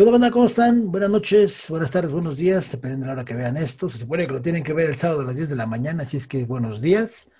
¿Qué 0.00 0.06
banda? 0.06 0.30
¿Cómo 0.30 0.46
están? 0.46 0.90
Buenas 0.90 1.10
noches, 1.10 1.66
buenas 1.68 1.90
tardes, 1.90 2.10
buenos 2.10 2.38
días, 2.38 2.72
dependiendo 2.72 3.04
de 3.04 3.08
la 3.08 3.12
hora 3.12 3.24
que 3.26 3.34
vean 3.34 3.58
esto. 3.58 3.86
Se 3.90 3.98
supone 3.98 4.26
que 4.26 4.32
lo 4.32 4.40
tienen 4.40 4.64
que 4.64 4.72
ver 4.72 4.88
el 4.88 4.96
sábado 4.96 5.20
a 5.20 5.24
las 5.24 5.36
10 5.36 5.50
de 5.50 5.56
la 5.56 5.66
mañana, 5.66 6.04
así 6.04 6.16
es 6.16 6.26
que 6.26 6.46
buenos 6.46 6.80
días. 6.80 7.30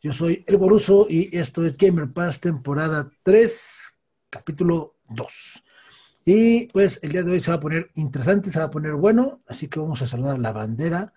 Yo 0.00 0.14
soy 0.14 0.42
El 0.46 0.56
Boruso 0.56 1.06
y 1.10 1.28
esto 1.36 1.66
es 1.66 1.76
Gamer 1.76 2.10
Pass, 2.10 2.40
temporada 2.40 3.12
3, 3.24 3.94
capítulo 4.30 4.94
2. 5.10 5.62
Y 6.24 6.64
pues 6.68 6.98
el 7.02 7.12
día 7.12 7.24
de 7.24 7.32
hoy 7.32 7.40
se 7.40 7.50
va 7.50 7.58
a 7.58 7.60
poner 7.60 7.90
interesante, 7.96 8.48
se 8.48 8.58
va 8.58 8.64
a 8.64 8.70
poner 8.70 8.94
bueno, 8.94 9.42
así 9.46 9.68
que 9.68 9.78
vamos 9.78 10.00
a 10.00 10.06
saludar 10.06 10.38
la 10.38 10.52
bandera. 10.52 11.12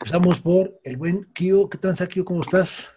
Empezamos 0.00 0.40
por 0.40 0.80
el 0.82 0.96
buen 0.96 1.24
Kio. 1.34 1.68
¿Qué 1.68 1.76
tal, 1.76 1.94
Kio? 2.08 2.24
¿Cómo 2.24 2.40
estás? 2.40 2.88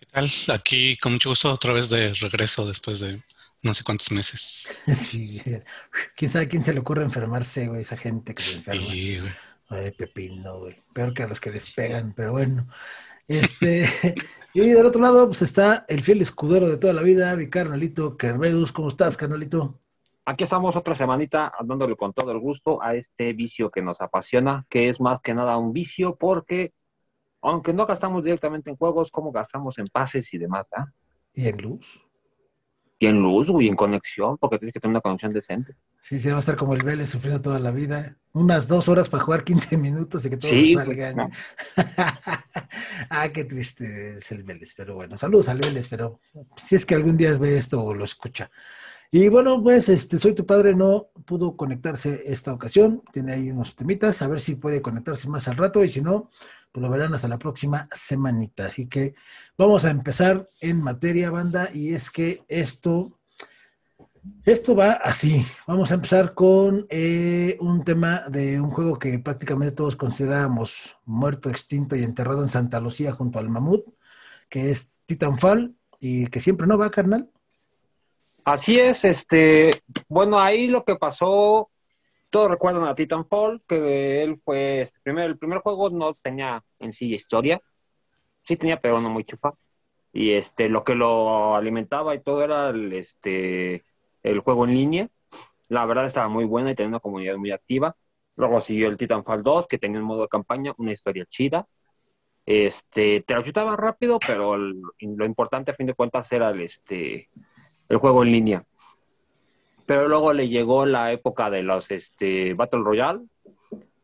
¿Qué 0.00 0.06
tal? 0.10 0.28
Aquí 0.48 0.96
con 0.96 1.12
mucho 1.12 1.28
gusto 1.28 1.52
otra 1.52 1.72
vez 1.72 1.88
de 1.88 2.12
regreso 2.14 2.66
después 2.66 2.98
de 2.98 3.22
no 3.62 3.74
sé 3.74 3.84
cuántos 3.84 4.10
meses. 4.10 4.68
Sí, 4.94 5.40
quién 6.16 6.30
sabe 6.30 6.48
quién 6.48 6.64
se 6.64 6.72
le 6.72 6.80
ocurre 6.80 7.04
enfermarse, 7.04 7.68
güey, 7.68 7.82
esa 7.82 7.96
gente 7.96 8.34
que 8.34 8.42
se 8.42 8.56
enferma. 8.58 8.86
Sí, 8.86 9.18
güey. 9.18 9.32
Ay, 9.68 9.90
pepino, 9.92 10.58
güey. 10.58 10.76
Peor 10.92 11.14
que 11.14 11.22
a 11.22 11.26
los 11.28 11.40
que 11.40 11.50
despegan, 11.50 12.12
pero 12.14 12.32
bueno. 12.32 12.66
Este, 13.26 13.88
y 14.54 14.60
del 14.68 14.84
otro 14.84 15.00
lado, 15.00 15.26
pues 15.26 15.42
está 15.42 15.86
el 15.88 16.02
fiel 16.02 16.20
escudero 16.20 16.68
de 16.68 16.76
toda 16.76 16.92
la 16.92 17.02
vida, 17.02 17.34
mi 17.36 17.48
carnalito 17.48 18.16
Kervedus. 18.16 18.72
¿Cómo 18.72 18.88
estás, 18.88 19.16
carnalito? 19.16 19.80
Aquí 20.24 20.44
estamos 20.44 20.76
otra 20.76 20.94
semanita 20.94 21.52
dándole 21.64 21.96
con 21.96 22.12
todo 22.12 22.30
el 22.30 22.38
gusto 22.38 22.82
a 22.82 22.94
este 22.94 23.32
vicio 23.32 23.70
que 23.70 23.82
nos 23.82 24.00
apasiona, 24.00 24.66
que 24.68 24.88
es 24.88 25.00
más 25.00 25.20
que 25.20 25.34
nada 25.34 25.56
un 25.56 25.72
vicio 25.72 26.16
porque, 26.16 26.72
aunque 27.40 27.72
no 27.72 27.86
gastamos 27.86 28.22
directamente 28.22 28.70
en 28.70 28.76
juegos, 28.76 29.10
como 29.10 29.32
gastamos 29.32 29.78
en 29.78 29.86
pases 29.86 30.32
y 30.32 30.38
demás, 30.38 30.66
¿ah? 30.76 30.86
¿Y 31.34 31.48
en 31.48 31.56
luz? 31.56 32.00
Y 33.02 33.06
en 33.06 33.20
luz, 33.20 33.48
y 33.60 33.66
en 33.66 33.74
conexión, 33.74 34.38
porque 34.38 34.58
tienes 34.58 34.72
que 34.72 34.78
tener 34.78 34.92
una 34.92 35.00
conexión 35.00 35.32
decente. 35.32 35.74
Sí, 35.98 36.20
sí, 36.20 36.30
va 36.30 36.36
a 36.36 36.38
estar 36.38 36.54
como 36.54 36.74
el 36.74 36.84
Vélez 36.84 37.10
sufriendo 37.10 37.42
toda 37.42 37.58
la 37.58 37.72
vida. 37.72 38.16
Unas 38.32 38.68
dos 38.68 38.88
horas 38.88 39.08
para 39.08 39.24
jugar 39.24 39.42
15 39.42 39.76
minutos 39.76 40.24
y 40.24 40.30
que 40.30 40.36
todos 40.36 40.54
salgan. 40.72 41.32
ah, 43.10 43.28
qué 43.34 43.42
triste 43.42 44.18
es 44.18 44.30
el 44.30 44.44
Vélez, 44.44 44.74
pero 44.76 44.94
bueno, 44.94 45.18
saludos 45.18 45.48
al 45.48 45.58
Vélez, 45.58 45.88
pero 45.88 46.20
si 46.56 46.76
es 46.76 46.86
que 46.86 46.94
algún 46.94 47.16
día 47.16 47.36
ve 47.38 47.56
esto 47.56 47.82
o 47.82 47.92
lo 47.92 48.04
escucha. 48.04 48.48
Y 49.10 49.26
bueno, 49.28 49.60
pues 49.60 49.88
este, 49.88 50.20
soy 50.20 50.36
tu 50.36 50.46
padre, 50.46 50.72
no 50.72 51.08
pudo 51.26 51.56
conectarse 51.56 52.22
esta 52.24 52.52
ocasión, 52.52 53.02
tiene 53.12 53.32
ahí 53.32 53.50
unos 53.50 53.74
temitas, 53.74 54.22
a 54.22 54.28
ver 54.28 54.38
si 54.38 54.54
puede 54.54 54.80
conectarse 54.80 55.28
más 55.28 55.48
al 55.48 55.56
rato 55.56 55.82
y 55.82 55.88
si 55.88 56.00
no, 56.00 56.30
pues 56.72 56.82
lo 56.82 56.90
verán 56.90 57.14
hasta 57.14 57.28
la 57.28 57.38
próxima 57.38 57.86
semanita. 57.92 58.66
Así 58.66 58.88
que 58.88 59.14
vamos 59.58 59.84
a 59.84 59.90
empezar 59.90 60.48
en 60.60 60.80
materia, 60.82 61.30
banda, 61.30 61.68
y 61.72 61.92
es 61.92 62.10
que 62.10 62.42
esto, 62.48 63.18
esto 64.44 64.74
va 64.74 64.92
así. 64.92 65.44
Vamos 65.66 65.90
a 65.90 65.94
empezar 65.94 66.32
con 66.32 66.86
eh, 66.88 67.58
un 67.60 67.84
tema 67.84 68.22
de 68.28 68.58
un 68.58 68.70
juego 68.70 68.98
que 68.98 69.18
prácticamente 69.18 69.74
todos 69.74 69.96
consideramos 69.96 70.96
muerto, 71.04 71.50
extinto 71.50 71.94
y 71.94 72.02
enterrado 72.02 72.42
en 72.42 72.48
Santa 72.48 72.80
Lucía 72.80 73.12
junto 73.12 73.38
al 73.38 73.50
mamut, 73.50 73.84
que 74.48 74.70
es 74.70 74.90
Titanfall, 75.04 75.76
y 76.00 76.26
que 76.28 76.40
siempre 76.40 76.66
no 76.66 76.78
va, 76.78 76.90
carnal. 76.90 77.30
Así 78.44 78.80
es, 78.80 79.04
este, 79.04 79.82
bueno, 80.08 80.40
ahí 80.40 80.66
lo 80.66 80.84
que 80.84 80.96
pasó 80.96 81.70
todos 82.32 82.50
recuerdan 82.50 82.84
a 82.84 82.94
Titanfall, 82.94 83.62
que 83.68 84.22
él 84.22 84.40
fue, 84.42 84.82
este, 84.82 85.02
el 85.04 85.38
primer 85.38 85.58
juego 85.58 85.90
no 85.90 86.14
tenía 86.14 86.64
en 86.78 86.94
sí 86.94 87.12
historia, 87.12 87.60
sí 88.46 88.56
tenía, 88.56 88.80
pero 88.80 89.02
no 89.02 89.10
muy 89.10 89.24
chufa. 89.24 89.52
Y 90.14 90.32
este, 90.32 90.70
lo 90.70 90.82
que 90.82 90.94
lo 90.94 91.54
alimentaba 91.56 92.14
y 92.14 92.22
todo 92.22 92.42
era 92.42 92.70
el, 92.70 92.90
este, 92.94 93.84
el 94.22 94.40
juego 94.40 94.64
en 94.64 94.74
línea. 94.74 95.08
La 95.68 95.84
verdad 95.84 96.06
estaba 96.06 96.28
muy 96.28 96.46
buena 96.46 96.70
y 96.70 96.74
tenía 96.74 96.88
una 96.88 97.00
comunidad 97.00 97.36
muy 97.36 97.50
activa. 97.50 97.96
Luego 98.36 98.62
siguió 98.62 98.88
el 98.88 98.96
Titanfall 98.96 99.42
2, 99.42 99.66
que 99.68 99.78
tenía 99.78 100.00
un 100.00 100.06
modo 100.06 100.22
de 100.22 100.28
campaña, 100.28 100.72
una 100.78 100.92
historia 100.92 101.26
chida. 101.26 101.68
Este, 102.46 103.20
te 103.26 103.34
lo 103.34 103.42
chutaba 103.42 103.76
rápido, 103.76 104.18
pero 104.26 104.56
lo 104.56 105.26
importante 105.26 105.70
a 105.70 105.74
fin 105.74 105.86
de 105.86 105.94
cuentas 105.94 106.32
era 106.32 106.48
el, 106.48 106.62
este, 106.62 107.28
el 107.90 107.96
juego 107.98 108.22
en 108.22 108.32
línea. 108.32 108.64
Pero 109.92 110.08
luego 110.08 110.32
le 110.32 110.48
llegó 110.48 110.86
la 110.86 111.12
época 111.12 111.50
de 111.50 111.62
los 111.62 111.90
este, 111.90 112.54
Battle 112.54 112.80
Royale 112.82 113.26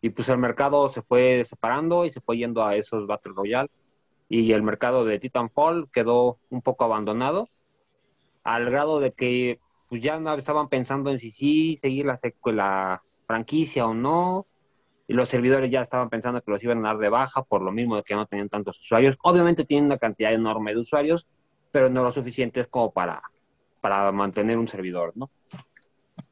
y 0.03 0.11
pues 0.11 0.29
el 0.29 0.37
mercado 0.37 0.91
se 0.91 1.01
fue 1.01 1.47
separando 1.47 2.05
y 2.05 2.13
se 2.13 2.21
fue 2.21 2.37
yendo 2.37 2.63
a 2.63 2.77
esos 2.77 3.07
Battle 3.07 3.33
Royale 3.35 3.71
y 4.29 4.53
el 4.53 4.63
mercado 4.63 5.07
de 5.07 5.19
Titanfall 5.19 5.91
quedó 5.91 6.41
un 6.51 6.61
poco 6.61 6.85
abandonado 6.85 7.49
al 8.45 8.69
grado 8.69 9.01
de 9.01 9.13
que 9.13 9.61
pues 9.89 10.03
ya 10.03 10.21
no 10.21 10.35
estaban 10.35 10.69
pensando 10.69 11.11
en 11.11 11.19
si 11.19 11.31
sí 11.31 11.79
seguir 11.81 12.05
la, 12.05 12.21
la 12.53 13.03
franquicia 13.27 13.87
o 13.87 13.95
no 13.95 14.45
y 15.07 15.15
los 15.15 15.31
servidores 15.31 15.71
ya 15.71 15.81
estaban 15.81 16.11
pensando 16.11 16.43
que 16.43 16.51
los 16.51 16.63
iban 16.63 16.85
a 16.85 16.89
dar 16.89 16.99
de 16.99 17.09
baja 17.09 17.45
por 17.45 17.63
lo 17.63 17.73
mismo 17.73 17.97
de 17.97 18.03
que 18.03 18.15
no 18.15 18.27
tenían 18.27 18.51
tantos 18.51 18.79
usuarios. 18.79 19.17
Obviamente 19.23 19.65
tienen 19.65 19.87
una 19.87 19.97
cantidad 19.97 20.35
enorme 20.35 20.75
de 20.75 20.81
usuarios, 20.81 21.27
pero 21.73 21.89
no 21.89 22.03
lo 22.03 22.13
suficientes 22.13 22.67
como 22.67 22.93
para, 22.93 23.23
para 23.81 24.13
mantener 24.13 24.59
un 24.59 24.69
servidor, 24.69 25.15
¿no? 25.15 25.31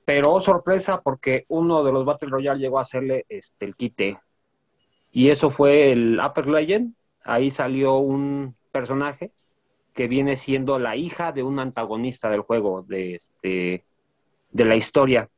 Pero 0.04 0.32
oh, 0.32 0.40
sorpresa, 0.40 1.00
porque 1.00 1.44
uno 1.48 1.82
de 1.84 1.92
los 1.92 2.04
Battle 2.04 2.28
Royale 2.28 2.60
llegó 2.60 2.78
a 2.78 2.82
hacerle 2.82 3.26
este, 3.28 3.64
el 3.64 3.74
quite. 3.74 4.18
Y 5.12 5.30
eso 5.30 5.50
fue 5.50 5.92
el 5.92 6.20
Upper 6.24 6.46
Legend. 6.46 6.94
Ahí 7.24 7.50
salió 7.50 7.96
un 7.96 8.54
personaje 8.70 9.32
que 9.94 10.08
viene 10.08 10.36
siendo 10.36 10.78
la 10.78 10.94
hija 10.96 11.32
de 11.32 11.42
un 11.42 11.58
antagonista 11.58 12.28
del 12.28 12.42
juego, 12.42 12.82
de, 12.82 13.16
este, 13.16 13.84
de 14.52 14.64
la 14.64 14.76
historia. 14.76 15.28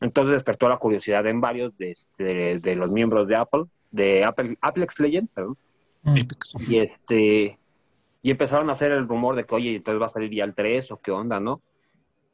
Entonces 0.00 0.32
despertó 0.32 0.68
la 0.68 0.78
curiosidad 0.78 1.26
en 1.26 1.40
varios 1.40 1.76
de, 1.76 1.92
este, 1.92 2.58
de, 2.58 2.76
los 2.76 2.90
miembros 2.90 3.28
de 3.28 3.36
Apple, 3.36 3.64
de 3.90 4.24
Apple, 4.24 4.56
Apex 4.60 4.98
Legend, 5.00 5.28
perdón. 5.28 5.56
Mm. 6.02 6.18
Y 6.68 6.78
este 6.78 7.58
y 8.22 8.30
empezaron 8.30 8.68
a 8.68 8.72
hacer 8.72 8.92
el 8.92 9.06
rumor 9.06 9.36
de 9.36 9.44
que, 9.44 9.54
oye, 9.54 9.76
entonces 9.76 10.02
va 10.02 10.06
a 10.06 10.10
salir 10.10 10.30
ya 10.32 10.44
el 10.44 10.54
3 10.54 10.90
o 10.90 10.96
qué 10.98 11.10
onda, 11.10 11.38
¿no? 11.40 11.62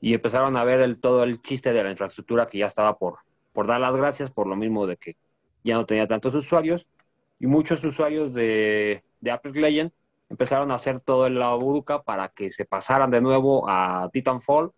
Y 0.05 0.13
empezaron 0.13 0.55
a 0.59 0.65
ver 0.65 0.81
el, 0.81 1.01
todo 1.01 1.25
el 1.25 1.41
chiste 1.41 1.73
de 1.73 1.83
la 1.83 1.91
infraestructura 1.91 2.47
que 2.47 2.59
ya 2.59 2.67
estaba 2.67 2.99
por, 2.99 3.21
dar 3.67 3.81
las 3.81 3.97
gracias, 3.97 4.31
por 4.31 4.47
lo 4.47 4.55
mismo 4.55 4.87
de 4.87 4.99
que 4.99 5.17
ya 5.65 5.77
no 5.77 5.87
tenía 5.87 6.07
tantos 6.07 6.35
usuarios, 6.35 6.87
y 7.41 7.47
muchos 7.47 7.83
usuarios 7.83 8.35
de, 8.35 9.03
de 9.23 9.31
Apple 9.31 9.59
Legend 9.59 9.93
empezaron 10.29 10.71
a 10.71 10.75
hacer 10.75 11.01
todo 11.01 11.27
en 11.27 11.39
la 11.39 11.55
buruca 11.55 12.03
para 12.03 12.29
que 12.29 12.53
se 12.53 12.67
pasaran 12.67 13.11
de 13.11 13.23
nuevo 13.23 13.67
a 13.67 14.11
Titanfall 14.13 14.73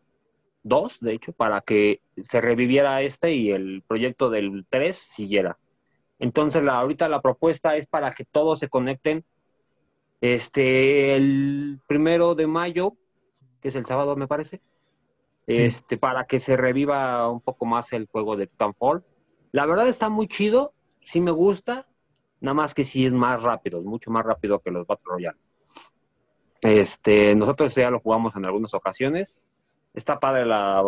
2, 0.63 1.01
de 1.01 1.15
hecho, 1.15 1.33
para 1.33 1.61
que 1.61 2.03
se 2.31 2.41
reviviera 2.41 3.03
este 3.03 3.35
y 3.35 3.51
el 3.51 3.83
proyecto 3.85 4.31
del 4.31 4.65
3 4.71 4.97
siguiera. 4.97 5.59
Entonces, 6.21 6.63
la, 6.63 6.79
ahorita 6.79 7.09
la 7.09 7.21
propuesta 7.21 7.75
es 7.75 7.89
para 7.89 8.15
que 8.15 8.25
todos 8.25 8.61
se 8.61 8.69
conecten 8.69 9.25
este, 10.21 11.17
el 11.17 11.81
primero 11.89 12.37
de 12.37 12.47
mayo, 12.47 12.93
que 13.61 13.69
es 13.69 13.75
el 13.75 13.87
sábado, 13.87 14.15
me 14.15 14.29
parece, 14.29 14.61
este, 15.47 15.97
para 15.97 16.27
que 16.27 16.41
se 16.41 16.57
reviva 16.57 17.31
un 17.31 17.41
poco 17.41 17.67
más 17.67 17.93
el 17.93 18.07
juego 18.07 18.37
de 18.37 18.47
Titanfall. 18.47 19.05
La 19.53 19.67
verdad 19.67 19.89
está 19.89 20.09
muy 20.09 20.29
chido, 20.29 20.73
sí 21.05 21.21
me 21.21 21.31
gusta, 21.31 21.87
nada 22.41 22.55
más 22.55 22.75
que 22.75 22.84
sí 22.84 23.07
es 23.07 23.12
más 23.12 23.43
rápido, 23.43 23.81
mucho 23.83 24.11
más 24.11 24.25
rápido 24.25 24.61
que 24.61 24.71
los 24.71 24.87
Battle 24.87 25.05
Royale. 25.07 25.39
Este, 26.61 27.34
nosotros 27.34 27.75
ya 27.75 27.91
lo 27.91 28.01
jugamos 28.01 28.34
en 28.34 28.45
algunas 28.45 28.75
ocasiones. 28.75 29.37
Está 29.95 30.19
padre 30.19 30.47
la 30.47 30.83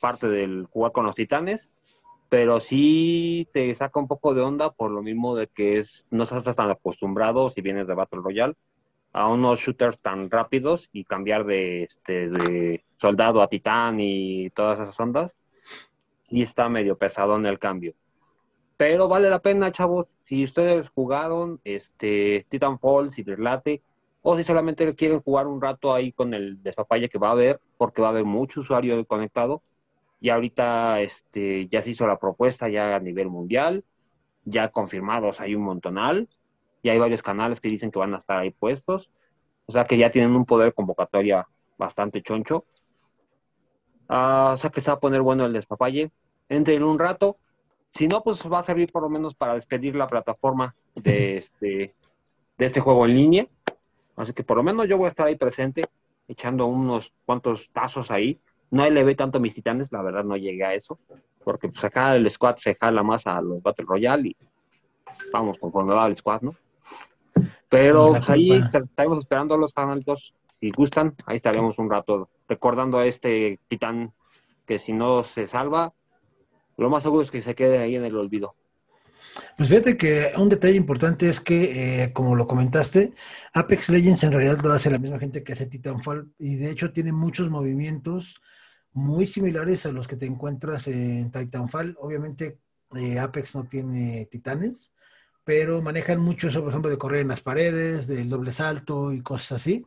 parte 0.00 0.28
del 0.28 0.66
jugar 0.66 0.92
con 0.92 1.06
los 1.06 1.14
titanes, 1.14 1.72
pero 2.28 2.58
sí 2.58 3.48
te 3.52 3.74
saca 3.74 4.00
un 4.00 4.08
poco 4.08 4.34
de 4.34 4.40
onda 4.40 4.70
por 4.70 4.90
lo 4.90 5.02
mismo 5.02 5.36
de 5.36 5.46
que 5.46 5.78
es, 5.78 6.06
no 6.10 6.24
estás 6.24 6.56
tan 6.56 6.70
acostumbrado 6.70 7.50
si 7.50 7.60
vienes 7.60 7.86
de 7.86 7.94
Battle 7.94 8.20
Royale 8.22 8.54
a 9.12 9.28
unos 9.28 9.60
shooters 9.60 9.98
tan 9.98 10.30
rápidos 10.30 10.88
y 10.92 11.04
cambiar 11.04 11.44
de, 11.44 11.84
este, 11.84 12.84
soldado 12.96 13.42
a 13.42 13.48
titán 13.48 13.98
y 14.00 14.50
todas 14.50 14.78
esas 14.80 14.98
ondas. 15.00 15.36
Y 16.28 16.42
está 16.42 16.68
medio 16.68 16.96
pesado 16.96 17.36
en 17.36 17.46
el 17.46 17.58
cambio. 17.58 17.94
Pero 18.76 19.08
vale 19.08 19.28
la 19.28 19.40
pena, 19.40 19.72
chavos. 19.72 20.16
Si 20.24 20.44
ustedes 20.44 20.88
jugaron 20.90 21.60
este 21.64 22.46
Titanfall, 22.48 23.12
si 23.12 23.24
les 23.24 23.38
late, 23.38 23.82
o 24.22 24.36
si 24.36 24.44
solamente 24.44 24.94
quieren 24.94 25.20
jugar 25.20 25.46
un 25.46 25.60
rato 25.60 25.92
ahí 25.92 26.12
con 26.12 26.32
el 26.34 26.62
despapalle 26.62 27.08
que 27.08 27.18
va 27.18 27.28
a 27.28 27.32
haber, 27.32 27.60
porque 27.76 28.00
va 28.00 28.08
a 28.08 28.10
haber 28.10 28.24
mucho 28.24 28.60
usuario 28.60 29.04
conectado. 29.06 29.62
Y 30.20 30.28
ahorita 30.30 31.00
este, 31.00 31.66
ya 31.68 31.82
se 31.82 31.90
hizo 31.90 32.06
la 32.06 32.18
propuesta 32.18 32.68
ya 32.68 32.94
a 32.94 33.00
nivel 33.00 33.28
mundial, 33.28 33.84
ya 34.44 34.68
confirmados 34.68 35.40
hay 35.40 35.54
un 35.54 35.62
montonal 35.62 36.28
y 36.82 36.88
hay 36.88 36.98
varios 36.98 37.22
canales 37.22 37.60
que 37.60 37.68
dicen 37.68 37.90
que 37.90 37.98
van 37.98 38.14
a 38.14 38.18
estar 38.18 38.38
ahí 38.38 38.50
puestos. 38.50 39.10
O 39.66 39.72
sea 39.72 39.84
que 39.84 39.96
ya 39.96 40.10
tienen 40.10 40.34
un 40.34 40.44
poder 40.44 40.74
convocatoria 40.74 41.46
bastante 41.78 42.22
choncho. 42.22 42.64
Ah, 44.08 44.52
o 44.54 44.56
sea 44.56 44.70
que 44.70 44.80
se 44.80 44.90
va 44.90 44.96
a 44.96 45.00
poner 45.00 45.22
bueno 45.22 45.46
el 45.46 45.52
despapalle. 45.52 46.10
Entre 46.48 46.74
en 46.74 46.82
un 46.82 46.98
rato. 46.98 47.38
Si 47.92 48.06
no, 48.06 48.22
pues 48.22 48.40
va 48.50 48.60
a 48.60 48.64
servir 48.64 48.90
por 48.92 49.02
lo 49.02 49.08
menos 49.08 49.34
para 49.34 49.54
despedir 49.54 49.96
la 49.96 50.08
plataforma 50.08 50.74
de 50.94 51.36
este, 51.38 51.92
de 52.58 52.66
este 52.66 52.80
juego 52.80 53.06
en 53.06 53.14
línea. 53.14 53.46
Así 54.16 54.32
que 54.32 54.44
por 54.44 54.56
lo 54.56 54.62
menos 54.62 54.86
yo 54.86 54.98
voy 54.98 55.06
a 55.06 55.10
estar 55.10 55.26
ahí 55.26 55.36
presente, 55.36 55.84
echando 56.28 56.66
unos 56.66 57.12
cuantos 57.24 57.70
tazos 57.72 58.10
ahí. 58.10 58.38
No 58.70 58.88
le 58.88 59.02
ve 59.02 59.14
tanto 59.14 59.38
a 59.38 59.40
mis 59.40 59.54
titanes, 59.54 59.90
la 59.90 60.02
verdad 60.02 60.24
no 60.24 60.36
llegué 60.36 60.64
a 60.64 60.74
eso, 60.74 60.98
porque 61.42 61.68
pues 61.68 61.82
acá 61.82 62.14
el 62.14 62.30
squad 62.30 62.56
se 62.56 62.76
jala 62.76 63.02
más 63.02 63.26
a 63.26 63.40
los 63.40 63.60
Battle 63.62 63.84
Royale 63.88 64.28
y 64.28 64.36
vamos 65.32 65.58
conforme 65.58 65.94
va 65.94 66.06
el 66.06 66.16
squad, 66.16 66.42
¿no? 66.42 66.54
Pero 67.70 68.10
pues, 68.10 68.28
ahí 68.28 68.50
estaremos 68.52 69.18
esperando 69.18 69.56
los 69.56 69.72
fanáticos. 69.72 70.34
Si 70.60 70.70
gustan, 70.70 71.14
ahí 71.24 71.36
estaremos 71.36 71.78
un 71.78 71.88
rato 71.88 72.28
recordando 72.48 72.98
a 72.98 73.06
este 73.06 73.58
titán 73.68 74.12
que 74.66 74.78
si 74.78 74.92
no 74.92 75.22
se 75.22 75.46
salva, 75.46 75.94
lo 76.76 76.90
más 76.90 77.02
seguro 77.02 77.22
es 77.22 77.30
que 77.30 77.40
se 77.40 77.54
quede 77.54 77.78
ahí 77.78 77.96
en 77.96 78.04
el 78.04 78.16
olvido. 78.16 78.54
Pues 79.56 79.68
fíjate 79.68 79.96
que 79.96 80.32
un 80.36 80.48
detalle 80.48 80.76
importante 80.76 81.28
es 81.28 81.40
que, 81.40 82.02
eh, 82.02 82.12
como 82.12 82.34
lo 82.34 82.46
comentaste, 82.46 83.14
Apex 83.54 83.90
Legends 83.90 84.24
en 84.24 84.32
realidad 84.32 84.60
lo 84.62 84.72
hace 84.72 84.90
la 84.90 84.98
misma 84.98 85.18
gente 85.18 85.44
que 85.44 85.52
hace 85.52 85.66
Titanfall 85.66 86.32
y 86.38 86.56
de 86.56 86.70
hecho 86.70 86.92
tiene 86.92 87.12
muchos 87.12 87.50
movimientos 87.50 88.40
muy 88.92 89.26
similares 89.26 89.86
a 89.86 89.92
los 89.92 90.08
que 90.08 90.16
te 90.16 90.26
encuentras 90.26 90.88
en 90.88 91.30
Titanfall. 91.30 91.96
Obviamente 92.00 92.58
eh, 92.96 93.18
Apex 93.18 93.54
no 93.54 93.64
tiene 93.64 94.26
titanes, 94.30 94.92
pero 95.44 95.82
manejan 95.82 96.20
mucho 96.20 96.48
eso, 96.48 96.60
por 96.60 96.70
ejemplo, 96.70 96.90
de 96.90 96.98
correr 96.98 97.20
en 97.20 97.28
las 97.28 97.40
paredes, 97.40 98.06
del 98.06 98.28
doble 98.28 98.52
salto 98.52 99.12
y 99.12 99.22
cosas 99.22 99.60
así. 99.60 99.84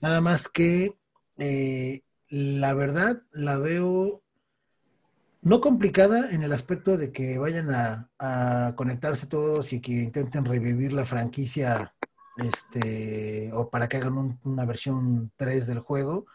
Nada 0.00 0.20
más 0.20 0.48
que 0.48 0.96
eh, 1.38 2.02
la 2.28 2.74
verdad 2.74 3.22
la 3.32 3.58
veo 3.58 4.22
no 5.42 5.60
complicada 5.60 6.30
en 6.30 6.42
el 6.42 6.52
aspecto 6.52 6.96
de 6.96 7.12
que 7.12 7.38
vayan 7.38 7.70
a, 7.70 8.74
conectarse 8.76 9.26
todos 9.26 9.72
y 9.72 9.80
que 9.80 9.92
intenten 9.92 10.44
revivir 10.44 10.92
la 10.92 11.04
franquicia 11.04 11.94
este, 12.36 13.50
o 13.52 13.70
para 13.70 13.88
que 13.88 13.96
hagan 13.96 14.38
una 14.44 14.64
versión 14.64 15.32
3 15.36 15.66
del 15.66 15.80
juego. 15.80 16.26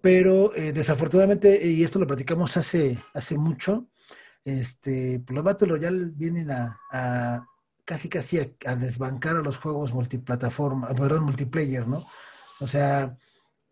Pero 0.00 0.54
eh, 0.54 0.72
desafortunadamente, 0.72 1.66
y 1.66 1.84
esto 1.84 1.98
lo 1.98 2.06
platicamos 2.06 2.56
hace, 2.56 2.98
hace 3.14 3.36
mucho, 3.36 3.88
este, 4.44 5.20
pues 5.20 5.34
los 5.34 5.44
Battle 5.44 5.68
Royale 5.68 6.10
vienen 6.14 6.50
a, 6.50 7.46
casi 7.90 8.08
casi 8.08 8.38
a, 8.38 8.76
desbancar 8.76 9.36
a 9.36 9.42
los 9.42 9.56
juegos 9.56 9.92
multiplataforma, 9.92 10.86
perdón, 10.94 11.24
multiplayer, 11.24 11.88
¿no? 11.88 12.06
O 12.60 12.68
sea, 12.68 13.16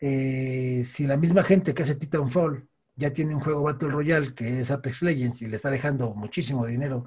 eh, 0.00 0.82
si 0.84 1.06
la 1.06 1.16
misma 1.16 1.44
gente 1.44 1.72
que 1.72 1.84
hace 1.84 1.94
Titanfall 1.94 2.68
ya 2.96 3.12
tiene 3.12 3.32
un 3.32 3.40
juego 3.40 3.62
Battle 3.62 3.90
Royale 3.90 4.34
que 4.34 4.58
es 4.58 4.72
Apex 4.72 5.02
Legends 5.02 5.42
y 5.42 5.46
le 5.46 5.54
está 5.54 5.70
dejando 5.70 6.14
muchísimo 6.14 6.66
dinero 6.66 7.04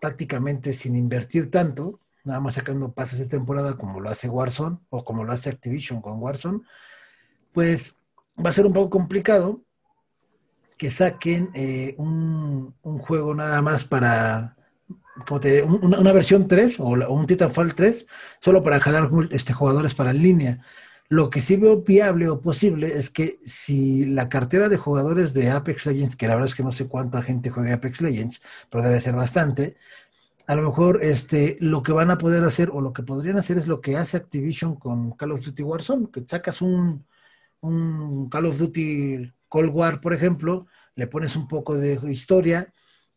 prácticamente 0.00 0.72
sin 0.72 0.94
invertir 0.94 1.50
tanto, 1.50 1.98
nada 2.22 2.38
más 2.38 2.54
sacando 2.54 2.92
pases 2.92 3.18
de 3.18 3.26
temporada 3.26 3.74
como 3.74 3.98
lo 3.98 4.08
hace 4.08 4.28
Warzone 4.28 4.78
o 4.90 5.04
como 5.04 5.24
lo 5.24 5.32
hace 5.32 5.50
Activision 5.50 6.00
con 6.00 6.22
Warzone, 6.22 6.60
pues 7.52 7.96
va 8.38 8.50
a 8.50 8.52
ser 8.52 8.64
un 8.64 8.72
poco 8.72 8.90
complicado 8.90 9.60
que 10.78 10.88
saquen 10.88 11.50
eh, 11.54 11.96
un, 11.98 12.74
juego 13.00 13.34
nada 13.34 13.60
más 13.60 13.84
para 13.84 14.53
como 15.26 15.40
te, 15.40 15.62
una, 15.62 15.98
una, 15.98 16.12
versión 16.12 16.48
3 16.48 16.80
o, 16.80 16.86
un 16.88 17.26
Titanfall 17.26 17.74
3 17.74 18.06
solo 18.40 18.62
para 18.62 18.80
jalar 18.80 19.10
este, 19.30 19.52
jugadores 19.52 19.94
para 19.94 20.10
en 20.10 20.22
línea. 20.22 20.60
Lo 21.08 21.30
que 21.30 21.42
sí 21.42 21.56
veo 21.56 21.82
viable 21.82 22.28
o 22.28 22.40
posible 22.40 22.96
es 22.98 23.10
que 23.10 23.38
si 23.44 24.06
la 24.06 24.28
cartera 24.28 24.68
de 24.68 24.78
jugadores 24.78 25.34
de 25.34 25.50
Apex 25.50 25.86
Legends, 25.86 26.16
que 26.16 26.26
la 26.26 26.34
verdad 26.34 26.48
es 26.48 26.54
que 26.54 26.62
no 26.62 26.72
sé 26.72 26.88
cuánta 26.88 27.22
gente 27.22 27.50
juega 27.50 27.74
Apex 27.74 28.00
Legends, 28.00 28.42
pero 28.70 28.82
debe 28.82 29.00
ser 29.00 29.14
bastante, 29.14 29.76
a 30.46 30.54
lo 30.54 30.62
mejor 30.62 31.00
este, 31.02 31.56
lo 31.60 31.82
que 31.82 31.92
van 31.92 32.10
a 32.10 32.18
poder 32.18 32.44
hacer 32.44 32.70
o 32.70 32.80
lo 32.80 32.92
que 32.92 33.02
podrían 33.02 33.38
hacer 33.38 33.58
es 33.58 33.66
lo 33.66 33.80
que 33.80 33.96
hace 33.96 34.16
Activision 34.16 34.76
con 34.76 35.12
Call 35.12 35.32
of 35.32 35.44
Duty 35.44 35.62
Warzone, 35.62 36.08
que 36.12 36.22
sacas 36.26 36.62
un, 36.62 37.06
un 37.60 38.28
Call 38.28 38.46
of 38.46 38.58
Duty 38.58 39.32
Cold 39.48 39.70
War, 39.72 40.00
por 40.00 40.12
ejemplo, 40.14 40.66
le 40.96 41.06
pones 41.06 41.36
un 41.36 41.48
poco 41.48 41.76
de 41.76 41.98
historia, 42.10 42.72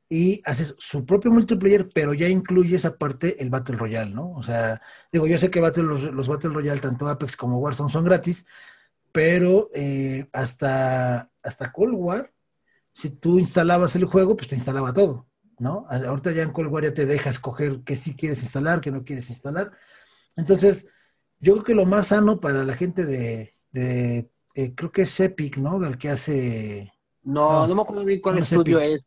y 0.09 0.41
haces 0.45 0.75
su 0.77 1.05
propio 1.05 1.31
multiplayer, 1.31 1.89
pero 1.93 2.13
ya 2.13 2.29
incluye 2.29 2.75
esa 2.75 2.97
parte 2.97 3.41
el 3.41 3.49
Battle 3.49 3.75
Royale, 3.77 4.11
¿no? 4.11 4.31
O 4.31 4.43
sea, 4.43 4.81
digo, 5.11 5.27
yo 5.27 5.37
sé 5.37 5.49
que 5.49 5.59
Battle, 5.59 5.83
los, 5.83 6.27
Battle 6.27 6.51
Royale, 6.51 6.79
tanto 6.79 7.07
Apex 7.07 7.35
como 7.35 7.57
Warzone, 7.57 7.89
son 7.89 8.05
gratis, 8.05 8.45
pero 9.11 9.69
eh, 9.73 10.29
hasta, 10.31 11.29
hasta 11.43 11.71
Cold 11.73 11.95
War, 11.95 12.33
si 12.93 13.09
tú 13.09 13.37
instalabas 13.39 13.95
el 13.95 14.05
juego, 14.05 14.37
pues 14.37 14.47
te 14.47 14.55
instalaba 14.55 14.93
todo, 14.93 15.27
¿no? 15.59 15.85
Ahorita 15.89 16.31
ya 16.31 16.43
en 16.43 16.51
Cold 16.51 16.71
War 16.71 16.83
ya 16.83 16.93
te 16.93 17.05
deja 17.05 17.29
escoger 17.29 17.81
qué 17.83 17.95
sí 17.95 18.15
quieres 18.15 18.41
instalar, 18.43 18.79
qué 18.79 18.91
no 18.91 19.03
quieres 19.03 19.29
instalar. 19.29 19.71
Entonces, 20.37 20.87
yo 21.39 21.53
creo 21.53 21.63
que 21.65 21.75
lo 21.75 21.85
más 21.85 22.07
sano 22.07 22.39
para 22.39 22.63
la 22.63 22.75
gente 22.75 23.05
de, 23.05 23.55
de 23.71 24.31
eh, 24.55 24.73
creo 24.73 24.91
que 24.91 25.01
es 25.01 25.19
Epic, 25.19 25.57
¿no? 25.57 25.79
Del 25.79 25.97
que 25.97 26.09
hace... 26.09 26.93
No, 27.23 27.67
no, 27.67 27.75
me 27.75 27.81
acuerdo 27.81 28.05
bien 28.05 28.21
cuál 28.21 28.37
estudio 28.37 28.79
es 28.79 29.05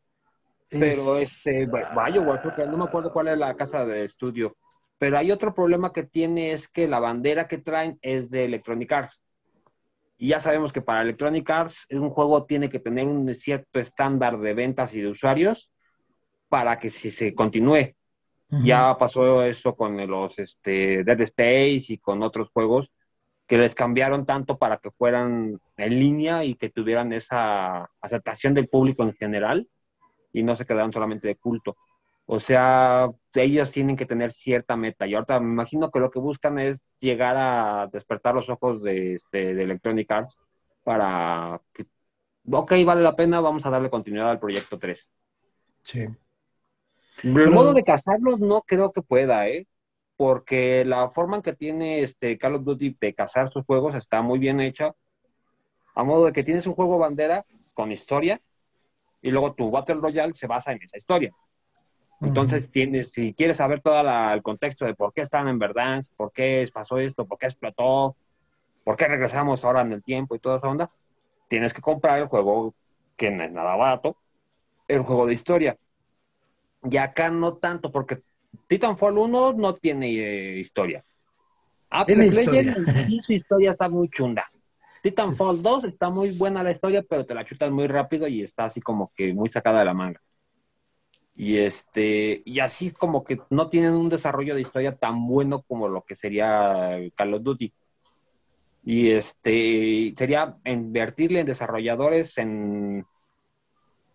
pero 0.70 1.19
este, 1.19 1.67
vaya, 1.67 2.40
porque 2.43 2.64
no 2.67 2.76
me 2.76 2.84
acuerdo 2.84 3.12
cuál 3.12 3.28
es 3.28 3.38
la 3.38 3.55
casa 3.56 3.84
de 3.84 4.05
estudio. 4.05 4.56
Pero 4.99 5.19
hay 5.19 5.32
otro 5.32 5.55
problema 5.55 5.93
que 5.93 6.05
tiene 6.05 6.52
es 6.52 6.69
que 6.69 6.87
la 6.87 7.00
bandera 7.00 7.49
que 7.49 7.58
traen 7.58 7.99
es 8.02 8.31
de 8.31 8.44
Electronic 8.44 8.93
Arts. 8.93 9.20
Y 10.17 10.28
ya 10.28 10.40
sabemos 10.40 10.72
que 10.72 10.82
para 10.82 11.02
Electronic 11.02 11.49
Arts 11.49 11.87
un 11.90 12.11
juego 12.11 12.44
tiene 12.44 12.69
que 12.69 12.78
tener 12.78 13.06
un 13.06 13.34
cierto 13.34 13.81
estándar 13.81 14.38
de 14.38 14.55
ventas 14.55 14.94
y 14.94 15.00
de 15.00 15.08
usuarios 15.08 15.70
para 16.49 16.78
que 16.78 16.90
si 16.90 17.11
se 17.11 17.34
continúe. 17.34 17.94
Ya 18.64 18.96
pasó 18.99 19.44
eso 19.44 19.76
con 19.76 19.96
los 20.08 20.37
este, 20.38 21.05
Dead 21.05 21.20
Space 21.20 21.93
y 21.93 21.99
con 21.99 22.20
otros 22.22 22.50
juegos 22.52 22.90
que 23.46 23.56
les 23.56 23.75
cambiaron 23.75 24.26
tanto 24.26 24.58
para 24.58 24.78
que 24.78 24.90
fueran 24.90 25.61
en 25.76 25.99
línea 25.99 26.44
y 26.44 26.56
que 26.56 26.69
tuvieran 26.69 27.12
esa 27.12 27.88
aceptación 28.00 28.55
del 28.55 28.69
público 28.69 29.05
en 29.05 29.14
general 29.14 29.69
y 30.32 30.43
no 30.43 30.56
se 30.56 30.67
quedaron 30.67 30.93
solamente 30.93 31.29
de 31.29 31.37
culto. 31.37 31.77
O 32.27 32.38
sea, 32.38 33.11
ellos 33.35 33.73
tienen 33.73 33.97
que 33.97 34.06
tener 34.06 34.31
cierta 34.31 34.77
meta. 34.77 35.06
Y 35.06 35.15
ahorita 35.15 35.41
me 35.41 35.50
imagino 35.50 35.91
que 35.91 35.99
lo 35.99 36.11
que 36.11 36.21
buscan 36.21 36.61
es 36.61 36.79
llegar 37.00 37.37
a 37.37 37.88
despertar 37.93 38.37
los 38.37 38.49
ojos 38.49 38.82
de, 38.82 39.15
este, 39.15 39.53
de 39.55 39.62
Electronic 39.65 40.09
Arts 40.11 40.38
para 40.85 41.61
que, 41.73 41.87
ok, 42.49 42.73
vale 42.85 43.03
la 43.03 43.17
pena, 43.17 43.41
vamos 43.41 43.67
a 43.67 43.71
darle 43.71 43.91
continuidad 43.91 44.31
al 44.31 44.38
proyecto 44.38 44.79
3. 44.79 45.11
Sí. 45.82 46.06
El 47.25 47.50
modo 47.50 47.73
de 47.73 47.82
cazarlos 47.82 48.39
no 48.39 48.63
creo 48.63 48.93
que 48.93 49.03
pueda, 49.03 49.49
¿eh? 49.49 49.67
Porque 50.17 50.84
la 50.84 51.10
forma 51.10 51.37
en 51.37 51.43
que 51.43 51.55
tiene 51.55 52.03
este 52.03 52.39
Call 52.39 52.55
of 52.55 52.65
Duty 52.65 52.96
de 53.01 53.15
cazar 53.15 53.51
sus 53.51 53.65
juegos 53.65 53.94
está 53.94 54.22
muy 54.22 54.39
bien 54.39 54.60
hecha. 54.60 54.94
A 55.94 56.05
modo 56.05 56.27
de 56.27 56.32
que 56.32 56.44
tienes 56.44 56.67
un 56.67 56.75
juego 56.75 56.99
bandera 56.99 57.44
con 57.75 57.91
historia, 57.91 58.41
y 59.22 59.31
luego 59.31 59.55
tu 59.55 59.70
Battle 59.70 59.96
Royale 59.96 60.34
se 60.34 60.46
basa 60.46 60.72
en 60.72 60.82
esa 60.82 60.96
historia. 60.96 61.32
Entonces, 62.22 62.70
tienes, 62.70 63.12
si 63.12 63.32
quieres 63.32 63.56
saber 63.56 63.81
todo 63.81 64.00
el 64.32 64.43
contexto 64.43 64.84
de 64.84 64.94
por 64.94 65.12
qué 65.15 65.22
están 65.22 65.48
en 65.48 65.58
verdad, 65.58 66.03
por 66.17 66.32
qué 66.32 66.69
pasó 66.72 66.98
esto, 66.98 67.24
por 67.24 67.39
qué 67.39 67.46
explotó, 67.46 68.15
por 68.84 68.96
qué 68.96 69.08
regresamos 69.08 69.65
ahora 69.65 69.81
en 69.81 69.93
el 69.93 70.03
tiempo 70.03 70.34
y 70.34 70.39
toda 70.39 70.58
esa 70.58 70.69
onda, 70.69 70.91
tienes 71.48 71.72
que 71.72 71.81
comprar 71.81 72.19
el 72.19 72.27
juego 72.27 72.74
que 73.17 73.31
no 73.31 73.43
es 73.43 73.53
nada 73.53 73.74
barato, 73.74 74.17
el 74.86 75.00
juego 75.00 75.27
de 75.27 75.32
historia. 75.32 75.79
Y 76.82 76.96
acá 76.98 77.31
no 77.31 77.55
tanto, 77.55 77.91
porque 77.91 78.22
Titanfall 78.67 79.17
1 79.17 79.55
no 79.55 79.74
tiene 79.74 80.08
eh, 80.08 80.58
historia. 80.58 81.03
Apex 81.91 82.36
Legends 82.36 83.06
sí 83.06 83.20
su 83.20 83.32
historia 83.32 83.72
está 83.72 83.89
muy 83.89 84.08
chunda. 84.10 84.50
Titanfall 85.03 85.63
2 85.63 85.85
está 85.85 86.11
muy 86.11 86.33
buena 86.33 86.63
la 86.63 86.73
historia, 86.73 87.05
pero 87.09 87.25
te 87.25 87.35
la 87.35 87.45
chutas 87.45 87.71
muy 87.71 87.87
rápido 87.87 88.29
y 88.29 88.43
está 88.43 88.67
así 88.67 88.81
como 88.81 89.13
que 89.17 89.33
muy 89.33 89.49
sacada 89.49 89.81
de 89.81 89.85
la 89.85 89.95
manga. 89.95 90.21
Y 91.35 91.59
este, 91.59 92.43
y 92.45 92.61
así 92.61 92.91
como 92.91 93.25
que 93.25 93.41
no 93.49 93.71
tienen 93.71 93.95
un 93.95 94.11
desarrollo 94.11 94.55
de 94.55 94.61
historia 94.61 94.97
tan 94.97 95.27
bueno 95.27 95.63
como 95.63 95.89
lo 95.89 96.03
que 96.03 96.17
sería 96.17 96.99
Call 97.17 97.35
of 97.35 97.43
Duty. 97.43 97.73
Y 98.85 99.11
este, 99.11 100.13
sería 100.17 100.57
invertirle 100.65 101.41
en 101.41 101.47
desarrolladores, 101.47 102.37
en, 102.39 103.07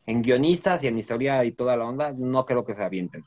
en 0.05 0.21
guionistas 0.21 0.83
y 0.83 0.87
en 0.87 0.99
historia 0.99 1.43
y 1.45 1.51
toda 1.51 1.77
la 1.77 1.85
onda, 1.85 2.13
no 2.15 2.45
creo 2.45 2.65
que 2.65 2.75
se 2.75 2.83
avienten. 2.83 3.23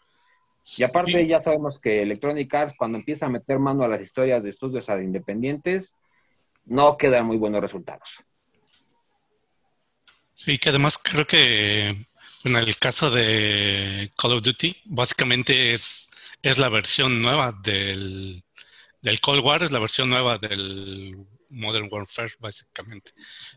Y 0.77 0.83
aparte 0.83 1.27
ya 1.27 1.43
sabemos 1.43 1.81
que 1.81 2.03
Electronic 2.03 2.53
Arts 2.55 2.77
cuando 2.77 2.99
empieza 2.99 3.27
a 3.27 3.31
meter 3.31 3.59
mano 3.59 3.85
a 3.85 3.89
las 3.89 4.03
historias 4.03 4.43
de 4.43 4.51
estudios 4.51 4.89
independientes, 4.89 5.93
no 6.69 6.97
quedan 6.97 7.27
muy 7.27 7.37
buenos 7.37 7.61
resultados. 7.61 8.09
Sí, 10.35 10.59
que 10.59 10.69
además 10.69 10.99
creo 11.03 11.27
que 11.27 12.07
en 12.45 12.57
el 12.57 12.77
caso 12.79 13.11
de 13.11 14.13
Call 14.17 14.33
of 14.33 14.43
Duty, 14.43 14.77
básicamente 14.85 15.75
es, 15.75 16.09
es 16.43 16.59
la 16.59 16.69
versión 16.69 17.21
nueva 17.21 17.53
del, 17.53 18.45
del 19.03 19.21
Cold 19.21 19.45
War, 19.45 19.63
es 19.63 19.73
la 19.73 19.81
versión 19.81 20.09
nueva 20.09 20.39
del 20.39 21.17
Modern 21.51 21.89
Warfare, 21.91 22.33
básicamente. 22.39 23.13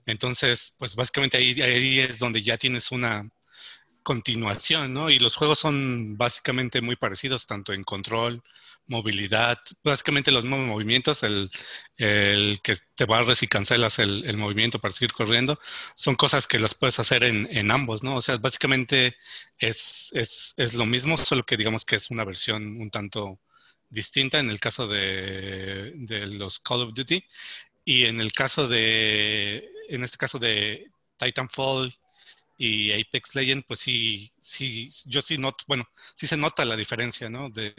Entonces, 0.05 0.73
pues 0.77 0.95
básicamente 0.95 1.37
ahí, 1.37 1.61
ahí 1.61 1.99
es 1.99 2.19
donde 2.19 2.41
ya 2.41 2.57
tienes 2.57 2.91
una, 2.91 3.29
continuación, 4.03 4.93
¿no? 4.93 5.09
Y 5.09 5.19
los 5.19 5.35
juegos 5.35 5.59
son 5.59 6.17
básicamente 6.17 6.81
muy 6.81 6.95
parecidos, 6.95 7.47
tanto 7.47 7.73
en 7.73 7.83
control, 7.83 8.43
movilidad, 8.87 9.59
básicamente 9.83 10.31
los 10.31 10.43
mismos 10.43 10.67
movimientos, 10.67 11.23
el, 11.23 11.49
que 11.97 12.77
te 12.95 13.05
barres 13.05 13.43
y 13.43 13.47
cancelas 13.47 13.99
el, 13.99 14.37
movimiento 14.37 14.79
para 14.79 14.93
seguir 14.93 15.13
corriendo, 15.13 15.59
son 15.95 16.15
cosas 16.15 16.47
que 16.47 16.59
las 16.59 16.75
puedes 16.75 16.99
hacer 16.99 17.23
en, 17.23 17.71
ambos, 17.71 18.03
¿no? 18.03 18.15
O 18.17 18.21
sea, 18.21 18.37
básicamente 18.37 19.15
es, 19.57 20.09
es, 20.13 20.53
es, 20.57 20.73
lo 20.75 20.85
mismo, 20.85 21.17
solo 21.17 21.43
que 21.45 21.57
digamos 21.57 21.85
que 21.85 21.95
es 21.97 22.11
una 22.11 22.25
versión 22.25 22.81
un 22.81 22.89
tanto 22.91 23.39
distinta 23.89 24.39
en 24.39 24.49
el 24.49 24.59
caso 24.59 24.87
de, 24.87 25.93
de 25.95 26.27
los 26.27 26.59
Call 26.59 26.81
of 26.81 26.93
Duty 26.93 27.23
y 27.85 28.05
en 28.05 28.21
el 28.21 28.31
caso 28.33 28.67
de, 28.67 29.69
en 29.89 30.03
este 30.03 30.17
caso 30.17 30.39
de 30.39 30.91
Titanfall 31.17 31.93
y 32.63 32.91
Apex 32.93 33.33
Legend, 33.33 33.63
pues 33.67 33.79
sí, 33.79 34.31
sí, 34.39 34.87
yo 35.07 35.19
sí 35.21 35.35
noto, 35.39 35.63
bueno, 35.67 35.83
sí 36.13 36.27
se 36.27 36.37
nota 36.37 36.63
la 36.63 36.75
diferencia, 36.75 37.27
¿no? 37.27 37.49
De, 37.49 37.73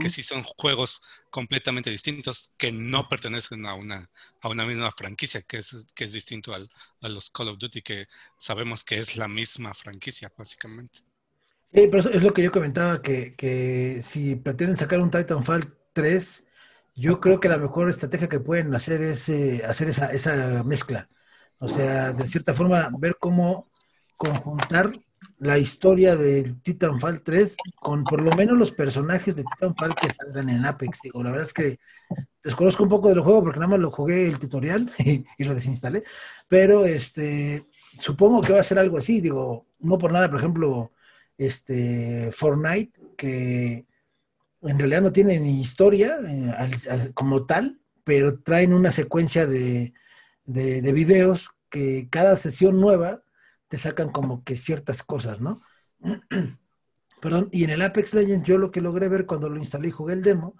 que 0.00 0.08
sí 0.08 0.22
son 0.22 0.44
juegos 0.44 1.02
completamente 1.30 1.90
distintos 1.90 2.52
que 2.56 2.70
no 2.70 3.08
pertenecen 3.08 3.66
a 3.66 3.74
una, 3.74 4.08
a 4.40 4.48
una 4.48 4.64
misma 4.64 4.92
franquicia, 4.92 5.42
que 5.42 5.58
es, 5.58 5.84
que 5.96 6.04
es 6.04 6.12
distinto 6.12 6.54
al, 6.54 6.70
a 7.00 7.08
los 7.08 7.30
Call 7.30 7.48
of 7.48 7.58
Duty, 7.58 7.82
que 7.82 8.06
sabemos 8.38 8.84
que 8.84 8.98
es 9.00 9.16
la 9.16 9.26
misma 9.26 9.74
franquicia, 9.74 10.32
básicamente. 10.38 11.00
Sí, 11.72 11.88
pero 11.90 11.98
es 11.98 12.22
lo 12.22 12.32
que 12.32 12.42
yo 12.44 12.52
comentaba, 12.52 13.02
que, 13.02 13.34
que 13.36 14.00
si 14.02 14.36
pretenden 14.36 14.76
sacar 14.76 15.00
un 15.00 15.10
Titanfall 15.10 15.76
3, 15.92 16.46
yo 16.94 17.20
creo 17.20 17.40
que 17.40 17.48
la 17.48 17.58
mejor 17.58 17.90
estrategia 17.90 18.28
que 18.28 18.40
pueden 18.40 18.72
hacer 18.74 19.02
es 19.02 19.28
eh, 19.28 19.62
hacer 19.64 19.88
esa, 19.88 20.06
esa 20.12 20.62
mezcla. 20.64 21.08
O 21.58 21.68
sea, 21.68 22.12
de 22.12 22.26
cierta 22.28 22.54
forma, 22.54 22.90
ver 22.98 23.16
cómo 23.20 23.68
conjuntar 24.20 24.92
la 25.38 25.56
historia 25.56 26.14
de 26.14 26.54
Titanfall 26.62 27.22
3 27.22 27.56
con 27.80 28.04
por 28.04 28.20
lo 28.20 28.36
menos 28.36 28.58
los 28.58 28.70
personajes 28.70 29.34
de 29.34 29.44
Titanfall 29.44 29.94
que 29.94 30.12
salgan 30.12 30.50
en 30.50 30.66
Apex. 30.66 31.00
Digo, 31.02 31.22
la 31.22 31.30
verdad 31.30 31.46
es 31.46 31.54
que 31.54 31.78
desconozco 32.44 32.82
un 32.82 32.90
poco 32.90 33.08
del 33.08 33.20
juego 33.20 33.42
porque 33.42 33.58
nada 33.58 33.70
más 33.70 33.80
lo 33.80 33.90
jugué 33.90 34.28
el 34.28 34.38
tutorial 34.38 34.92
y, 34.98 35.24
lo 35.38 35.54
desinstalé, 35.54 36.04
pero 36.48 36.84
este 36.84 37.64
supongo 37.98 38.42
que 38.42 38.52
va 38.52 38.60
a 38.60 38.62
ser 38.62 38.78
algo 38.78 38.98
así, 38.98 39.22
digo, 39.22 39.66
no 39.78 39.96
por 39.96 40.12
nada, 40.12 40.28
por 40.28 40.38
ejemplo, 40.38 40.92
este 41.38 42.30
Fortnite 42.30 43.00
que 43.16 43.86
en 44.60 44.78
realidad 44.78 45.00
no 45.00 45.12
tiene 45.12 45.40
ni 45.40 45.60
historia 45.60 46.18
eh, 46.28 47.10
como 47.14 47.46
tal, 47.46 47.80
pero 48.04 48.40
traen 48.40 48.74
una 48.74 48.90
secuencia 48.90 49.46
de, 49.46 49.94
de, 50.44 50.82
de 50.82 50.92
videos 50.92 51.50
que 51.70 52.08
cada 52.10 52.36
sesión 52.36 52.78
nueva 52.78 53.22
te 53.70 53.78
sacan 53.78 54.10
como 54.10 54.42
que 54.42 54.56
ciertas 54.56 55.04
cosas, 55.04 55.40
¿no? 55.40 55.62
perdón, 57.22 57.48
y 57.52 57.62
en 57.62 57.70
el 57.70 57.82
Apex 57.82 58.14
Legends 58.14 58.46
yo 58.46 58.58
lo 58.58 58.72
que 58.72 58.80
logré 58.80 59.08
ver 59.08 59.26
cuando 59.26 59.48
lo 59.48 59.58
instalé 59.58 59.88
y 59.88 59.92
jugué 59.92 60.14
el 60.14 60.22
demo, 60.22 60.56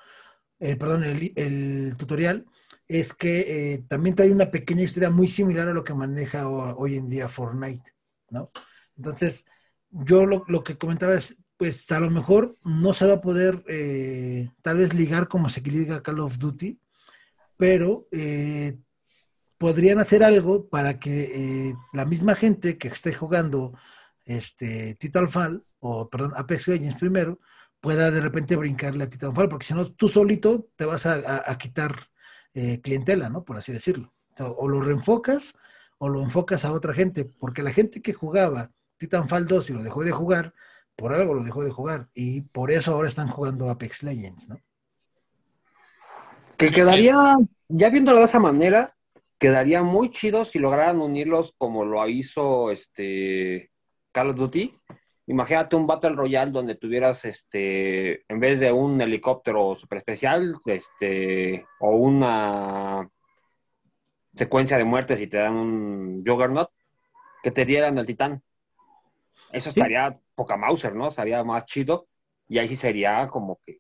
eh, 0.60 0.76
perdón, 0.76 1.02
el, 1.04 1.94
tutorial, 1.98 2.46
es 2.86 3.12
que 3.12 3.72
eh, 3.72 3.84
también 3.88 4.14
trae 4.14 4.30
una 4.30 4.52
pequeña 4.52 4.82
historia 4.82 5.10
muy 5.10 5.26
similar 5.26 5.68
a 5.68 5.72
lo 5.72 5.82
que 5.82 5.92
maneja 5.92 6.48
hoy 6.48 6.96
en 6.96 7.08
día 7.08 7.28
Fortnite, 7.28 7.90
¿no? 8.28 8.52
Entonces, 8.96 9.44
yo 9.90 10.24
lo, 10.24 10.62
que 10.62 10.78
comentaba 10.78 11.14
es, 11.14 11.36
pues 11.56 11.90
a 11.90 11.98
lo 11.98 12.10
mejor 12.10 12.58
no 12.62 12.92
se 12.92 13.06
va 13.06 13.14
a 13.14 13.20
poder 13.20 13.64
eh, 13.66 14.50
tal 14.62 14.78
vez 14.78 14.94
ligar 14.94 15.26
como 15.26 15.48
se 15.48 15.62
liga 15.62 16.02
Call 16.02 16.20
of 16.20 16.38
Duty, 16.38 16.78
pero 17.56 18.06
podrían 19.60 19.98
hacer 19.98 20.24
algo 20.24 20.70
para 20.70 20.98
que 20.98 21.68
eh, 21.68 21.74
la 21.92 22.06
misma 22.06 22.34
gente 22.34 22.78
que 22.78 22.88
esté 22.88 23.12
jugando 23.12 23.74
este 24.24 24.94
Titanfall, 24.94 25.66
o 25.80 26.08
perdón, 26.08 26.32
Apex 26.34 26.68
Legends 26.68 26.98
primero, 26.98 27.40
pueda 27.78 28.10
de 28.10 28.22
repente 28.22 28.56
brincarle 28.56 29.04
a 29.04 29.10
Titanfall, 29.10 29.50
porque 29.50 29.66
si 29.66 29.74
no, 29.74 29.84
tú 29.92 30.08
solito 30.08 30.70
te 30.76 30.86
vas 30.86 31.04
a, 31.04 31.58
quitar 31.58 32.08
eh, 32.54 32.80
clientela, 32.80 33.28
¿no? 33.28 33.44
Por 33.44 33.58
así 33.58 33.70
decirlo. 33.70 34.14
O, 34.38 34.66
lo 34.66 34.80
reenfocas 34.80 35.54
o 35.98 36.08
lo 36.08 36.22
enfocas 36.22 36.64
a 36.64 36.72
otra 36.72 36.94
gente, 36.94 37.26
porque 37.26 37.62
la 37.62 37.70
gente 37.70 38.00
que 38.00 38.14
jugaba 38.14 38.70
Titanfall 38.96 39.46
2 39.46 39.68
y 39.68 39.72
lo 39.74 39.84
dejó 39.84 40.02
de 40.02 40.12
jugar, 40.12 40.54
por 40.96 41.12
algo 41.12 41.34
lo 41.34 41.44
dejó 41.44 41.62
de 41.64 41.70
jugar, 41.70 42.08
y 42.14 42.40
por 42.40 42.70
eso 42.70 42.94
ahora 42.94 43.08
están 43.08 43.28
jugando 43.28 43.68
Apex 43.68 44.04
Legends, 44.04 44.48
¿no? 44.48 44.58
Que 46.56 46.70
quedaría, 46.70 47.36
ya 47.68 47.90
viéndolo 47.90 48.20
de 48.20 48.24
esa 48.24 48.38
manera, 48.38 48.96
quedaría 49.40 49.82
muy 49.82 50.10
chido 50.10 50.44
si 50.44 50.58
lograran 50.60 51.00
unirlos 51.00 51.54
como 51.56 51.84
lo 51.84 52.06
hizo 52.06 52.70
este 52.70 53.70
Call 54.12 54.30
of 54.30 54.36
Duty. 54.36 54.78
Imagínate 55.26 55.76
un 55.76 55.86
Battle 55.86 56.10
Royale 56.10 56.50
donde 56.50 56.74
tuvieras, 56.74 57.24
este, 57.24 58.24
en 58.30 58.38
vez 58.38 58.60
de 58.60 58.70
un 58.70 59.00
helicóptero 59.00 59.76
super 59.76 59.98
especial, 59.98 60.56
este, 60.66 61.64
o 61.78 61.90
una 61.90 63.08
secuencia 64.34 64.76
de 64.76 64.84
muertes 64.84 65.20
y 65.20 65.26
te 65.26 65.38
dan 65.38 65.54
un 65.54 66.24
Juggernaut, 66.26 66.70
que 67.42 67.50
te 67.50 67.64
dieran 67.64 67.96
el 67.96 68.06
titán. 68.06 68.42
Eso 69.52 69.70
estaría 69.70 70.18
poca 70.34 70.56
Mauser, 70.56 70.94
¿no? 70.94 71.08
Estaría 71.08 71.42
más 71.44 71.64
chido. 71.64 72.08
Y 72.46 72.58
ahí 72.58 72.68
sí 72.68 72.76
sería 72.76 73.26
como 73.28 73.58
que. 73.64 73.78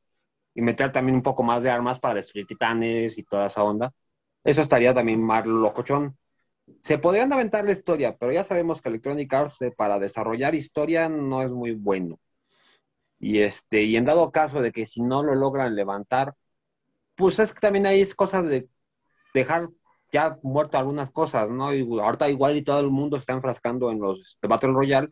Y 0.54 0.62
meter 0.62 0.90
también 0.90 1.16
un 1.16 1.22
poco 1.22 1.42
más 1.42 1.62
de 1.62 1.70
armas 1.70 2.00
para 2.00 2.14
destruir 2.14 2.46
titanes 2.46 3.18
y 3.18 3.24
toda 3.24 3.46
esa 3.46 3.62
onda. 3.62 3.92
Eso 4.44 4.62
estaría 4.62 4.94
también 4.94 5.22
más 5.22 5.46
locochón. 5.46 6.16
Se 6.82 6.98
podrían 6.98 7.32
aventar 7.32 7.64
la 7.64 7.72
historia, 7.72 8.16
pero 8.16 8.32
ya 8.32 8.44
sabemos 8.44 8.80
que 8.80 8.88
Electronic 8.88 9.32
Arts 9.32 9.60
eh, 9.62 9.72
para 9.76 9.98
desarrollar 9.98 10.54
historia 10.54 11.08
no 11.08 11.42
es 11.42 11.50
muy 11.50 11.72
bueno. 11.72 12.18
Y 13.18 13.40
este, 13.40 13.82
y 13.82 13.96
en 13.96 14.06
dado 14.06 14.30
caso 14.30 14.62
de 14.62 14.72
que 14.72 14.86
si 14.86 15.02
no 15.02 15.22
lo 15.22 15.34
logran 15.34 15.74
levantar, 15.74 16.34
pues 17.16 17.38
es 17.38 17.52
que 17.52 17.60
también 17.60 17.86
hay 17.86 18.06
cosas 18.10 18.46
de 18.46 18.68
dejar 19.34 19.68
ya 20.12 20.38
muerto 20.42 20.78
algunas 20.78 21.10
cosas, 21.10 21.48
¿no? 21.50 21.74
Y 21.74 21.82
ahorita 21.82 22.30
igual 22.30 22.56
y 22.56 22.64
todo 22.64 22.80
el 22.80 22.90
mundo 22.90 23.16
está 23.16 23.32
enfrascando 23.34 23.90
en 23.90 24.00
los 24.00 24.20
este, 24.20 24.46
Battle 24.46 24.72
Royale. 24.72 25.08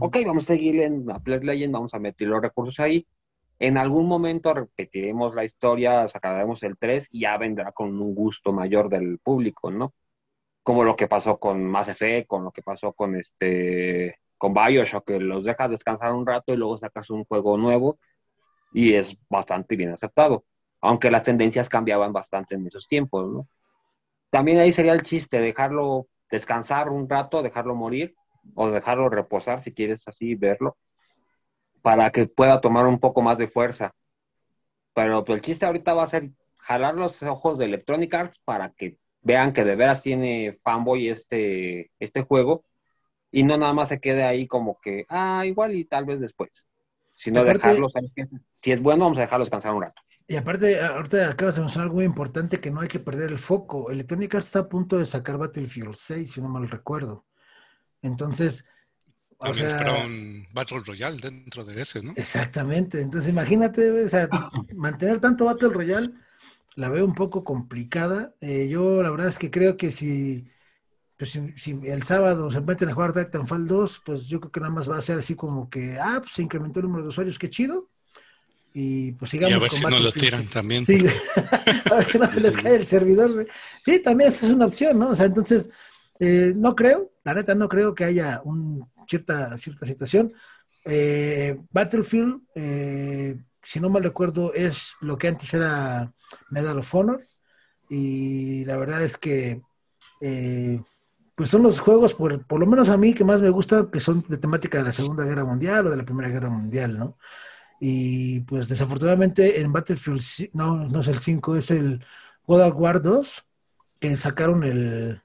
Ok, 0.00 0.18
vamos 0.26 0.44
a 0.44 0.48
seguir 0.48 0.80
en 0.80 1.06
la 1.06 1.18
Play 1.18 1.40
Legend, 1.40 1.72
vamos 1.72 1.94
a 1.94 1.98
meter 1.98 2.28
los 2.28 2.42
recursos 2.42 2.78
ahí, 2.80 3.06
en 3.58 3.78
algún 3.78 4.08
momento 4.08 4.52
repetiremos 4.52 5.34
la 5.34 5.44
historia, 5.44 6.08
sacaremos 6.08 6.62
el 6.62 6.76
3 6.76 7.08
y 7.12 7.20
ya 7.20 7.36
vendrá 7.38 7.72
con 7.72 8.00
un 8.00 8.14
gusto 8.14 8.52
mayor 8.52 8.88
del 8.88 9.18
público, 9.18 9.70
¿no? 9.70 9.94
Como 10.62 10.84
lo 10.84 10.96
que 10.96 11.08
pasó 11.08 11.38
con 11.38 11.64
Mass 11.64 11.88
Effect, 11.88 12.26
con 12.26 12.44
lo 12.44 12.50
que 12.52 12.62
pasó 12.62 12.92
con 12.92 13.16
este 13.16 14.18
con 14.38 14.52
Bioshock, 14.52 15.06
que 15.06 15.20
los 15.20 15.44
dejas 15.44 15.70
descansar 15.70 16.12
un 16.12 16.26
rato 16.26 16.52
y 16.52 16.56
luego 16.56 16.78
sacas 16.78 17.08
un 17.10 17.24
juego 17.24 17.56
nuevo 17.56 17.98
y 18.72 18.94
es 18.94 19.16
bastante 19.30 19.76
bien 19.76 19.90
aceptado, 19.92 20.44
aunque 20.80 21.10
las 21.10 21.22
tendencias 21.22 21.68
cambiaban 21.68 22.12
bastante 22.12 22.56
en 22.56 22.66
esos 22.66 22.86
tiempos, 22.88 23.30
¿no? 23.30 23.48
También 24.30 24.58
ahí 24.58 24.72
sería 24.72 24.92
el 24.92 25.02
chiste, 25.02 25.40
dejarlo 25.40 26.08
descansar 26.30 26.88
un 26.90 27.08
rato, 27.08 27.42
dejarlo 27.42 27.74
morir 27.76 28.14
o 28.54 28.68
dejarlo 28.70 29.08
reposar 29.08 29.62
si 29.62 29.72
quieres 29.72 30.02
así 30.06 30.34
verlo 30.34 30.76
para 31.84 32.10
que 32.12 32.26
pueda 32.26 32.62
tomar 32.62 32.86
un 32.86 32.98
poco 32.98 33.20
más 33.20 33.36
de 33.36 33.46
fuerza. 33.46 33.94
Pero 34.94 35.22
pues, 35.22 35.36
el 35.36 35.44
chiste 35.44 35.66
ahorita 35.66 35.92
va 35.92 36.04
a 36.04 36.06
ser 36.06 36.30
jalar 36.56 36.94
los 36.94 37.22
ojos 37.22 37.58
de 37.58 37.66
Electronic 37.66 38.14
Arts 38.14 38.40
para 38.42 38.70
que 38.70 38.96
vean 39.20 39.52
que 39.52 39.64
de 39.64 39.76
veras 39.76 40.00
tiene 40.00 40.58
fanboy 40.62 41.10
este, 41.10 41.90
este 41.98 42.22
juego 42.22 42.64
y 43.30 43.42
no 43.42 43.58
nada 43.58 43.74
más 43.74 43.90
se 43.90 44.00
quede 44.00 44.24
ahí 44.24 44.46
como 44.46 44.80
que, 44.80 45.04
ah, 45.10 45.44
igual 45.44 45.74
y 45.74 45.84
tal 45.84 46.06
vez 46.06 46.20
después. 46.20 46.50
Sino 47.16 47.44
dejarlo, 47.44 47.90
¿sabes 47.90 48.14
qué? 48.16 48.28
Si 48.62 48.72
es 48.72 48.80
bueno, 48.80 49.04
vamos 49.04 49.18
a 49.18 49.22
dejarlo 49.22 49.44
descansar 49.44 49.74
un 49.74 49.82
rato. 49.82 50.00
Y 50.26 50.36
aparte, 50.36 50.80
ahorita 50.80 51.28
acabas 51.28 51.56
de 51.56 51.60
mencionar 51.60 51.88
algo 51.88 51.96
muy 51.96 52.06
importante 52.06 52.60
que 52.60 52.70
no 52.70 52.80
hay 52.80 52.88
que 52.88 52.98
perder 52.98 53.30
el 53.30 53.38
foco. 53.38 53.90
Electronic 53.90 54.34
Arts 54.34 54.46
está 54.46 54.60
a 54.60 54.68
punto 54.70 54.96
de 54.96 55.04
sacar 55.04 55.36
Battlefield 55.36 55.96
6, 55.96 56.32
si 56.32 56.40
no 56.40 56.48
mal 56.48 56.66
recuerdo. 56.70 57.26
Entonces, 58.00 58.66
también 59.38 59.68
un 60.06 60.46
Battle 60.52 60.80
Royale 60.84 61.18
dentro 61.20 61.64
de 61.64 61.80
ese, 61.80 62.02
¿no? 62.02 62.12
Exactamente. 62.16 63.00
Entonces, 63.00 63.30
imagínate, 63.30 63.90
o 63.90 64.08
sea, 64.08 64.28
mantener 64.74 65.20
tanto 65.20 65.44
Battle 65.44 65.68
Royale 65.68 66.10
la 66.76 66.88
veo 66.88 67.04
un 67.04 67.14
poco 67.14 67.44
complicada. 67.44 68.34
Eh, 68.40 68.68
yo, 68.68 69.02
la 69.02 69.10
verdad 69.10 69.28
es 69.28 69.38
que 69.38 69.50
creo 69.50 69.76
que 69.76 69.92
si, 69.92 70.46
pues, 71.16 71.38
si, 71.56 71.80
el 71.84 72.02
sábado 72.02 72.50
se 72.50 72.60
meten 72.60 72.88
a 72.88 72.94
jugar 72.94 73.12
Titanfall 73.12 73.66
2, 73.66 74.02
pues 74.04 74.26
yo 74.26 74.40
creo 74.40 74.52
que 74.52 74.60
nada 74.60 74.72
más 74.72 74.90
va 74.90 74.98
a 74.98 75.02
ser 75.02 75.18
así 75.18 75.34
como 75.34 75.70
que, 75.70 75.98
ah, 75.98 76.18
pues 76.20 76.32
se 76.32 76.42
incrementó 76.42 76.80
el 76.80 76.86
número 76.86 77.04
de 77.04 77.08
usuarios, 77.08 77.38
qué 77.38 77.50
chido. 77.50 77.88
Y 78.76 79.12
pues 79.12 79.30
sigamos 79.30 79.52
y 79.52 79.56
a 79.56 79.60
ver 79.60 79.70
si 79.70 79.84
no 79.84 80.00
lo 80.00 80.10
tiran 80.10 80.46
también. 80.46 80.84
Sí, 80.84 81.06
a 81.92 81.94
ver 81.94 82.06
si 82.06 82.18
no 82.18 82.26
les 82.32 82.56
cae 82.56 82.74
el 82.74 82.86
servidor. 82.86 83.46
Sí, 83.84 84.00
también 84.00 84.28
esa 84.28 84.46
es 84.46 84.52
una 84.52 84.66
opción, 84.66 84.98
¿no? 84.98 85.10
O 85.10 85.14
sea, 85.14 85.26
entonces, 85.26 85.70
eh, 86.20 86.52
no 86.56 86.74
creo, 86.74 87.10
la 87.24 87.34
neta 87.34 87.54
no 87.54 87.68
creo 87.68 87.94
que 87.94 88.04
haya 88.04 88.40
un 88.44 88.86
cierta, 89.06 89.56
cierta 89.56 89.86
situación. 89.86 90.32
Eh, 90.84 91.58
Battlefield, 91.70 92.42
eh, 92.54 93.38
si 93.62 93.80
no 93.80 93.88
mal 93.88 94.02
recuerdo, 94.02 94.52
es 94.54 94.96
lo 95.00 95.16
que 95.16 95.28
antes 95.28 95.52
era 95.54 96.12
Medal 96.50 96.78
of 96.78 96.94
Honor. 96.94 97.26
Y 97.88 98.64
la 98.64 98.76
verdad 98.76 99.02
es 99.02 99.16
que, 99.18 99.62
eh, 100.20 100.82
pues 101.34 101.50
son 101.50 101.62
los 101.62 101.80
juegos, 101.80 102.14
por, 102.14 102.46
por 102.46 102.60
lo 102.60 102.66
menos 102.66 102.88
a 102.88 102.96
mí, 102.96 103.14
que 103.14 103.24
más 103.24 103.42
me 103.42 103.50
gusta, 103.50 103.88
que 103.90 104.00
son 104.00 104.24
de 104.28 104.38
temática 104.38 104.78
de 104.78 104.84
la 104.84 104.92
Segunda 104.92 105.24
Guerra 105.24 105.44
Mundial 105.44 105.86
o 105.86 105.90
de 105.90 105.96
la 105.96 106.04
Primera 106.04 106.28
Guerra 106.28 106.48
Mundial, 106.50 106.98
¿no? 106.98 107.18
Y 107.80 108.40
pues 108.40 108.68
desafortunadamente 108.68 109.60
en 109.60 109.72
Battlefield, 109.72 110.50
no, 110.52 110.88
no 110.88 111.00
es 111.00 111.08
el 111.08 111.18
5, 111.18 111.56
es 111.56 111.70
el 111.70 112.04
World 112.46 112.74
War 112.76 113.02
2, 113.02 113.44
que 114.00 114.16
sacaron 114.16 114.64
el, 114.64 115.23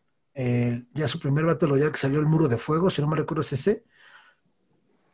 ya 0.94 1.08
su 1.08 1.20
primer 1.20 1.46
Battle 1.46 1.70
Royale 1.70 1.92
que 1.92 1.98
salió 1.98 2.20
el 2.20 2.26
Muro 2.26 2.48
de 2.48 2.58
Fuego, 2.58 2.90
si 2.90 3.02
no 3.02 3.08
me 3.08 3.18
recuerdo 3.18 3.42
es 3.42 3.54
ese. 3.54 3.84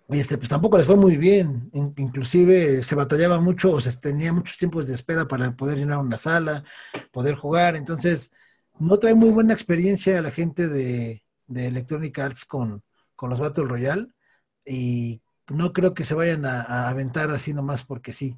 Y 0.08 0.20
este, 0.20 0.38
pues 0.38 0.50
tampoco 0.50 0.78
les 0.78 0.86
fue 0.86 0.98
muy 0.98 1.18
bien. 1.18 1.72
Inclusive 1.74 2.84
se 2.84 2.96
batallaba 2.96 3.40
mucho 3.40 3.72
o 3.72 3.82
se 3.82 3.96
tenía 3.98 4.32
muchos 4.32 4.58
tiempos 4.58 4.88
de 4.88 4.94
espera 4.94 5.28
para 5.28 5.56
poder 5.56 5.80
llenar 5.80 5.98
una 5.98 6.18
sala, 6.18 6.64
poder 7.12 7.36
jugar. 7.36 7.76
Entonces, 7.76 8.32
no 8.78 9.00
trae 9.00 9.16
muy 9.16 9.30
buena 9.30 9.54
experiencia 9.54 10.20
a 10.20 10.22
la 10.22 10.32
gente 10.32 10.68
de, 10.68 11.24
Electronic 11.48 12.18
Arts 12.20 12.46
con, 12.46 12.84
con, 13.16 13.30
los 13.30 13.40
Battle 13.40 13.66
Royale 13.66 14.08
y 14.66 15.22
no 15.48 15.74
creo 15.74 15.94
que 15.94 16.04
se 16.04 16.16
vayan 16.16 16.46
a, 16.46 16.90
aventar 16.90 17.32
así 17.32 17.54
nomás 17.54 17.86
porque 17.86 18.12
sí, 18.14 18.36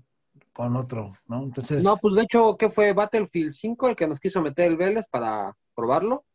con 0.53 0.75
otro, 0.75 1.13
¿no? 1.27 1.43
Entonces... 1.43 1.83
No, 1.83 1.97
pues 1.97 2.15
de 2.15 2.23
hecho, 2.23 2.55
¿qué 2.57 2.69
fue 2.69 2.93
Battlefield 2.93 3.53
5 3.53 3.89
el 3.89 3.95
que 3.95 4.07
nos 4.07 4.19
quiso 4.19 4.41
meter 4.41 4.67
el 4.67 4.77
Vélez 4.77 5.05
para 5.09 5.55
probarlo? 5.75 6.25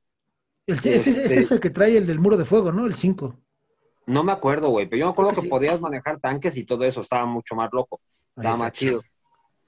Ese, 0.67 0.95
es 0.97 1.07
este 1.07 1.55
el 1.55 1.61
que 1.61 1.71
trae 1.71 1.97
el 1.97 2.07
del 2.07 2.21
muro 2.21 2.37
de 2.37 2.45
fuego, 2.45 2.73
¿no? 2.73 2.87
El 2.87 2.95
5. 2.95 3.39
No 4.07 4.25
me 4.25 4.33
acuerdo, 4.33 4.71
güey, 4.71 4.87
pero 4.87 5.01
yo 5.01 5.07
me 5.07 5.13
acuerdo 5.13 5.41
que 5.41 5.49
podías 5.49 5.81
manejar 5.81 6.21
tanques 6.21 6.57
y 6.57 6.65
todo 6.65 6.85
eso, 6.85 7.01
estaba 7.01 7.25
mucho 7.25 7.55
más 7.55 7.71
loco, 7.73 8.01
estaba 8.37 8.57
más 8.57 8.73
chido. 8.73 9.03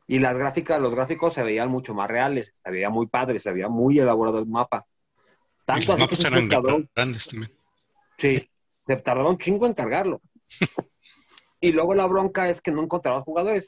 Y 0.06 0.18
las 0.18 0.36
gráficas, 0.36 0.80
los 0.80 0.94
gráficos 0.94 1.34
se 1.34 1.42
veían 1.42 1.70
mucho 1.70 1.94
más 1.94 2.08
reales, 2.08 2.50
se 2.52 2.70
veía 2.70 2.90
muy 2.90 3.06
padre, 3.06 3.38
se 3.38 3.52
veía 3.52 3.68
muy 3.68 3.98
elaborado 3.98 4.38
el 4.38 4.46
mapa. 4.46 4.84
Tanto 5.64 5.94
así 5.94 6.06
que 6.08 6.26
eran 6.26 6.48
grandes 6.94 7.26
también. 7.28 7.52
Sí, 8.18 8.50
se 8.84 8.96
tardó 8.96 9.28
un 9.30 9.38
chingo 9.38 9.66
en 9.66 9.74
cargarlo. 9.74 10.20
y 11.60 11.72
luego 11.72 11.94
la 11.94 12.06
bronca 12.06 12.50
es 12.50 12.60
que 12.60 12.70
no 12.70 12.82
encontraba 12.82 13.22
jugadores. 13.22 13.66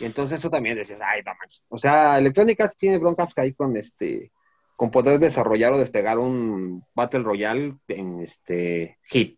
Y 0.00 0.04
entonces 0.04 0.38
eso 0.38 0.50
también 0.50 0.76
decías, 0.76 1.00
ay, 1.04 1.22
vamos. 1.22 1.62
O 1.68 1.78
sea, 1.78 2.18
Electrónica 2.18 2.68
tiene 2.76 2.98
broncas 2.98 3.34
que 3.34 3.40
hay 3.40 3.52
con 3.52 3.76
este, 3.76 4.32
con 4.78 4.92
poder 4.92 5.18
desarrollar 5.18 5.72
o 5.72 5.78
despegar 5.78 6.20
un 6.20 6.84
Battle 6.94 7.24
Royale 7.24 7.74
en 7.88 8.20
este 8.20 8.96
hit. 9.06 9.36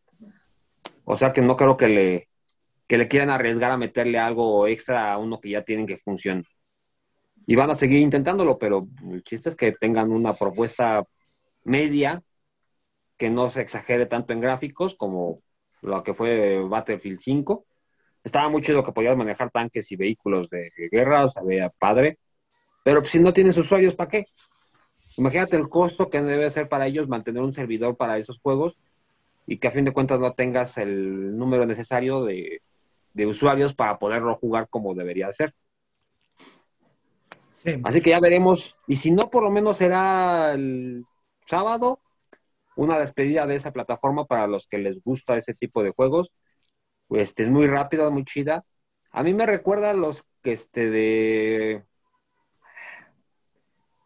O 1.06 1.16
sea 1.16 1.32
que 1.32 1.40
no 1.40 1.56
creo 1.56 1.78
que 1.78 1.88
le, 1.88 2.28
que 2.86 2.98
le 2.98 3.08
quieran 3.08 3.30
arriesgar 3.30 3.70
a 3.70 3.78
meterle 3.78 4.18
algo 4.18 4.66
extra 4.66 5.10
a 5.10 5.16
uno 5.16 5.40
que 5.40 5.48
ya 5.48 5.62
tienen 5.62 5.86
que 5.86 5.96
funcionar. 5.96 6.44
Y 7.46 7.56
van 7.56 7.70
a 7.70 7.74
seguir 7.74 8.00
intentándolo, 8.00 8.58
pero 8.58 8.86
el 9.10 9.24
chiste 9.24 9.48
es 9.48 9.56
que 9.56 9.72
tengan 9.72 10.12
una 10.12 10.34
propuesta 10.34 11.04
media 11.64 12.22
que 13.16 13.30
no 13.30 13.50
se 13.50 13.62
exagere 13.62 14.04
tanto 14.04 14.34
en 14.34 14.42
gráficos 14.42 14.94
como 14.94 15.40
lo 15.80 16.02
que 16.04 16.12
fue 16.12 16.60
Battlefield 16.68 17.20
5. 17.22 17.64
Estaba 18.22 18.50
muy 18.50 18.60
chido 18.60 18.84
que 18.84 18.92
podías 18.92 19.16
manejar 19.16 19.50
tanques 19.50 19.90
y 19.90 19.96
vehículos 19.96 20.50
de 20.50 20.70
guerra, 20.92 21.24
o 21.24 21.30
sea, 21.30 21.42
veía 21.42 21.70
padre. 21.70 22.18
Pero 22.84 23.02
si 23.04 23.18
no 23.18 23.32
tienes 23.32 23.56
usuarios, 23.56 23.94
¿para 23.94 24.10
qué? 24.10 24.26
Imagínate 25.16 25.56
el 25.56 25.68
costo 25.68 26.08
que 26.08 26.22
debe 26.22 26.50
ser 26.50 26.68
para 26.68 26.86
ellos 26.86 27.08
mantener 27.08 27.42
un 27.42 27.52
servidor 27.52 27.96
para 27.96 28.18
esos 28.18 28.38
juegos 28.40 28.76
y 29.46 29.58
que 29.58 29.68
a 29.68 29.72
fin 29.72 29.84
de 29.84 29.92
cuentas 29.92 30.20
no 30.20 30.32
tengas 30.32 30.78
el 30.78 31.36
número 31.36 31.66
necesario 31.66 32.24
de, 32.24 32.62
de 33.14 33.26
usuarios 33.26 33.74
para 33.74 33.98
poderlo 33.98 34.36
jugar 34.36 34.68
como 34.68 34.94
debería 34.94 35.32
ser. 35.32 35.54
Así 37.84 38.00
que 38.00 38.10
ya 38.10 38.20
veremos. 38.20 38.78
Y 38.86 38.96
si 38.96 39.10
no, 39.10 39.30
por 39.30 39.42
lo 39.42 39.50
menos 39.50 39.78
será 39.78 40.52
el 40.54 41.04
sábado 41.46 42.00
una 42.76 42.98
despedida 42.98 43.46
de 43.46 43.56
esa 43.56 43.72
plataforma 43.72 44.26
para 44.26 44.46
los 44.46 44.66
que 44.66 44.78
les 44.78 45.02
gusta 45.02 45.36
ese 45.36 45.54
tipo 45.54 45.82
de 45.82 45.90
juegos. 45.90 46.30
Pues 47.08 47.34
es 47.36 47.48
muy 47.48 47.66
rápida, 47.66 48.08
muy 48.08 48.24
chida. 48.24 48.64
A 49.10 49.22
mí 49.22 49.34
me 49.34 49.44
recuerda 49.46 49.90
a 49.90 49.94
los 49.94 50.24
que 50.42 50.52
este 50.52 50.88
de 50.88 51.84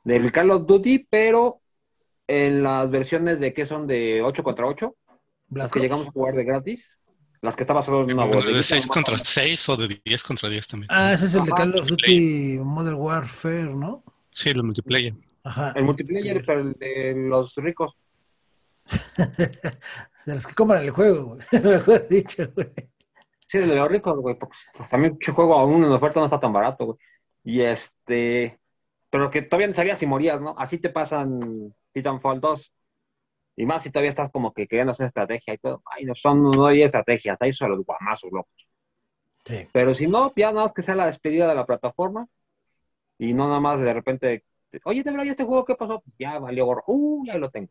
del 0.04 0.30
Call 0.30 0.50
of 0.50 0.66
Duty, 0.66 1.06
pero 1.10 1.60
en 2.26 2.62
las 2.62 2.90
versiones 2.90 3.40
de 3.40 3.52
que 3.52 3.66
son 3.66 3.86
de 3.86 4.22
8 4.22 4.44
contra 4.44 4.66
8, 4.66 4.94
las 5.50 5.70
que 5.70 5.80
llegamos 5.80 6.06
a 6.06 6.10
jugar 6.10 6.34
de 6.34 6.44
gratis. 6.44 6.88
Las 7.40 7.54
que 7.56 7.62
estaba 7.64 7.82
solo 7.82 8.10
en 8.10 8.18
una 8.18 8.26
¿De 8.26 8.62
6 8.62 8.86
contra 8.86 9.18
6 9.18 9.68
o 9.68 9.76
de 9.76 10.00
10 10.02 10.22
contra 10.22 10.48
10 10.48 10.66
también? 10.66 10.88
Ah, 10.90 11.12
ese 11.12 11.26
es 11.26 11.34
el 11.34 11.44
de 11.44 11.52
Call 11.52 11.78
of 11.78 11.86
Duty 11.86 12.58
Modern 12.62 12.96
Warfare, 12.96 13.74
¿no? 13.74 14.02
Sí, 14.30 14.48
el 14.48 14.62
multiplayer. 14.62 15.12
Ajá. 15.42 15.74
El 15.76 15.84
multiplayer, 15.84 16.42
pero 16.44 16.60
el 16.60 16.72
de 16.72 17.14
los 17.14 17.54
ricos. 17.56 17.98
de 20.26 20.34
los 20.34 20.46
que 20.46 20.54
compran 20.54 20.84
el 20.84 20.90
juego, 20.90 21.36
güey. 21.36 21.46
Mejor 21.62 22.08
dicho, 22.08 22.50
güey. 22.54 22.72
Sí, 23.46 23.58
de 23.58 23.66
los 23.66 23.90
ricos, 23.90 24.18
güey, 24.18 24.36
porque 24.38 24.56
también 24.88 25.18
el 25.20 25.32
juego 25.34 25.54
aún 25.54 25.84
en 25.84 25.92
oferta 25.92 26.20
no 26.20 26.26
está 26.26 26.40
tan 26.40 26.52
barato, 26.52 26.86
güey. 26.86 26.98
Y 27.44 27.60
este, 27.60 28.58
pero 29.14 29.30
que 29.30 29.42
todavía 29.42 29.68
no 29.68 29.74
sabías 29.74 30.00
si 30.00 30.06
morías, 30.06 30.40
¿no? 30.40 30.56
Así 30.58 30.78
te 30.78 30.90
pasan 30.90 31.72
Titanfall 31.92 32.40
2. 32.40 32.72
Y 33.54 33.64
más 33.64 33.84
si 33.84 33.90
todavía 33.92 34.10
estás 34.10 34.32
como 34.32 34.52
que 34.52 34.66
queriendo 34.66 34.90
hacer 34.90 35.06
estrategia 35.06 35.54
y 35.54 35.58
todo. 35.58 35.84
Ay, 35.86 36.04
no, 36.04 36.16
son, 36.16 36.42
no 36.42 36.66
hay 36.66 36.82
estrategia, 36.82 37.36
ahí 37.38 37.52
son 37.52 37.70
los 37.70 37.84
guamazos 37.86 38.32
locos. 38.32 38.66
Sí. 39.44 39.68
Pero 39.72 39.94
si 39.94 40.08
no, 40.08 40.32
ya 40.34 40.50
nada 40.50 40.64
más 40.64 40.72
que 40.72 40.82
sea 40.82 40.96
la 40.96 41.06
despedida 41.06 41.46
de 41.46 41.54
la 41.54 41.64
plataforma 41.64 42.26
y 43.16 43.34
no 43.34 43.46
nada 43.46 43.60
más 43.60 43.78
de 43.78 43.92
repente, 43.92 44.44
oye, 44.82 45.04
te 45.04 45.12
veo 45.12 45.22
este 45.22 45.44
juego, 45.44 45.64
¿qué 45.64 45.76
pasó? 45.76 46.02
Ya 46.18 46.40
valió 46.40 46.66
gorro. 46.66 46.82
Uh, 46.88 47.24
ya 47.24 47.38
lo 47.38 47.52
tengo. 47.52 47.70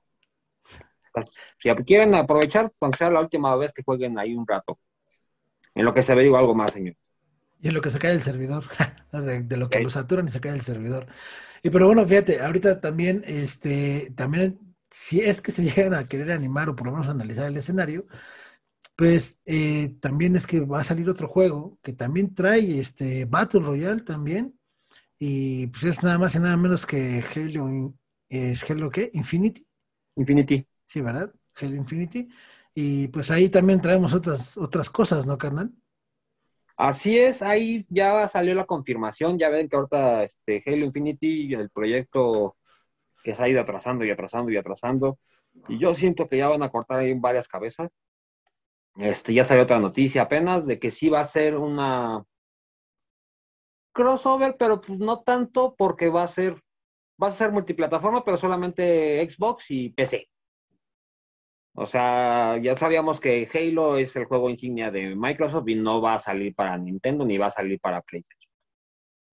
Pues, 1.12 1.34
si 1.60 1.70
quieren 1.84 2.16
aprovechar, 2.16 2.72
cuando 2.80 2.98
sea 2.98 3.12
la 3.12 3.20
última 3.20 3.54
vez 3.58 3.74
que 3.74 3.84
jueguen 3.84 4.18
ahí 4.18 4.34
un 4.34 4.48
rato. 4.48 4.80
En 5.76 5.84
lo 5.84 5.94
que 5.94 6.04
se 6.04 6.16
ve, 6.16 6.24
digo 6.24 6.38
algo 6.38 6.56
más, 6.56 6.72
señor. 6.72 6.96
Y 7.64 7.70
en 7.70 7.76
lo 7.76 7.82
que 7.82 7.92
se 7.92 7.98
cae 7.98 8.12
el 8.12 8.22
servidor, 8.22 8.66
de, 9.14 9.58
lo 9.58 9.70
que 9.70 9.80
lo 9.80 9.90
saturan 9.90 10.28
y 10.28 10.32
se 10.32 10.42
cae 10.42 10.52
el 10.52 10.62
servidor. 10.62 11.08
Y 11.64 11.70
pero 11.70 11.88
bueno, 11.88 12.06
fíjate, 12.06 12.42
ahorita 12.42 12.82
también, 12.82 13.24
este, 13.26 14.12
también 14.18 14.76
si 14.90 15.22
es 15.22 15.40
que 15.40 15.54
se 15.54 15.64
llegan 15.64 15.94
a 15.94 16.06
querer 16.06 16.34
animar 16.34 16.68
o 16.68 16.76
por 16.76 16.88
lo 16.88 16.92
menos 16.92 17.08
analizar 17.08 17.48
el 17.48 17.56
escenario, 17.56 18.06
pues 18.98 19.40
eh, 19.46 19.96
también 20.02 20.36
es 20.36 20.46
que 20.46 20.60
va 20.60 20.82
a 20.82 20.84
salir 20.84 21.10
otro 21.10 21.30
juego 21.30 21.80
que 21.82 21.94
también 21.94 22.36
trae 22.36 22.80
este 22.82 23.24
Battle 23.24 23.62
Royale 23.62 24.02
también. 24.02 24.60
Y 25.18 25.68
pues 25.68 25.86
es 25.86 26.04
nada 26.04 26.18
más 26.18 26.36
y 26.36 26.40
nada 26.40 26.58
menos 26.58 26.86
que 26.86 27.24
Halo, 27.34 27.96
¿es 28.28 28.70
Halo 28.70 28.90
qué? 28.90 29.10
Infinity. 29.14 29.66
Infinity. 30.18 30.68
Sí, 30.84 31.00
¿verdad? 31.00 31.34
Halo 31.56 31.76
Infinity. 31.76 32.28
Y 32.76 33.08
pues 33.08 33.32
ahí 33.32 33.48
también 33.48 33.80
traemos 33.80 34.14
otras, 34.14 34.58
otras 34.58 34.90
cosas, 34.90 35.26
¿no, 35.26 35.38
carnal? 35.38 35.72
Así 36.76 37.18
es, 37.20 37.42
ahí 37.42 37.86
ya 37.90 38.28
salió 38.28 38.56
la 38.56 38.66
confirmación, 38.66 39.38
ya 39.38 39.50
ven 39.50 39.70
que 39.70 39.76
ahorita 39.76 40.24
este 40.24 40.64
Halo 40.66 40.86
Infinity, 40.86 41.54
el 41.54 41.70
proyecto 41.70 42.58
que 43.24 43.36
se 43.36 43.44
ha 43.44 43.50
ido 43.50 43.62
atrasando 43.62 44.06
y 44.06 44.12
atrasando 44.12 44.52
y 44.52 44.58
atrasando. 44.58 45.20
Y 45.70 45.78
yo 45.80 45.94
siento 45.96 46.28
que 46.28 46.38
ya 46.38 46.50
van 46.50 46.64
a 46.64 46.70
cortar 46.70 47.00
ahí 47.00 47.14
varias 47.14 47.48
cabezas. 47.48 47.90
Este, 48.98 49.34
ya 49.34 49.44
salió 49.44 49.64
otra 49.64 49.80
noticia 49.80 50.24
apenas 50.24 50.66
de 50.66 50.80
que 50.80 50.92
sí 50.92 51.10
va 51.10 51.22
a 51.22 51.26
ser 51.26 51.58
una 51.58 52.24
crossover, 53.94 54.56
pero 54.58 54.82
pues 54.82 55.00
no 55.00 55.22
tanto 55.22 55.76
porque 55.78 56.10
va 56.10 56.24
a 56.24 56.28
ser 56.28 56.62
va 57.22 57.28
a 57.28 57.32
ser 57.32 57.52
multiplataforma, 57.52 58.24
pero 58.24 58.38
solamente 58.38 59.28
Xbox 59.30 59.70
y 59.70 59.90
PC. 59.90 60.28
O 61.76 61.88
sea, 61.88 62.58
ya 62.62 62.76
sabíamos 62.76 63.20
que 63.20 63.50
Halo 63.52 63.98
es 63.98 64.16
el 64.16 64.26
juego 64.26 64.50
insignia 64.50 64.92
de 64.92 65.16
Microsoft 65.16 65.68
y 65.68 65.76
no 65.76 66.02
va 66.02 66.16
a 66.16 66.20
salir 66.20 66.54
para 66.54 66.78
Nintendo 66.78 67.26
ni 67.26 67.38
va 67.38 67.48
a 67.48 67.52
salir 67.52 67.80
para 67.80 68.02
PlayStation. 68.02 68.52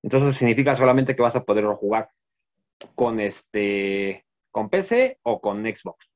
Entonces 0.02 0.36
significa 0.36 0.74
solamente 0.74 1.14
que 1.14 1.22
vas 1.22 1.36
a 1.36 1.44
poderlo 1.44 1.76
jugar 1.76 2.10
con 2.94 3.20
este 3.20 4.24
con 4.50 4.70
PC 4.70 5.18
o 5.22 5.40
con 5.40 5.64
Xbox. 5.64 6.08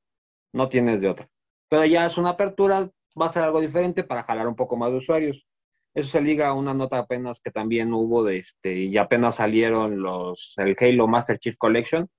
No 0.53 0.67
tienes 0.69 0.99
de 0.99 1.09
otra. 1.09 1.29
Pero 1.69 1.85
ya 1.85 2.05
es 2.05 2.17
una 2.17 2.29
apertura, 2.31 2.89
va 3.19 3.27
a 3.27 3.31
ser 3.31 3.43
algo 3.43 3.61
diferente 3.61 4.03
para 4.03 4.23
jalar 4.23 4.47
un 4.47 4.55
poco 4.55 4.75
más 4.77 4.91
de 4.91 4.97
usuarios. 4.97 5.45
Eso 5.93 6.09
se 6.09 6.21
liga 6.21 6.49
a 6.49 6.53
una 6.53 6.73
nota 6.73 6.97
apenas 6.97 7.39
que 7.39 7.51
también 7.51 7.93
hubo 7.93 8.23
de 8.23 8.39
este, 8.39 8.73
y 8.73 8.97
apenas 8.97 9.35
salieron 9.35 10.01
los, 10.01 10.53
el 10.57 10.75
Halo 10.79 11.07
Master 11.07 11.39
Chief 11.39 11.55
Collection 11.57 12.09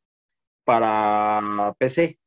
para 0.65 1.75
PC. 1.79 2.19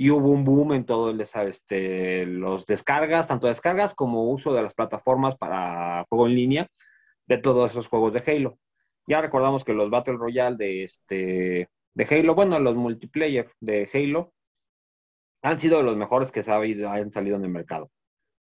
Y 0.00 0.10
hubo 0.10 0.30
un 0.30 0.44
boom 0.44 0.74
en 0.74 0.84
todo 0.86 1.10
el, 1.10 1.20
este, 1.20 2.24
los 2.24 2.64
descargas, 2.66 3.26
tanto 3.26 3.48
descargas 3.48 3.96
como 3.96 4.30
uso 4.30 4.54
de 4.54 4.62
las 4.62 4.72
plataformas 4.72 5.36
para 5.36 6.04
juego 6.08 6.28
en 6.28 6.36
línea 6.36 6.68
de 7.26 7.38
todos 7.38 7.72
esos 7.72 7.88
juegos 7.88 8.12
de 8.12 8.22
Halo. 8.24 8.58
Ya 9.08 9.20
recordamos 9.20 9.64
que 9.64 9.72
los 9.72 9.90
Battle 9.90 10.16
Royale 10.16 10.56
de, 10.56 10.84
este, 10.84 11.68
de 11.94 12.04
Halo, 12.04 12.36
bueno, 12.36 12.60
los 12.60 12.76
multiplayer 12.76 13.50
de 13.58 13.90
Halo, 13.92 14.32
han 15.42 15.58
sido 15.58 15.82
los 15.82 15.96
mejores 15.96 16.30
que 16.30 16.44
han 16.48 17.10
salido 17.10 17.36
en 17.36 17.44
el 17.44 17.50
mercado. 17.50 17.90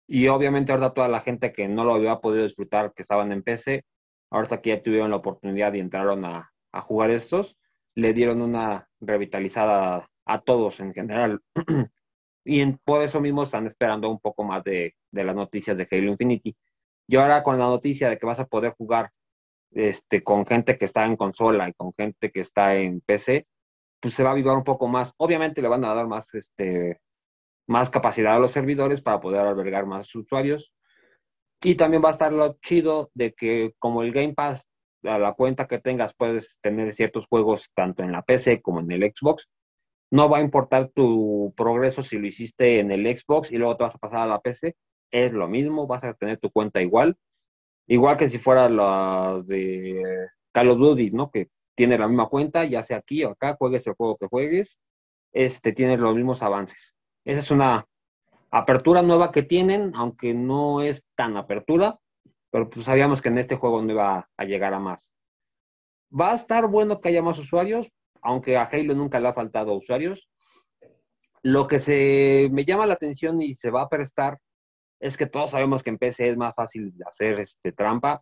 Y 0.08 0.28
obviamente 0.28 0.74
ahora 0.74 0.94
toda 0.94 1.08
la 1.08 1.22
gente 1.22 1.54
que 1.54 1.70
no 1.70 1.86
lo 1.86 1.94
había 1.94 2.18
podido 2.18 2.44
disfrutar, 2.44 2.94
que 2.94 3.04
estaban 3.04 3.32
en 3.32 3.44
PC, 3.44 3.86
ahora 4.30 4.62
que 4.62 4.72
ya 4.72 4.84
tuvieron 4.84 5.12
la 5.12 5.18
oportunidad 5.18 5.74
y 5.74 5.80
entraron 5.80 6.26
a 6.26 6.52
jugar 6.82 7.12
estos, 7.12 7.56
le 7.96 8.14
dieron 8.14 8.42
una 8.42 8.90
revitalizada 9.00 10.10
a 10.30 10.40
todos 10.42 10.80
en 10.80 10.94
general. 10.94 11.42
y 12.46 12.66
por 12.86 13.02
eso 13.02 13.20
mismo 13.20 13.44
están 13.44 13.66
esperando 13.66 14.10
un 14.10 14.20
poco 14.20 14.44
más 14.44 14.64
de, 14.64 14.96
las 15.12 15.36
noticias 15.36 15.76
de 15.76 15.88
Halo 15.90 16.12
Infinity. 16.12 16.56
Y 17.08 17.16
ahora 17.16 17.42
con 17.44 17.58
la 17.58 17.66
noticia 17.66 18.10
de 18.10 18.18
que 18.18 18.26
vas 18.26 18.40
a 18.40 18.46
poder 18.46 18.74
jugar 18.78 19.12
este, 19.72 20.24
con 20.24 20.46
gente 20.46 20.78
que 20.78 20.86
está 20.86 21.06
en 21.06 21.16
consola 21.16 21.68
y 21.68 21.74
con 21.74 21.94
gente 21.98 22.32
que 22.32 22.42
está 22.42 22.76
en 22.76 23.02
PC, 23.02 23.48
pues 24.00 24.14
se 24.14 24.24
va 24.24 24.30
a 24.30 24.34
avivar 24.34 24.56
un 24.56 24.64
poco 24.64 24.88
más. 24.88 25.14
Obviamente 25.18 25.62
le 25.62 25.68
van 25.68 25.84
a 25.84 25.94
dar 25.96 26.08
más, 26.08 26.34
este, 26.36 27.02
más 27.68 27.90
capacidad 27.90 28.36
a 28.36 28.40
los 28.40 28.52
servidores 28.52 29.02
para 29.02 29.20
poder 29.20 29.42
albergar 29.42 29.88
más 29.88 30.14
usuarios. 30.16 30.72
Y 31.64 31.76
también 31.76 32.04
va 32.04 32.10
a 32.10 32.14
estar 32.14 32.32
lo 32.32 32.58
chido 32.62 33.10
de 33.16 33.34
que 33.34 33.74
como 33.80 34.04
el 34.04 34.14
Game 34.14 34.34
Pass, 34.34 34.66
a 35.04 35.18
la 35.18 35.34
cuenta 35.34 35.68
que 35.68 35.80
tengas, 35.80 36.14
puedes 36.14 36.58
tener 36.62 36.94
ciertos 36.94 37.26
juegos 37.28 37.70
tanto 37.74 38.04
en 38.04 38.12
la 38.12 38.22
PC 38.22 38.62
como 38.62 38.80
en 38.82 38.92
el 38.92 39.12
Xbox. 39.12 39.50
No 40.12 40.30
va 40.30 40.40
a 40.40 40.42
importar 40.42 40.90
tu 40.90 41.54
progreso 41.56 42.04
si 42.04 42.18
lo 42.18 42.28
hiciste 42.28 42.80
en 42.80 42.92
el 42.92 43.06
Xbox 43.18 43.52
y 43.52 43.58
luego 43.58 43.78
te 43.78 43.84
vas 43.84 43.96
a 43.96 44.00
pasar 44.00 44.22
a 44.22 44.26
la 44.28 44.40
PC. 44.40 44.76
Es 45.12 45.34
lo 45.34 45.48
mismo, 45.48 45.88
vas 45.88 46.04
a 46.04 46.14
tener 46.14 46.40
tu 46.40 46.52
cuenta 46.52 46.82
igual. 46.82 47.18
Igual 47.88 48.18
que 48.18 48.30
si 48.30 48.40
fuera 48.40 48.70
la 48.70 49.42
de 49.46 50.28
Call 50.52 50.70
of 50.70 50.80
Duty, 50.80 51.12
¿no? 51.12 51.32
Que 51.32 51.50
tiene 51.76 51.98
la 51.98 52.08
misma 52.08 52.28
cuenta, 52.28 52.66
ya 52.66 52.84
sea 52.84 52.98
aquí 52.98 53.24
o 53.24 53.32
acá, 53.32 53.56
juegues 53.58 53.88
el 53.88 53.94
juego 53.94 54.18
que 54.18 54.28
juegues, 54.28 54.78
este, 55.32 55.74
tiene 55.74 55.98
los 55.98 56.16
mismos 56.16 56.44
avances. 56.44 56.96
Esa 57.24 57.40
es 57.40 57.52
una 57.52 57.88
apertura 58.52 59.02
nueva 59.02 59.32
que 59.32 59.44
tienen, 59.44 59.94
aunque 59.96 60.34
no 60.34 60.82
es 60.82 61.04
tan 61.16 61.38
apertura, 61.38 62.00
pero 62.52 62.70
pues 62.70 62.86
sabíamos 62.86 63.22
que 63.22 63.30
en 63.30 63.38
este 63.38 63.56
juego 63.56 63.82
no 63.82 63.92
iba 63.92 64.30
a 64.36 64.46
llegar 64.46 64.74
a 64.74 64.80
más. 64.80 65.10
Va 66.12 66.32
a 66.32 66.36
estar 66.36 66.68
bueno 66.68 67.00
que 67.00 67.10
haya 67.10 67.22
más 67.22 67.38
usuarios, 67.38 67.92
aunque 68.22 68.58
a 68.58 68.64
Halo 68.64 68.94
nunca 68.94 69.20
le 69.20 69.28
ha 69.28 69.34
faltado 69.34 69.74
usuarios. 69.74 70.30
Lo 71.42 71.68
que 71.68 71.80
se 71.80 72.50
me 72.52 72.66
llama 72.66 72.86
la 72.86 72.96
atención 72.96 73.42
y 73.42 73.56
se 73.56 73.70
va 73.70 73.84
a 73.84 73.90
prestar 73.90 74.40
es 75.00 75.18
que 75.18 75.26
todos 75.26 75.52
sabemos 75.52 75.84
que 75.84 75.90
en 75.90 75.98
PC 75.98 76.30
es 76.30 76.38
más 76.38 76.54
fácil 76.54 76.94
hacer 77.06 77.40
este, 77.40 77.72
trampa, 77.72 78.22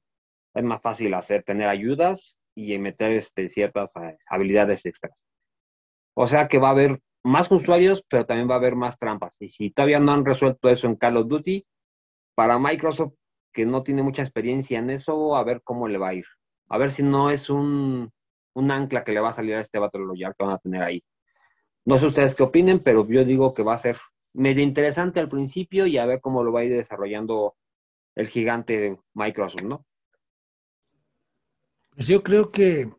es 0.53 0.63
más 0.63 0.81
fácil 0.81 1.13
hacer 1.13 1.43
tener 1.43 1.67
ayudas 1.67 2.37
y 2.55 2.77
meter 2.77 3.11
este, 3.11 3.49
ciertas 3.49 3.89
eh, 3.95 4.17
habilidades 4.27 4.85
extras. 4.85 5.13
O 6.15 6.27
sea 6.27 6.47
que 6.47 6.59
va 6.59 6.69
a 6.69 6.71
haber 6.71 6.99
más 7.23 7.51
usuarios, 7.51 8.03
pero 8.07 8.25
también 8.25 8.49
va 8.49 8.55
a 8.55 8.57
haber 8.57 8.75
más 8.75 8.97
trampas. 8.97 9.35
Y 9.41 9.49
si 9.49 9.71
todavía 9.71 9.99
no 9.99 10.11
han 10.11 10.25
resuelto 10.25 10.69
eso 10.69 10.87
en 10.87 10.95
Call 10.95 11.17
of 11.17 11.27
Duty, 11.27 11.65
para 12.35 12.59
Microsoft, 12.59 13.13
que 13.53 13.65
no 13.65 13.83
tiene 13.83 14.03
mucha 14.03 14.21
experiencia 14.21 14.79
en 14.79 14.91
eso, 14.91 15.35
a 15.35 15.43
ver 15.43 15.61
cómo 15.63 15.87
le 15.87 15.97
va 15.97 16.09
a 16.09 16.13
ir. 16.13 16.25
A 16.69 16.77
ver 16.77 16.91
si 16.91 17.03
no 17.03 17.31
es 17.31 17.49
un, 17.49 18.11
un 18.57 18.71
ancla 18.71 19.03
que 19.03 19.11
le 19.11 19.19
va 19.19 19.29
a 19.29 19.33
salir 19.33 19.55
a 19.55 19.61
este 19.61 19.77
Battle 19.77 20.05
Royale 20.05 20.33
que 20.37 20.43
van 20.43 20.55
a 20.55 20.57
tener 20.57 20.81
ahí. 20.81 21.03
No 21.85 21.99
sé 21.99 22.07
ustedes 22.07 22.33
qué 22.35 22.43
opinen, 22.43 22.79
pero 22.79 23.07
yo 23.07 23.23
digo 23.23 23.53
que 23.53 23.63
va 23.63 23.75
a 23.75 23.77
ser 23.77 23.97
medio 24.33 24.63
interesante 24.63 25.19
al 25.19 25.29
principio 25.29 25.85
y 25.85 25.97
a 25.97 26.05
ver 26.05 26.21
cómo 26.21 26.43
lo 26.43 26.51
va 26.51 26.61
a 26.61 26.63
ir 26.65 26.73
desarrollando 26.73 27.55
el 28.15 28.27
gigante 28.27 28.97
Microsoft, 29.13 29.63
¿no? 29.63 29.85
Pues 31.91 32.07
yo 32.07 32.23
creo 32.23 32.51
que, 32.51 32.91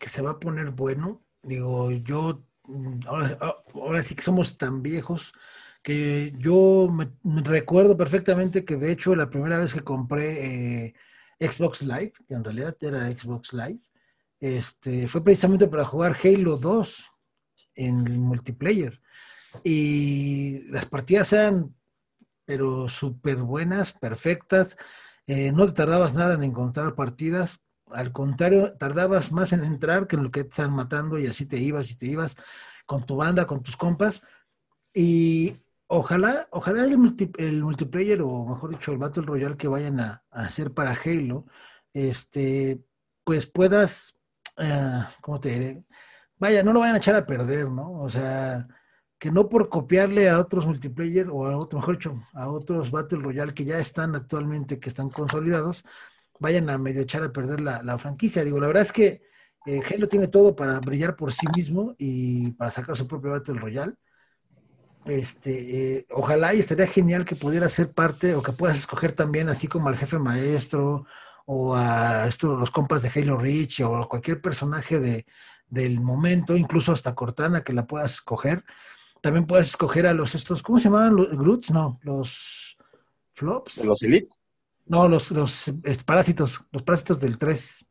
se 0.00 0.22
va 0.22 0.32
a 0.32 0.40
poner 0.40 0.70
bueno. 0.70 1.22
Digo, 1.42 1.90
yo, 1.90 2.44
mm, 2.64 3.00
ahora, 3.06 4.02
sí 4.02 4.14
que 4.14 4.22
somos 4.22 4.56
tan 4.56 4.82
viejos 4.82 5.34
que 5.82 6.32
yo 6.38 6.88
me, 6.90 7.12
recuerdo 7.42 7.96
perfectamente 7.96 8.64
que 8.64 8.76
de 8.76 8.92
hecho 8.92 9.14
la 9.14 9.28
primera 9.28 9.58
vez 9.58 9.74
que 9.74 9.80
compré 9.80 10.86
eh, 10.86 10.94
Xbox 11.40 11.82
Live, 11.82 12.12
que 12.26 12.34
en 12.34 12.44
realidad 12.44 12.76
era 12.80 13.10
Xbox 13.10 13.52
Live, 13.52 13.80
este, 14.42 15.08
fue 15.08 15.24
precisamente 15.24 15.68
para 15.68 15.86
jugar 15.86 16.14
Halo 16.22 16.58
2 16.58 17.10
en 17.76 18.06
el 18.06 18.18
multiplayer. 18.18 19.00
Y 19.64 20.68
las 20.70 20.84
partidas 20.84 21.32
eran, 21.32 21.74
pero 22.44 22.90
súper 22.90 23.36
buenas, 23.36 23.92
perfectas. 23.92 24.76
Eh, 25.26 25.52
no 25.52 25.64
te 25.66 25.72
tardabas 25.72 26.14
nada 26.14 26.34
en 26.34 26.42
encontrar 26.42 26.94
partidas 26.94 27.62
al 27.92 28.12
contrario, 28.12 28.74
tardabas 28.74 29.32
más 29.32 29.52
en 29.52 29.64
entrar 29.64 30.06
que 30.06 30.16
en 30.16 30.24
lo 30.24 30.30
que 30.30 30.44
te 30.44 30.50
están 30.50 30.72
matando 30.72 31.18
y 31.18 31.26
así 31.26 31.46
te 31.46 31.58
ibas 31.58 31.90
y 31.90 31.96
te 31.96 32.06
ibas 32.06 32.36
con 32.86 33.06
tu 33.06 33.16
banda, 33.16 33.46
con 33.46 33.62
tus 33.62 33.76
compas. 33.76 34.22
Y 34.94 35.56
ojalá, 35.86 36.48
ojalá 36.50 36.84
el, 36.84 36.98
multiplayer, 36.98 38.22
o 38.22 38.46
mejor 38.46 38.70
dicho, 38.70 38.92
el 38.92 38.98
Battle 38.98 39.24
Royale 39.24 39.56
que 39.56 39.68
vayan 39.68 40.00
a, 40.00 40.24
hacer 40.30 40.72
para 40.72 40.92
Halo, 40.92 41.46
este, 41.92 42.82
pues 43.24 43.46
puedas, 43.46 44.16
uh, 44.58 45.02
¿cómo 45.20 45.40
te 45.40 45.50
diré? 45.50 45.84
Vaya, 46.38 46.62
no 46.62 46.72
lo 46.72 46.80
vayan 46.80 46.96
a 46.96 46.98
echar 46.98 47.14
a 47.14 47.26
perder, 47.26 47.70
¿no? 47.70 48.00
O 48.00 48.10
sea, 48.10 48.66
que 49.18 49.30
no 49.30 49.48
por 49.48 49.68
copiarle 49.68 50.28
a 50.28 50.40
otros 50.40 50.66
multiplayer 50.66 51.28
o 51.30 51.46
a 51.46 51.56
otro, 51.56 51.78
mejor 51.78 51.96
dicho, 51.96 52.20
a 52.34 52.48
otros 52.50 52.90
Battle 52.90 53.20
Royale 53.20 53.54
que 53.54 53.64
ya 53.64 53.78
están 53.78 54.16
actualmente, 54.16 54.80
que 54.80 54.88
están 54.88 55.10
consolidados, 55.10 55.84
vayan 56.40 56.68
a 56.70 56.78
medio 56.78 57.02
echar 57.02 57.22
a 57.22 57.32
perder 57.32 57.60
la, 57.60 57.98
franquicia. 57.98 58.44
Digo, 58.44 58.58
la 58.60 58.66
verdad 58.66 58.82
es 58.82 58.92
que 58.92 59.22
eh, 59.66 59.80
Halo 59.88 60.08
tiene 60.08 60.28
todo 60.28 60.56
para 60.56 60.80
brillar 60.80 61.14
por 61.14 61.32
sí 61.32 61.46
mismo 61.54 61.94
y 61.98 62.50
para 62.52 62.72
sacar 62.72 62.96
su 62.96 63.06
propio 63.06 63.30
Battle 63.30 63.60
Royale. 63.60 63.94
Este, 65.04 65.98
eh, 65.98 66.06
ojalá 66.10 66.54
y 66.54 66.60
estaría 66.60 66.86
genial 66.86 67.24
que 67.24 67.36
pudiera 67.36 67.68
ser 67.68 67.92
parte 67.92 68.34
o 68.34 68.42
que 68.42 68.52
puedas 68.52 68.78
escoger 68.78 69.12
también, 69.12 69.48
así 69.48 69.68
como 69.68 69.88
al 69.88 69.96
jefe 69.96 70.18
maestro 70.18 71.06
o 71.46 71.74
a 71.74 72.26
estos, 72.26 72.58
los 72.58 72.70
compas 72.70 73.02
de 73.02 73.10
Halo 73.14 73.36
Reach 73.36 73.80
o 73.80 74.08
cualquier 74.08 74.40
personaje 74.40 75.00
de, 75.00 75.26
del 75.68 76.00
momento, 76.00 76.56
incluso 76.56 76.92
hasta 76.92 77.14
Cortana 77.14 77.64
que 77.64 77.72
la 77.72 77.86
puedas 77.86 78.14
escoger. 78.14 78.64
También 79.20 79.46
puedes 79.46 79.68
escoger 79.68 80.06
a 80.06 80.12
los 80.12 80.34
estos, 80.34 80.62
¿cómo 80.62 80.78
se 80.78 80.84
llamaban? 80.84 81.16
¿Los 81.16 81.30
Groots? 81.30 81.70
No, 81.70 81.98
los 82.02 82.76
Flops. 83.32 83.84
Los 83.84 84.02
Elite. 84.02 84.28
No, 84.86 85.08
los, 85.08 85.30
los 85.30 85.72
parásitos, 86.04 86.60
los 86.70 86.82
parásitos 86.82 87.20
del 87.20 87.38
3. 87.38 87.86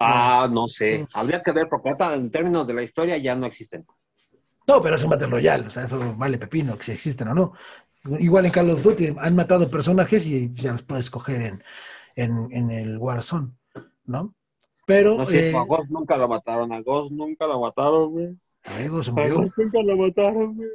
Ah, 0.00 0.48
no 0.50 0.68
sé. 0.68 1.06
Habría 1.14 1.42
que 1.42 1.52
ver, 1.52 1.68
porque 1.68 1.90
en 1.98 2.30
términos 2.30 2.66
de 2.66 2.74
la 2.74 2.82
historia 2.82 3.16
ya 3.16 3.34
no 3.34 3.46
existen. 3.46 3.86
No, 4.66 4.82
pero 4.82 4.96
es 4.96 5.04
un 5.04 5.10
Battle 5.10 5.28
Royale, 5.28 5.66
o 5.66 5.70
sea, 5.70 5.84
eso 5.84 6.14
vale 6.16 6.38
pepino, 6.38 6.76
que 6.76 6.84
si 6.84 6.92
existen 6.92 7.28
o 7.28 7.34
no. 7.34 7.52
Igual 8.18 8.44
en 8.44 8.52
Call 8.52 8.70
of 8.70 8.82
Duty 8.82 9.14
han 9.18 9.34
matado 9.34 9.70
personajes 9.70 10.26
y 10.26 10.52
ya 10.54 10.72
los 10.72 10.82
puedes 10.82 11.10
coger 11.10 11.40
en, 11.40 11.64
en, 12.16 12.48
en 12.52 12.70
el 12.70 12.98
Warzone, 12.98 13.52
¿no? 14.04 14.34
Pero. 14.86 15.18
No, 15.18 15.30
eh, 15.30 15.54
a 15.54 15.62
Ghost 15.62 15.90
nunca 15.90 16.16
lo 16.16 16.28
mataron, 16.28 16.72
a 16.72 16.80
Ghost 16.82 17.12
nunca 17.12 17.46
lo 17.46 17.60
mataron, 17.60 18.10
güey. 18.10 18.38
Amigo, 18.64 19.02
se 19.02 19.12
murió. 19.12 19.34
A 19.34 19.36
Ghost 19.38 19.58
nunca 19.58 19.82
lo 19.82 19.96
mataron, 19.96 20.56
güey. 20.56 20.68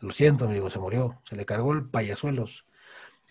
Lo 0.00 0.12
siento, 0.12 0.44
amigo, 0.44 0.70
se 0.70 0.78
murió. 0.78 1.20
Se 1.24 1.36
le 1.36 1.46
cargó 1.46 1.72
el 1.72 1.88
payasuelos. 1.88 2.66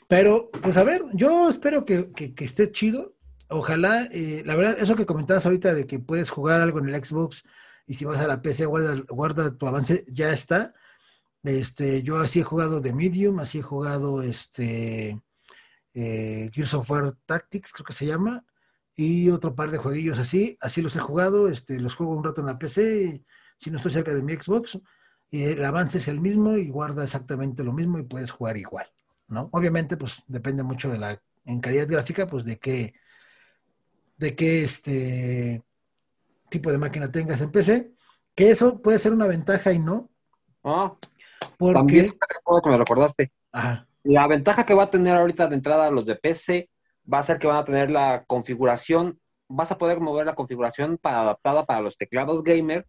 Pero, 0.08 0.50
pues 0.62 0.78
a 0.78 0.84
ver, 0.84 1.04
yo 1.14 1.50
espero 1.50 1.86
que, 1.86 2.12
esté 2.38 2.72
chido. 2.72 3.16
Ojalá, 3.48 4.08
eh, 4.12 4.42
la 4.46 4.56
verdad, 4.56 4.78
eso 4.80 4.96
que 4.96 5.06
comentabas 5.06 5.46
ahorita 5.46 5.74
de 5.74 5.86
que 5.86 6.00
puedes 6.00 6.30
jugar 6.30 6.62
algo 6.62 6.80
en 6.80 6.90
el 6.90 7.04
Xbox 7.04 7.44
y 7.88 7.94
si 7.94 8.06
vas 8.06 8.20
a 8.20 8.28
la 8.28 8.42
PC 8.42 8.66
guarda, 8.66 8.96
guarda 9.08 9.56
tu 9.56 9.68
avance, 9.68 10.06
ya 10.08 10.32
está. 10.32 10.74
Este, 11.44 12.02
yo 12.02 12.20
así 12.20 12.40
he 12.40 12.44
jugado 12.44 12.82
de 12.82 12.94
Medium, 12.94 13.40
así 13.40 13.60
he 13.60 13.62
jugado 13.62 14.24
este 14.24 15.22
eh, 15.96 16.52
Gears 16.54 16.74
of 16.74 16.92
War 16.92 17.16
Tactics, 17.26 17.72
creo 17.72 17.86
que 17.86 17.94
se 17.94 18.06
llama, 18.06 18.46
y 18.96 19.30
otro 19.30 19.56
par 19.56 19.72
de 19.72 19.78
jueguillos 19.78 20.20
así, 20.20 20.58
así 20.62 20.82
los 20.82 20.96
he 20.96 21.00
jugado, 21.00 21.48
este, 21.48 21.80
los 21.80 21.96
juego 21.96 22.14
un 22.14 22.24
rato 22.24 22.42
en 22.42 22.48
la 22.48 22.60
PC, 22.60 23.24
si 23.58 23.72
no 23.72 23.78
estoy 23.78 23.94
cerca 23.94 24.14
de 24.14 24.22
mi 24.22 24.36
Xbox, 24.36 24.78
y 25.32 25.44
el 25.44 25.64
avance 25.64 25.98
es 25.98 26.08
el 26.08 26.20
mismo 26.20 26.58
y 26.58 26.70
guarda 26.70 27.04
exactamente 27.04 27.64
lo 27.64 27.74
mismo 27.74 27.98
y 27.98 28.04
puedes 28.04 28.30
jugar 28.32 28.58
igual. 28.58 28.88
¿no? 29.28 29.50
Obviamente, 29.54 29.98
pues 29.98 30.24
depende 30.28 30.64
mucho 30.64 30.90
de 30.90 30.98
la, 30.98 31.22
en 31.46 31.62
calidad 31.62 31.88
gráfica, 31.88 32.28
pues 32.28 32.44
de 32.44 32.60
qué, 32.60 32.94
de 34.18 34.36
qué 34.36 34.64
este 34.64 35.64
tipo 36.50 36.72
de 36.72 36.78
máquina 36.78 37.12
tengas 37.12 37.42
en 37.42 37.52
PC, 37.52 37.92
que 38.36 38.52
eso 38.52 38.82
puede 38.82 39.00
ser 39.00 39.14
una 39.14 39.28
ventaja 39.28 39.72
y 39.72 39.80
no. 39.80 40.10
Ah, 40.64 40.94
porque... 41.58 41.80
También 41.80 42.12
que 42.64 42.70
me 42.70 42.78
recordaste. 42.78 43.32
La 44.06 44.28
ventaja 44.28 44.66
que 44.66 44.76
va 44.76 44.84
a 44.84 44.92
tener 44.92 45.16
ahorita 45.16 45.48
de 45.48 45.56
entrada 45.56 45.90
los 45.90 46.06
de 46.06 46.16
PC 46.16 46.70
va 47.12 47.20
a 47.20 47.24
ser 47.24 47.40
que 47.40 47.48
van 47.48 47.58
a 47.58 47.66
tener 47.66 47.90
la 47.90 48.24
configuración, 48.26 49.20
vas 49.48 49.72
a 49.72 49.80
poder 49.80 50.00
mover 50.00 50.28
la 50.28 50.36
configuración 50.36 51.00
para, 51.00 51.22
adaptada 51.22 51.66
para 51.66 51.82
los 51.82 51.98
teclados 51.98 52.44
gamer, 52.44 52.86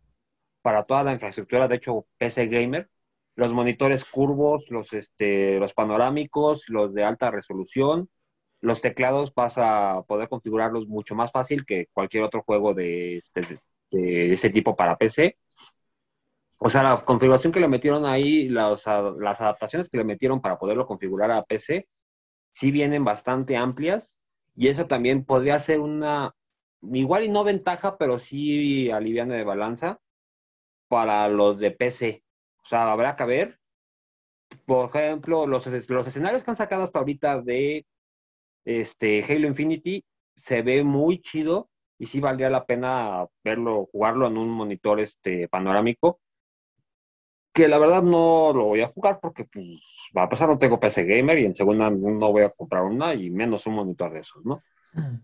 para 0.61 0.85
toda 0.85 1.05
la 1.05 1.15
infraestructura, 1.15 1.69
de 1.69 1.77
hecho, 1.77 2.07
PC 2.19 2.49
gamer, 2.49 2.91
los 3.35 3.55
monitores 3.55 4.05
curvos, 4.05 4.71
los, 4.71 4.93
este, 4.93 5.59
los 5.59 5.73
panorámicos, 5.73 6.69
los 6.69 6.93
de 6.93 7.05
alta 7.05 7.31
resolución, 7.31 8.11
los 8.61 8.83
teclados 8.83 9.35
vas 9.35 9.55
a 9.57 10.03
poder 10.07 10.29
configurarlos 10.29 10.87
mucho 10.87 11.15
más 11.15 11.33
fácil 11.33 11.65
que 11.65 11.87
cualquier 11.95 12.25
otro 12.25 12.43
juego 12.43 12.75
de, 12.75 13.19
este, 13.19 13.61
de 13.91 14.35
ese 14.35 14.51
tipo 14.51 14.77
para 14.77 14.99
PC. 14.99 15.39
O 16.59 16.71
sea, 16.71 16.83
la 16.83 17.05
configuración 17.05 17.53
que 17.53 17.61
le 17.61 17.69
metieron 17.69 18.07
ahí, 18.07 18.49
las, 18.49 18.85
las 18.87 19.41
adaptaciones 19.41 19.91
que 19.91 19.99
le 19.99 20.05
metieron 20.05 20.41
para 20.41 20.59
poderlo 20.59 20.87
configurar 20.87 21.31
a 21.31 21.45
PC, 21.45 21.89
sí 22.53 22.71
vienen 22.71 23.05
bastante 23.05 23.57
amplias 23.57 24.15
y 24.55 24.69
eso 24.69 24.87
también 24.87 25.25
podría 25.25 25.61
ser 25.61 25.81
una, 25.81 26.35
igual 26.83 27.25
y 27.25 27.29
no 27.29 27.45
ventaja, 27.45 27.99
pero 27.99 28.19
sí 28.19 28.91
aliviana 28.91 29.35
de 29.35 29.45
balanza, 29.45 30.01
para 30.89 31.29
los 31.29 31.59
de 31.59 31.71
PC. 31.73 32.25
O 32.65 32.67
sea, 32.69 32.91
habrá 32.91 33.17
que 33.17 33.25
ver. 33.25 33.59
Por 34.65 34.89
ejemplo, 34.89 35.47
los, 35.47 35.67
los 35.67 36.07
escenarios 36.07 36.43
que 36.43 36.51
han 36.51 36.57
sacado 36.57 36.83
hasta 36.83 36.99
ahorita 36.99 37.43
de 37.43 37.87
este 38.65 39.25
Halo 39.25 39.49
Infinity 39.49 40.05
se 40.37 40.63
ve 40.63 40.83
muy 40.85 41.21
chido 41.21 41.69
y 41.99 42.07
sí 42.07 42.21
valdría 42.21 42.51
la 42.51 42.65
pena 42.65 43.27
verlo, 43.43 43.89
jugarlo 43.93 44.27
en 44.27 44.39
un 44.39 44.51
monitor 44.51 45.01
este 45.01 45.49
panorámico. 45.49 46.21
Que 47.57 47.69
la 47.69 47.79
verdad 47.79 48.03
no 48.03 48.53
lo 48.53 48.65
voy 48.65 48.83
a 48.83 48.89
jugar 48.89 49.19
porque 49.19 49.45
pues, 49.45 49.65
va 50.15 50.25
a 50.25 50.29
pasar, 50.29 50.47
no 50.47 50.59
tengo 50.59 50.79
PC 50.79 51.05
gamer 51.05 51.39
y 51.39 51.47
en 51.47 51.57
segunda 51.57 51.89
no 51.89 52.31
voy 52.31 52.43
a 52.43 52.51
comprar 52.51 52.83
una 52.83 53.15
y 53.15 53.31
menos 53.31 53.67
un 53.67 53.77
monitor 53.77 54.13
de 54.13 54.21
esos, 54.21 54.45
¿no? 54.45 54.63
Mm. 54.93 55.17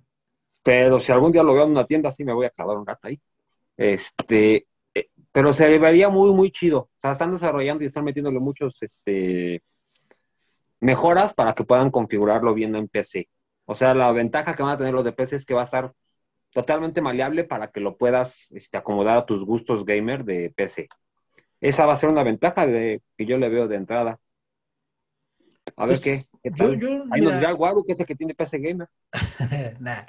Pero 0.62 0.98
si 0.98 1.12
algún 1.12 1.30
día 1.30 1.42
lo 1.42 1.52
veo 1.52 1.64
en 1.64 1.72
una 1.72 1.84
tienda, 1.86 2.10
sí 2.10 2.24
me 2.24 2.32
voy 2.32 2.46
a 2.46 2.50
clavar 2.50 2.78
un 2.78 2.86
gato 2.86 3.06
ahí. 3.06 3.20
Este, 3.76 4.66
eh, 4.94 5.08
pero 5.30 5.52
se 5.52 5.78
vería 5.78 6.08
muy, 6.08 6.32
muy 6.32 6.50
chido. 6.50 6.78
O 6.78 6.90
sea, 7.02 7.12
están 7.12 7.32
desarrollando 7.32 7.84
y 7.84 7.88
están 7.88 8.04
metiéndole 8.04 8.40
muchos 8.40 8.78
este, 8.80 9.62
mejoras 10.80 11.34
para 11.34 11.52
que 11.52 11.64
puedan 11.64 11.90
configurarlo 11.90 12.54
bien 12.54 12.74
en 12.76 12.88
PC. 12.88 13.28
O 13.66 13.74
sea, 13.74 13.92
la 13.92 14.10
ventaja 14.10 14.54
que 14.54 14.62
van 14.62 14.72
a 14.72 14.78
tener 14.78 14.94
los 14.94 15.04
de 15.04 15.12
PC 15.12 15.36
es 15.36 15.44
que 15.44 15.52
va 15.52 15.60
a 15.60 15.66
estar 15.66 15.92
totalmente 16.50 17.02
maleable 17.02 17.44
para 17.44 17.70
que 17.70 17.80
lo 17.80 17.98
puedas 17.98 18.46
este, 18.52 18.78
acomodar 18.78 19.18
a 19.18 19.26
tus 19.26 19.44
gustos 19.44 19.84
gamer 19.84 20.24
de 20.24 20.50
PC. 20.56 20.88
Esa 21.62 21.86
va 21.86 21.92
a 21.92 21.96
ser 21.96 22.10
una 22.10 22.24
ventaja 22.24 22.66
de, 22.66 23.02
que 23.16 23.24
yo 23.24 23.38
le 23.38 23.48
veo 23.48 23.68
de 23.68 23.76
entrada. 23.76 24.18
A 25.76 25.86
ver 25.86 26.00
pues, 26.00 26.26
qué, 26.42 26.50
Yo, 26.56 26.74
yo, 26.74 27.04
Ahí 27.12 27.20
nos 27.20 27.34
dirá 27.34 27.50
el 27.50 27.56
Guaru, 27.56 27.84
que 27.84 27.92
es 27.92 28.00
el 28.00 28.06
que 28.06 28.16
tiene 28.16 28.34
PC 28.34 28.58
Gamer. 28.58 28.88
nah. 29.80 30.02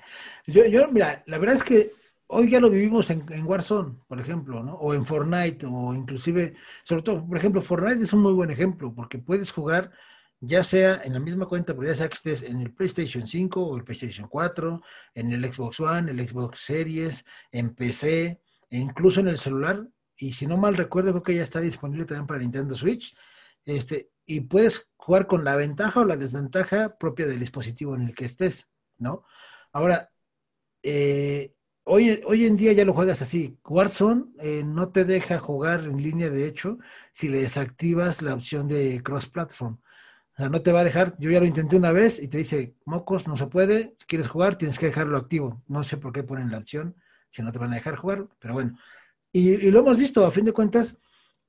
yo, 0.48 0.66
yo, 0.66 0.88
mira, 0.88 1.24
la 1.28 1.38
verdad 1.38 1.56
es 1.56 1.64
que 1.64 1.92
hoy 2.26 2.50
ya 2.50 2.60
lo 2.60 2.72
vivimos 2.72 3.12
en, 3.12 3.24
en, 3.32 3.46
Warzone, 3.46 4.00
por 4.08 4.20
ejemplo, 4.20 4.64
¿no? 4.64 4.74
O 4.74 4.96
en 4.96 5.06
Fortnite, 5.06 5.68
o 5.68 5.94
inclusive, 5.94 6.56
sobre 6.84 7.04
todo, 7.04 7.24
por 7.24 7.38
ejemplo, 7.38 7.62
Fortnite 7.62 8.04
es 8.04 8.14
un 8.14 8.24
muy 8.24 8.34
buen 8.34 8.50
ejemplo, 8.50 8.92
porque 8.92 9.20
puedes 9.20 9.52
jugar 9.52 9.92
ya 10.40 10.64
sea 10.64 11.02
en 11.04 11.14
la 11.14 11.20
misma 11.20 11.46
cuenta, 11.46 11.76
pero 11.76 11.88
ya 11.88 11.96
sea 11.96 12.10
que 12.10 12.16
estés 12.16 12.42
en 12.42 12.62
el 12.62 12.74
PlayStation 12.74 13.28
5 13.28 13.64
o 13.64 13.78
el 13.78 13.84
PlayStation 13.84 14.28
4, 14.28 14.82
en 15.14 15.32
el 15.32 15.54
Xbox 15.54 15.80
One, 15.80 16.12
el 16.12 16.28
Xbox 16.28 16.62
Series, 16.62 17.24
en 17.52 17.76
PC, 17.76 18.42
e 18.70 18.78
incluso 18.78 19.22
en 19.22 19.28
el 19.28 19.38
celular, 19.38 19.88
y 20.24 20.32
si 20.32 20.48
no 20.48 20.56
mal 20.56 20.78
recuerdo, 20.78 21.12
creo 21.12 21.24
que 21.24 21.36
ya 21.36 21.44
está 21.44 21.60
disponible 21.60 22.06
también 22.06 22.28
para 22.28 22.40
Nintendo 22.40 22.76
Switch, 22.76 23.14
este, 23.66 24.10
y 24.26 24.42
puedes 24.42 24.88
jugar 24.96 25.28
con 25.28 25.44
la 25.44 25.58
ventaja 25.58 26.00
o 26.00 26.06
la 26.06 26.16
desventaja 26.16 26.98
propia 26.98 27.26
del 27.28 27.42
dispositivo 27.42 27.96
en 27.96 28.04
el 28.04 28.16
que 28.16 28.26
estés, 28.26 28.72
¿no? 28.98 29.26
Ahora, 29.74 30.10
eh, 30.82 31.54
hoy, 31.84 32.22
hoy 32.26 32.46
en 32.46 32.56
día 32.56 32.72
ya 32.72 32.86
lo 32.86 32.94
juegas 32.94 33.22
así. 33.22 33.58
Warzone 33.66 34.26
eh, 34.40 34.64
no 34.64 34.90
te 34.90 35.04
deja 35.04 35.40
jugar 35.40 35.82
en 35.82 36.02
línea, 36.02 36.30
de 36.30 36.48
hecho, 36.48 36.78
si 37.12 37.28
le 37.28 37.42
desactivas 37.42 38.22
la 38.22 38.34
opción 38.34 38.70
de 38.70 39.02
cross-platform. 39.04 39.74
O 39.74 40.36
sea, 40.38 40.48
no 40.50 40.62
te 40.62 40.72
va 40.72 40.82
a 40.82 40.84
dejar, 40.86 41.18
yo 41.20 41.32
ya 41.32 41.42
lo 41.42 41.46
intenté 41.46 41.76
una 41.76 41.92
vez 41.92 42.22
y 42.22 42.30
te 42.30 42.38
dice, 42.38 42.76
mocos, 42.86 43.28
no 43.28 43.36
se 43.36 43.48
puede, 43.48 43.96
si 44.00 44.06
quieres 44.08 44.30
jugar, 44.30 44.56
tienes 44.56 44.80
que 44.80 44.86
dejarlo 44.88 45.18
activo. 45.18 45.62
No 45.68 45.84
sé 45.84 45.98
por 45.98 46.14
qué 46.14 46.24
ponen 46.24 46.50
la 46.50 46.60
opción, 46.60 46.96
si 47.30 47.42
no 47.42 47.52
te 47.52 47.60
van 47.60 47.74
a 47.74 47.76
dejar 47.76 47.98
jugar, 47.98 48.28
pero 48.40 48.54
bueno. 48.54 48.78
Y, 49.34 49.50
y 49.50 49.72
lo 49.72 49.80
hemos 49.80 49.98
visto, 49.98 50.26
a 50.26 50.32
fin 50.32 50.46
de 50.46 50.54
cuentas, 50.54 50.96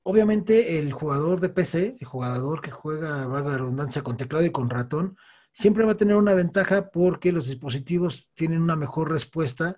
obviamente 0.03 0.77
el 0.79 0.91
jugador 0.91 1.39
de 1.39 1.49
PC, 1.49 1.97
el 1.99 2.07
jugador 2.07 2.61
que 2.61 2.71
juega, 2.71 3.25
valga 3.27 3.51
la 3.51 3.57
redundancia, 3.59 4.03
con 4.03 4.17
teclado 4.17 4.45
y 4.45 4.51
con 4.51 4.69
ratón, 4.69 5.17
siempre 5.55 5.85
va 5.85 5.93
a 5.93 5.97
tener 5.97 6.15
una 6.17 6.33
ventaja 6.33 6.89
porque 6.91 7.31
los 7.31 7.47
dispositivos 7.47 8.29
tienen 8.35 8.61
una 8.61 8.75
mejor 8.75 9.11
respuesta 9.11 9.77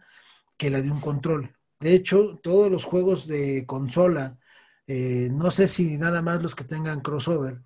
que 0.58 0.70
la 0.70 0.82
de 0.82 0.92
un 0.92 1.02
control. 1.02 1.56
De 1.80 1.94
hecho, 1.94 2.40
todos 2.42 2.72
los 2.72 2.84
juegos 2.84 3.28
de 3.28 3.66
consola, 3.68 4.38
eh, 4.88 5.30
no 5.32 5.52
sé 5.52 5.68
si 5.68 5.98
nada 5.98 6.22
más 6.22 6.42
los 6.42 6.56
que 6.56 6.64
tengan 6.64 7.02
crossover, 7.02 7.62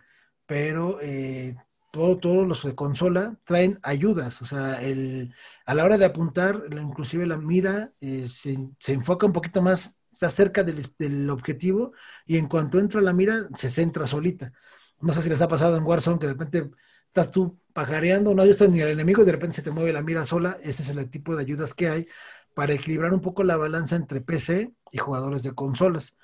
pero 0.46 1.00
eh, 1.02 1.56
todos 1.92 2.48
los 2.48 2.64
de 2.64 2.76
consola 2.76 3.38
traen 3.46 3.80
ayudas, 3.84 4.42
o 4.42 4.46
sea, 4.46 4.82
el, 4.82 5.34
a 5.66 5.74
la 5.74 5.86
hora 5.86 5.98
de 5.98 6.06
apuntar, 6.06 6.64
inclusive 6.72 7.26
la 7.26 7.38
mira 7.38 7.94
eh, 8.02 8.28
se, 8.28 8.58
se, 8.80 8.94
enfoca 8.94 9.26
un 9.26 9.34
poquito 9.34 9.62
más 9.62 9.98
está 10.12 10.30
cerca 10.30 10.64
del, 10.64 11.30
objetivo 11.30 11.94
y 12.26 12.38
en 12.38 12.48
cuanto 12.48 12.80
entra 12.80 13.02
la 13.02 13.14
mira, 13.14 13.48
se 13.56 13.70
centra 13.70 14.08
solita. 14.08 14.52
No 15.00 15.14
sé 15.14 15.22
si 15.24 15.30
les 15.30 15.42
ha 15.42 15.48
pasado 15.48 15.78
en 15.78 15.84
Warzone 15.84 16.20
que 16.20 16.28
de 16.28 16.34
repente 16.34 16.70
estás 17.08 17.32
tú 17.32 17.60
pajareando, 17.74 18.34
no 18.34 18.44
visto 18.44 18.68
ni 18.68 18.82
al 18.82 18.90
enemigo 18.90 19.24
y 19.24 19.26
de 19.26 19.32
repente 19.32 19.58
se 19.58 19.62
te 19.62 19.72
mueve 19.72 19.94
la 19.94 20.02
mira 20.02 20.26
sola. 20.26 20.58
Ese 20.62 20.84
es 20.84 20.90
el 20.90 21.10
tipo 21.10 21.36
de 21.36 21.42
ayudas 21.42 21.74
que 21.74 21.90
hay 21.90 22.08
para 22.54 22.74
equilibrar 22.74 23.14
un 23.14 23.22
poco 23.22 23.44
la 23.44 23.58
balanza 23.58 23.96
entre 23.96 24.22
PC 24.22 24.72
y 24.92 24.98
jugadores 24.98 25.44
de 25.44 25.54
consolas. 25.54 26.16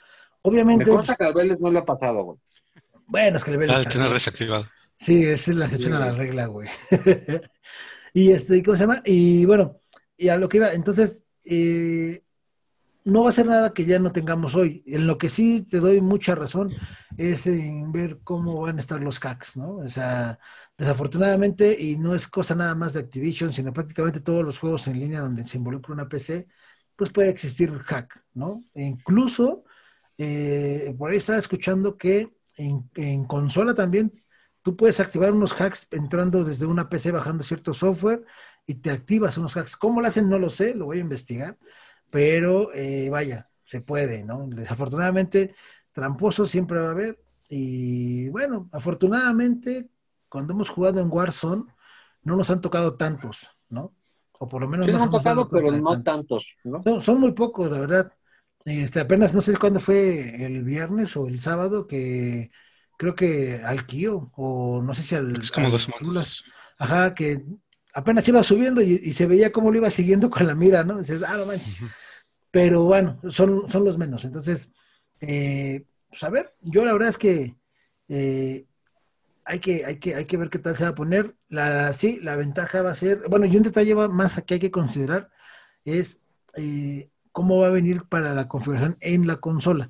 Obviamente. 0.42 0.92
Me 0.92 1.04
que 1.04 1.24
a 1.24 1.32
Vélez 1.32 1.60
no 1.60 1.72
le 1.72 1.80
ha 1.80 1.86
pasado, 1.86 2.24
güey. 2.24 2.38
Bueno, 3.08 3.38
es 3.38 3.44
que 3.44 3.52
el 3.52 3.58
Vélez. 3.58 3.78
Ah, 3.78 3.90
tener 3.90 4.12
desactivado. 4.12 4.68
Sí, 4.98 5.24
esa 5.24 5.52
es 5.52 5.58
la 5.58 5.66
excepción 5.66 5.94
a 5.94 6.00
la 6.00 6.12
regla, 6.12 6.48
güey. 6.48 6.70
y 8.14 8.32
este, 8.32 8.64
¿cómo 8.64 8.76
se 8.76 8.84
llama? 8.84 9.02
Y 9.06 9.46
bueno, 9.46 9.80
y 10.18 10.30
a 10.30 10.38
lo 10.38 10.50
que 10.50 10.58
iba, 10.58 10.74
entonces, 10.74 11.24
eh, 11.46 12.24
no 13.08 13.24
va 13.24 13.30
a 13.30 13.32
ser 13.32 13.46
nada 13.46 13.74
que 13.74 13.86
ya 13.86 14.00
no 14.00 14.12
tengamos 14.12 14.54
hoy. 14.54 14.84
En 14.86 15.08
lo 15.08 15.18
que 15.18 15.30
sí 15.30 15.62
te 15.64 15.80
doy 15.80 16.02
mucha 16.02 16.36
razón 16.36 16.74
es 17.18 17.48
en 17.48 17.92
ver 17.94 18.20
cómo 18.24 18.62
van 18.62 18.76
a 18.78 18.80
estar 18.80 19.02
los 19.02 19.18
hacks, 19.24 19.56
¿no? 19.56 19.78
O 19.78 19.88
sea, 19.88 20.38
desafortunadamente, 20.78 21.76
y 21.80 21.98
no 21.98 22.14
es 22.14 22.28
cosa 22.28 22.54
nada 22.54 22.76
más 22.76 22.92
de 22.94 23.00
Activision, 23.00 23.54
sino 23.54 23.72
prácticamente 23.72 24.20
todos 24.20 24.44
los 24.44 24.60
juegos 24.60 24.88
en 24.90 25.00
línea 25.00 25.22
donde 25.22 25.48
se 25.48 25.58
involucra 25.58 25.94
una 25.94 26.10
PC, 26.10 26.48
pues 26.98 27.12
puede 27.12 27.30
existir 27.30 27.72
hack, 27.80 28.22
¿no? 28.34 28.62
E 28.74 28.84
incluso, 28.84 29.64
eh, 30.18 30.94
por 30.98 31.12
ahí 31.12 31.18
estaba 31.18 31.40
escuchando 31.40 31.98
que 31.98 32.34
en, 32.58 32.90
en 32.96 33.24
consola 33.26 33.74
también 33.74 34.12
tú 34.62 34.76
puedes 34.76 35.00
activar 35.00 35.32
unos 35.32 35.54
hacks 35.54 35.88
entrando 35.92 36.44
desde 36.44 36.66
una 36.66 36.90
PC 36.90 37.12
bajando 37.12 37.44
cierto 37.46 37.74
software 37.74 38.26
y 38.66 38.76
te 38.76 38.92
activas 38.92 39.38
unos 39.38 39.56
hacks. 39.56 39.78
¿Cómo 39.78 40.02
lo 40.02 40.08
hacen? 40.10 40.28
No 40.28 40.40
lo 40.40 40.50
sé, 40.50 40.76
lo 40.76 40.86
voy 40.88 40.98
a 40.98 41.02
investigar 41.02 41.58
pero 42.10 42.74
eh, 42.74 43.10
vaya, 43.10 43.48
se 43.64 43.82
puede, 43.82 44.24
¿no? 44.24 44.48
Desafortunadamente, 44.48 45.56
tramposo 45.92 46.46
siempre 46.46 46.80
va 46.80 46.90
a 46.90 46.92
haber. 46.92 47.20
Y 47.50 48.30
bueno, 48.30 48.70
afortunadamente, 48.72 49.90
cuando 50.30 50.54
hemos 50.54 50.70
jugado 50.70 51.00
en 51.00 51.12
Warzone, 51.12 51.66
no 52.24 52.36
nos 52.36 52.50
han 52.50 52.62
tocado 52.62 52.96
tantos, 52.96 53.48
¿no? 53.70 53.94
O 54.40 54.48
por 54.48 54.62
lo 54.62 54.68
menos 54.68 54.86
sí, 54.86 54.92
nos 54.92 55.02
han 55.02 55.12
tocado, 55.12 55.50
pero 55.50 55.72
no 55.72 56.04
tantos, 56.04 56.48
¿no? 56.64 57.02
Son, 57.02 57.20
muy 57.20 57.32
pocos, 57.32 57.72
la 57.72 57.80
verdad. 57.80 58.14
Este, 58.66 59.00
apenas 59.00 59.34
no 59.34 59.42
sé 59.42 59.56
cuándo 59.58 59.80
fue 59.80 60.46
el 60.46 60.64
viernes 60.64 61.16
o 61.16 61.28
el 61.28 61.40
sábado 61.40 61.88
que 61.88 62.52
creo 62.98 63.16
que 63.16 63.62
al 63.64 63.86
Kio, 63.86 64.32
o 64.36 64.82
no 64.82 64.94
sé 64.94 65.04
si 65.04 65.16
al. 65.16 65.40
Es 65.42 65.52
como 65.52 65.70
dos 65.70 65.84
semanas. 65.84 66.44
Ajá, 66.78 67.16
que 67.16 67.44
apenas 67.98 68.28
iba 68.28 68.44
subiendo 68.44 68.80
y, 68.80 69.12
se 69.12 69.26
veía 69.26 69.52
cómo 69.52 69.72
lo 69.72 69.78
iba 69.78 69.90
siguiendo 69.90 70.30
con 70.30 70.46
la 70.46 70.54
mira, 70.54 70.84
¿no? 70.84 71.00
Dices, 71.00 71.24
ah, 71.24 71.36
no 71.36 71.48
manches. 71.48 71.80
Pero 72.52 72.84
bueno, 72.84 73.20
son, 73.30 73.68
son 73.72 73.84
los 73.84 73.98
menos. 73.98 74.24
Entonces, 74.24 74.70
eh, 75.20 75.84
pues 76.08 76.24
a 76.24 76.30
ver, 76.30 76.52
yo 76.62 76.86
la 76.86 76.94
verdad 76.94 77.10
es 77.10 77.18
que, 77.18 77.56
eh, 78.08 78.68
hay 79.46 79.60
que, 79.60 79.84
hay 79.84 79.98
que 79.98 80.14
hay 80.14 80.26
que 80.26 80.38
ver 80.38 80.52
qué 80.52 80.60
tal 80.60 80.76
se 80.76 80.84
va 80.84 80.92
a 80.92 80.96
poner. 80.96 81.36
La, 81.50 81.92
sí, 81.94 82.20
la 82.22 82.36
ventaja 82.36 82.84
va 82.84 82.92
a 82.92 82.94
ser, 82.94 83.24
bueno, 83.30 83.48
y 83.48 83.58
un 83.58 83.64
detalle 83.64 83.96
más 83.96 84.44
que 84.46 84.54
hay 84.54 84.60
que 84.60 84.72
considerar 84.72 85.32
es 85.84 86.20
eh, 86.56 87.10
cómo 87.32 87.58
va 87.58 87.68
a 87.68 87.72
venir 87.72 88.04
para 88.04 88.36
la 88.36 88.48
configuración 88.48 88.98
en 89.00 89.26
la 89.26 89.38
consola. 89.38 89.90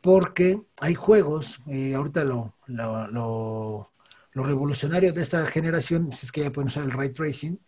Porque 0.00 0.62
hay 0.80 0.94
juegos, 0.94 1.58
ahorita 1.66 2.24
lo, 2.24 2.54
lo 2.68 3.92
los 4.32 4.46
revolucionarios 4.46 5.14
de 5.14 5.22
esta 5.22 5.44
generación, 5.46 6.10
es 6.10 6.32
que 6.32 6.42
ya 6.42 6.52
pueden 6.52 6.68
usar 6.68 6.84
el 6.84 6.92
ray 6.92 7.10
tracing, 7.10 7.60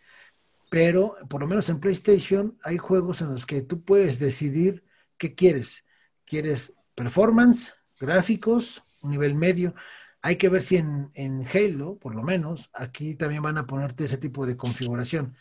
pero 0.69 1.15
por 1.29 1.41
lo 1.41 1.47
menos 1.47 1.69
en 1.69 1.79
PlayStation 1.79 2.57
hay 2.63 2.77
juegos 2.77 3.21
en 3.21 3.29
los 3.31 3.45
que 3.45 3.61
tú 3.61 3.83
puedes 3.83 4.19
decidir 4.19 4.83
qué 5.17 5.35
quieres. 5.35 5.85
¿Quieres 6.25 6.73
performance, 6.95 7.73
gráficos, 7.99 8.83
un 9.01 9.11
nivel 9.11 9.35
medio? 9.35 9.75
Hay 10.21 10.37
que 10.37 10.49
ver 10.49 10.63
si 10.63 10.77
en, 10.77 11.11
en 11.13 11.45
Halo, 11.47 11.97
por 11.99 12.15
lo 12.15 12.23
menos, 12.23 12.71
aquí 12.73 13.15
también 13.15 13.43
van 13.43 13.59
a 13.59 13.67
ponerte 13.67 14.05
ese 14.05 14.17
tipo 14.17 14.45
de 14.45 14.57
configuración. 14.57 15.35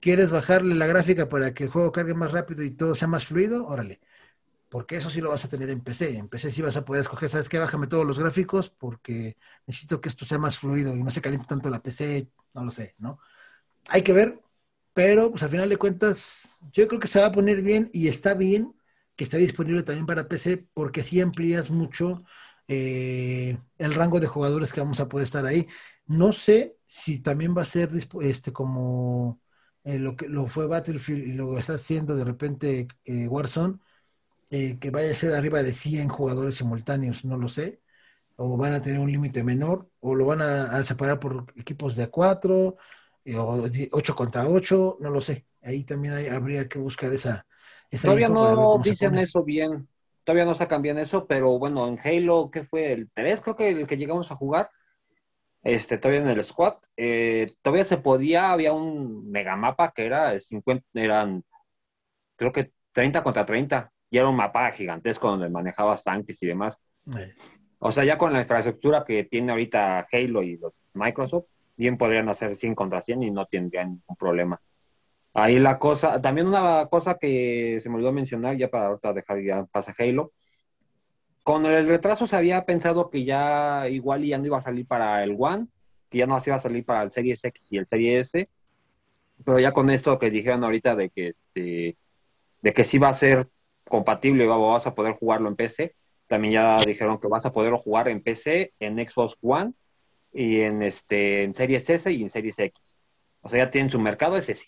¿Quieres 0.00 0.30
bajarle 0.30 0.76
la 0.76 0.86
gráfica 0.86 1.28
para 1.28 1.54
que 1.54 1.64
el 1.64 1.70
juego 1.70 1.90
cargue 1.90 2.14
más 2.14 2.32
rápido 2.32 2.62
y 2.62 2.70
todo 2.70 2.94
sea 2.94 3.08
más 3.08 3.26
fluido? 3.26 3.66
Órale 3.66 4.00
porque 4.68 4.96
eso 4.96 5.10
sí 5.10 5.20
lo 5.20 5.30
vas 5.30 5.44
a 5.44 5.48
tener 5.48 5.70
en 5.70 5.80
PC. 5.82 6.16
En 6.16 6.28
PC 6.28 6.50
sí 6.50 6.62
vas 6.62 6.76
a 6.76 6.84
poder 6.84 7.02
escoger, 7.02 7.28
¿sabes 7.30 7.48
qué? 7.48 7.58
Bájame 7.58 7.86
todos 7.86 8.06
los 8.06 8.18
gráficos 8.18 8.70
porque 8.70 9.36
necesito 9.66 10.00
que 10.00 10.08
esto 10.08 10.24
sea 10.24 10.38
más 10.38 10.58
fluido 10.58 10.94
y 10.94 11.02
no 11.02 11.10
se 11.10 11.22
caliente 11.22 11.46
tanto 11.48 11.70
la 11.70 11.82
PC, 11.82 12.28
no 12.54 12.64
lo 12.64 12.70
sé, 12.70 12.94
¿no? 12.98 13.18
Hay 13.88 14.02
que 14.02 14.12
ver, 14.12 14.40
pero 14.92 15.30
pues 15.30 15.42
al 15.42 15.50
final 15.50 15.68
de 15.68 15.76
cuentas, 15.76 16.58
yo 16.72 16.88
creo 16.88 17.00
que 17.00 17.08
se 17.08 17.20
va 17.20 17.26
a 17.26 17.32
poner 17.32 17.62
bien 17.62 17.90
y 17.92 18.08
está 18.08 18.34
bien 18.34 18.74
que 19.16 19.24
esté 19.24 19.38
disponible 19.38 19.82
también 19.82 20.06
para 20.06 20.28
PC 20.28 20.68
porque 20.74 21.00
así 21.00 21.20
amplías 21.20 21.70
mucho 21.70 22.24
eh, 22.68 23.58
el 23.78 23.94
rango 23.94 24.20
de 24.20 24.26
jugadores 24.28 24.72
que 24.72 24.80
vamos 24.80 25.00
a 25.00 25.08
poder 25.08 25.24
estar 25.24 25.46
ahí. 25.46 25.66
No 26.06 26.32
sé 26.32 26.76
si 26.86 27.20
también 27.20 27.56
va 27.56 27.62
a 27.62 27.64
ser 27.64 27.90
este 28.22 28.52
como 28.52 29.40
eh, 29.84 29.98
lo 29.98 30.16
que 30.16 30.28
lo 30.28 30.46
fue 30.46 30.66
Battlefield 30.66 31.26
y 31.28 31.32
lo 31.32 31.58
está 31.58 31.74
haciendo 31.74 32.14
de 32.16 32.24
repente 32.24 32.88
eh, 33.04 33.28
Warzone 33.28 33.78
eh, 34.50 34.78
que 34.78 34.90
vaya 34.90 35.10
a 35.10 35.14
ser 35.14 35.34
arriba 35.34 35.62
de 35.62 35.72
100 35.72 36.08
jugadores 36.08 36.56
simultáneos, 36.56 37.24
no 37.24 37.36
lo 37.36 37.48
sé. 37.48 37.80
O 38.36 38.56
van 38.56 38.74
a 38.74 38.82
tener 38.82 39.00
un 39.00 39.10
límite 39.10 39.42
menor, 39.42 39.90
o 40.00 40.14
lo 40.14 40.26
van 40.26 40.42
a, 40.42 40.84
separar 40.84 41.18
por 41.18 41.52
equipos 41.56 41.96
de 41.96 42.08
4, 42.08 42.76
eh, 43.24 43.36
o 43.36 43.68
8 43.92 44.14
contra 44.14 44.46
8, 44.48 44.98
no 45.00 45.10
lo 45.10 45.20
sé. 45.20 45.46
Ahí 45.62 45.84
también 45.84 46.32
habría 46.32 46.68
que 46.68 46.78
buscar 46.78 47.12
esa. 47.12 47.46
Todavía 48.02 48.28
no 48.28 48.78
dicen 48.78 49.18
eso 49.18 49.42
bien, 49.42 49.88
todavía 50.24 50.44
no 50.44 50.54
sacan 50.54 50.82
bien 50.82 50.98
eso, 50.98 51.26
pero 51.26 51.58
bueno, 51.58 51.88
en 51.88 51.98
Halo, 51.98 52.50
¿qué 52.52 52.64
fue? 52.64 52.92
El 52.92 53.10
3, 53.12 53.40
creo 53.40 53.56
que 53.56 53.68
el 53.70 53.86
que 53.86 53.96
llegamos 53.96 54.30
a 54.30 54.36
jugar, 54.36 54.70
este, 55.62 55.98
todavía 55.98 56.20
en 56.20 56.28
el 56.28 56.44
squad, 56.44 56.76
eh, 56.96 57.54
todavía 57.62 57.84
se 57.84 57.96
podía, 57.98 58.52
había 58.52 58.72
un 58.72 59.30
megamapa 59.30 59.92
que 59.92 60.06
era 60.06 60.38
50, 60.38 60.86
eran, 60.94 61.44
creo 62.36 62.52
que 62.52 62.72
30 62.92 63.22
contra 63.22 63.46
30, 63.46 63.90
y 64.10 64.18
era 64.18 64.28
un 64.28 64.36
mapa 64.36 64.70
gigantesco 64.72 65.28
donde 65.28 65.48
manejabas 65.48 66.02
tanques 66.02 66.42
y 66.42 66.46
demás. 66.46 66.78
O 67.78 67.92
sea, 67.92 68.04
ya 68.04 68.18
con 68.18 68.32
la 68.32 68.40
infraestructura 68.40 69.04
que 69.04 69.24
tiene 69.24 69.52
ahorita 69.52 70.06
Halo 70.10 70.42
y 70.42 70.56
los 70.56 70.72
Microsoft, 70.94 71.46
bien 71.76 71.96
podrían 71.96 72.28
hacer 72.28 72.56
100 72.56 72.74
contra 72.74 73.02
100 73.02 73.22
y 73.22 73.30
no 73.30 73.46
tendrían 73.46 73.90
ningún 73.90 74.16
problema. 74.16 74.60
Ahí 75.34 75.58
la 75.58 75.78
cosa, 75.78 76.20
también 76.20 76.48
una 76.48 76.86
cosa 76.86 77.16
que 77.16 77.80
se 77.82 77.88
me 77.88 77.96
olvidó 77.96 78.12
mencionar, 78.12 78.56
ya 78.56 78.68
para 78.68 78.88
ahorita 78.88 79.12
dejar 79.12 79.40
ya 79.42 79.64
pasa 79.66 79.94
Halo, 79.96 80.32
con 81.44 81.64
el 81.66 81.86
retraso 81.86 82.26
se 82.26 82.36
había 82.36 82.64
pensado 82.64 83.08
que 83.08 83.24
ya 83.24 83.88
igual 83.88 84.24
ya 84.24 84.38
no 84.38 84.46
iba 84.46 84.58
a 84.58 84.62
salir 84.62 84.86
para 84.86 85.22
el 85.22 85.36
One, 85.38 85.68
que 86.10 86.18
ya 86.18 86.26
no 86.26 86.38
iba 86.44 86.56
a 86.56 86.60
salir 86.60 86.84
para 86.84 87.02
el 87.02 87.12
Series 87.12 87.44
X 87.44 87.72
y 87.72 87.78
el 87.78 87.86
Series 87.86 88.34
S, 88.34 88.48
pero 89.44 89.60
ya 89.60 89.72
con 89.72 89.88
esto 89.90 90.18
que 90.18 90.30
dijeron 90.30 90.64
ahorita 90.64 90.96
de 90.96 91.10
que 91.10 91.28
este 91.28 91.96
de 92.60 92.72
que 92.72 92.84
sí 92.84 92.98
va 92.98 93.10
a 93.10 93.14
ser 93.14 93.48
compatible, 93.88 94.46
vas 94.46 94.86
a 94.86 94.94
poder 94.94 95.14
jugarlo 95.14 95.48
en 95.48 95.56
PC, 95.56 95.94
también 96.26 96.54
ya 96.54 96.80
dijeron 96.84 97.18
que 97.18 97.28
vas 97.28 97.46
a 97.46 97.52
poderlo 97.52 97.78
jugar 97.78 98.08
en 98.08 98.22
PC, 98.22 98.72
en 98.80 98.96
Xbox 98.96 99.36
One 99.42 99.72
y 100.32 100.60
en 100.60 100.82
este 100.82 101.44
en 101.44 101.54
Series 101.54 101.88
S 101.88 102.12
y 102.12 102.22
en 102.22 102.30
Series 102.30 102.58
X. 102.58 102.98
O 103.40 103.48
sea, 103.48 103.64
ya 103.64 103.70
tienen 103.70 103.90
su 103.90 103.98
mercado 103.98 104.36
ese 104.36 104.54
sí. 104.54 104.66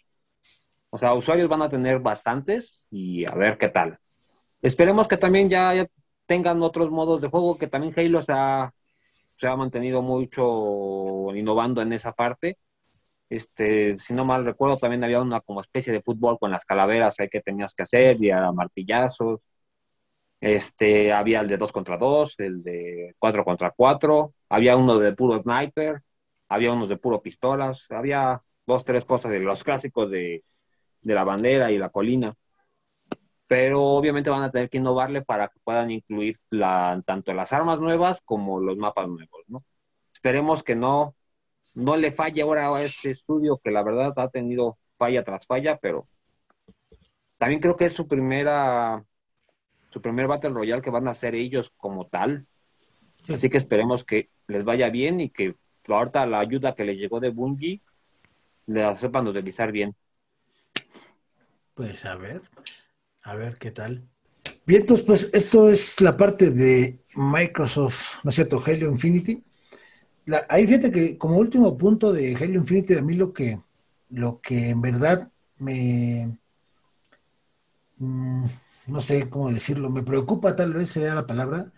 O 0.91 0.99
sea, 0.99 1.15
usuarios 1.15 1.49
van 1.49 1.63
a 1.63 1.69
tener 1.69 2.01
bastantes 2.01 2.81
y 2.91 3.25
a 3.27 3.35
ver 3.35 3.59
qué 3.59 3.69
tal. 3.69 3.99
Esperemos 4.63 5.07
que 5.07 5.17
también 5.17 5.49
ya, 5.49 5.87
tengan 6.27 6.63
otros 6.63 6.91
modos 6.91 7.21
de 7.21 7.29
juego, 7.29 7.59
que 7.59 7.67
también 7.67 7.95
Halo 7.97 8.23
se 8.23 8.33
ha, 8.33 8.73
se 9.37 9.49
ha 9.49 9.57
mantenido 9.57 10.01
mucho 10.01 11.35
innovando 11.35 11.83
en 11.83 11.93
esa 11.93 12.13
parte. 12.13 12.57
Este, 13.31 13.99
si 13.99 14.13
no 14.15 14.25
mal 14.27 14.45
recuerdo, 14.45 14.77
también 14.77 15.05
había 15.05 15.21
una 15.23 15.41
como 15.41 15.63
especie 15.63 15.93
de 15.93 16.03
fútbol 16.03 16.39
con 16.39 16.51
las 16.51 16.65
calaveras 16.67 17.19
ahí 17.21 17.29
que 17.31 17.41
tenías 17.41 17.75
que 17.75 17.85
hacer, 17.85 18.23
y 18.23 18.31
a 18.31 18.53
martillazos. 18.53 19.41
Este, 20.41 21.13
había 21.13 21.41
el 21.41 21.49
de 21.49 21.57
2 21.59 21.73
contra 21.73 21.97
2, 21.99 22.35
el 22.39 22.63
de 22.63 23.15
4 23.19 23.45
contra 23.45 23.71
4, 23.73 24.35
había 24.49 24.77
uno 24.77 24.99
de 24.99 25.13
puro 25.15 25.43
sniper, 25.43 26.03
había 26.49 26.73
unos 26.73 26.89
de 26.89 26.97
puro 26.97 27.23
pistolas, 27.23 27.87
había 27.91 28.43
dos, 28.67 28.85
tres 28.85 29.05
cosas 29.05 29.33
de 29.33 29.41
los 29.41 29.63
clásicos 29.65 30.11
de 30.11 30.45
de 31.03 31.15
la 31.15 31.25
bandera 31.25 31.71
y 31.73 31.79
la 31.79 31.91
colina. 31.91 32.35
Pero 33.47 33.83
obviamente 33.83 34.31
van 34.31 34.45
a 34.45 34.51
tener 34.51 34.71
que 34.71 34.79
innovarle 34.79 35.23
para 35.23 35.49
que 35.49 35.59
puedan 35.65 35.91
incluir 35.91 36.39
tanto 37.05 37.35
las 37.35 37.53
armas 37.53 37.81
nuevas 37.81 38.21
como 38.25 38.61
los 38.61 38.77
mapas 38.77 39.09
nuevos, 39.09 39.43
¿no? 39.49 39.65
Esperemos 40.13 40.63
que 40.63 40.77
no, 40.77 41.17
no 41.75 41.97
le 41.97 42.13
falle 42.13 42.43
ahora 42.43 42.75
a 42.75 42.83
este 42.83 43.11
estudio, 43.11 43.61
que 43.63 43.71
la 43.71 43.83
verdad 43.83 44.13
ha 44.17 44.29
tenido 44.29 44.79
falla 44.97 45.25
tras 45.25 45.47
falla, 45.47 45.79
pero 45.79 46.09
también 47.39 47.61
creo 47.61 47.77
que 47.77 47.87
es 47.87 47.95
su 47.95 48.07
primera, 48.07 49.05
su 49.91 50.03
primer 50.03 50.27
Battle 50.27 50.51
Royale 50.51 50.83
que 50.83 50.91
van 50.91 51.09
a 51.09 51.13
hacer 51.13 51.35
ellos 51.35 51.73
como 51.77 52.07
tal. 52.07 52.47
Así 53.29 53.49
que 53.49 53.59
esperemos 53.59 54.05
que 54.05 54.31
les 54.47 54.65
vaya 54.65 54.91
bien 54.91 55.21
y 55.21 55.31
que 55.31 55.55
ahorita 55.89 56.27
la 56.27 56.41
ayuda 56.41 56.75
que 56.75 56.85
les 56.85 56.99
llegó 56.99 57.21
de 57.21 57.31
Bungie 57.31 57.81
la 58.67 58.97
sepan 58.97 59.27
utilizar 59.27 59.73
bien. 59.73 59.95
Pues 61.75 62.05
a 62.05 62.15
ver, 62.17 62.43
a 63.23 63.35
ver 63.35 63.59
qué 63.59 63.71
tal. 63.71 64.07
Bien, 64.67 64.83
entonces, 64.83 65.07
pues 65.07 65.31
esto 65.33 65.71
es 65.71 66.01
la 66.01 66.17
parte 66.17 66.51
de 66.51 67.01
Microsoft, 67.15 68.23
¿no 68.23 68.31
es 68.31 68.35
cierto? 68.37 68.63
Halo 68.65 68.91
Infinity. 68.91 69.43
Ahí 70.49 70.67
fíjate 70.67 70.91
que 70.93 71.19
como 71.19 71.37
último 71.39 71.77
punto 71.77 72.13
de 72.13 72.37
Halo 72.37 72.55
Infinity, 72.55 72.95
a 72.95 73.03
mí 73.03 73.15
lo 73.15 73.33
que, 73.33 73.61
lo 74.11 74.41
que 74.41 74.71
en 74.71 74.81
verdad 74.81 75.31
me, 75.59 76.39
mm, 77.99 78.45
no 78.87 79.01
sé 79.01 79.29
cómo 79.29 79.51
decirlo, 79.51 79.91
me 79.91 80.03
preocupa 80.03 80.57
tal 80.57 80.73
vez 80.75 80.91
sería 80.91 81.15
la 81.15 81.27
palabra, 81.27 81.73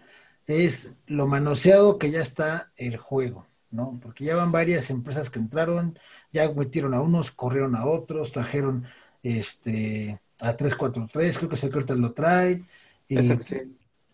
es 0.47 0.93
lo 1.07 1.27
manoseado 1.27 1.99
que 1.99 2.11
ya 2.11 2.21
está 2.21 2.73
el 2.77 2.97
juego, 2.97 3.47
¿no? 3.71 3.99
Porque 4.03 4.25
ya 4.25 4.37
van 4.37 4.53
varias 4.53 4.91
empresas 4.91 5.31
que 5.31 5.39
entraron, 5.39 5.99
ya 6.33 6.51
metieron 6.53 6.95
a 6.95 7.01
unos, 7.01 7.31
corrieron 7.31 7.77
a 7.77 7.87
otros, 7.87 8.33
trajeron 8.33 8.85
este, 9.23 10.21
a 10.41 10.57
343, 10.57 11.39
creo 11.39 11.51
que 11.51 11.57
Secretar 11.57 11.97
lo 11.99 12.13
trae. 12.13 12.65
Y 13.09 13.17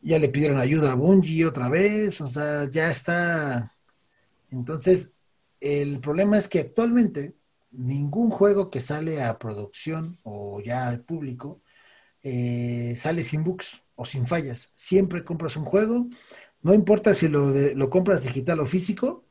ya 0.03 0.19
le 0.19 0.29
pidieron 0.29 0.59
ayuda 0.59 0.93
a 0.93 0.95
Bungie 0.95 1.47
otra 1.47 1.69
vez, 1.69 2.21
o 2.21 2.29
sea, 2.29 2.69
ya 2.71 2.91
está. 2.91 3.75
Entonces, 4.51 5.13
el 5.61 6.01
problema 6.01 6.39
es 6.39 6.49
que 6.49 6.61
actualmente 6.61 7.35
ningún 7.71 8.31
juego 8.31 8.71
que 8.71 8.81
sale 8.81 9.23
a 9.23 9.39
producción 9.39 10.19
o 10.23 10.61
ya 10.61 10.89
al 10.89 11.01
público 11.01 11.61
eh, 12.23 12.95
sale 12.97 13.23
sin 13.23 13.45
bugs 13.45 13.83
o 13.95 14.05
sin 14.05 14.27
fallas. 14.27 14.73
Siempre 14.75 15.25
compras 15.25 15.57
un 15.57 15.65
juego, 15.65 16.07
no 16.63 16.75
importa 16.75 17.15
si 17.15 17.29
lo, 17.29 17.51
lo 17.51 17.91
compras 17.91 18.23
digital 18.25 18.61
o 18.61 18.67
físico, 18.67 19.25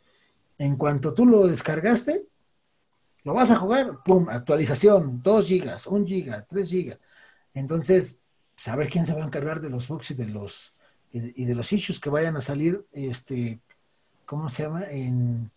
en 0.58 0.76
cuanto 0.76 1.14
tú 1.14 1.26
lo 1.26 1.48
descargaste, 1.48 2.26
lo 3.24 3.34
vas 3.34 3.52
a 3.52 3.58
jugar, 3.58 4.04
pum, 4.06 4.30
actualización, 4.30 5.22
2 5.22 5.46
gigas, 5.46 5.88
1 5.88 6.06
giga, 6.06 6.46
3 6.48 6.70
gigas. 6.70 7.00
Entonces, 7.54 8.22
saber 8.56 8.90
quién 8.90 9.06
se 9.06 9.14
va 9.14 9.24
a 9.24 9.26
encargar 9.26 9.62
de 9.62 9.70
los 9.70 9.88
bugs 9.88 10.12
y 10.12 10.14
de 10.16 10.28
los 10.28 10.74
y 11.12 11.46
de 11.46 11.56
los 11.56 11.72
issues 11.72 12.00
que 12.00 12.10
vayan 12.10 12.36
a 12.36 12.42
salir, 12.42 12.86
este, 12.92 13.62
¿cómo 14.28 14.50
se 14.50 14.64
llama? 14.64 14.84
En, 14.92 15.52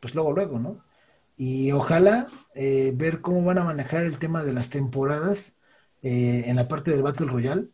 pues 0.00 0.14
luego, 0.14 0.32
luego, 0.32 0.58
¿no? 0.58 0.78
Y 1.36 1.72
ojalá 1.72 2.28
eh, 2.54 2.92
ver 2.94 3.20
cómo 3.20 3.44
van 3.44 3.58
a 3.58 3.64
manejar 3.64 4.04
el 4.04 4.18
tema 4.18 4.44
de 4.44 4.54
las 4.54 4.70
temporadas 4.70 5.54
eh, 6.02 6.44
en 6.46 6.56
la 6.56 6.68
parte 6.68 6.92
del 6.92 7.02
Battle 7.02 7.26
Royale, 7.26 7.68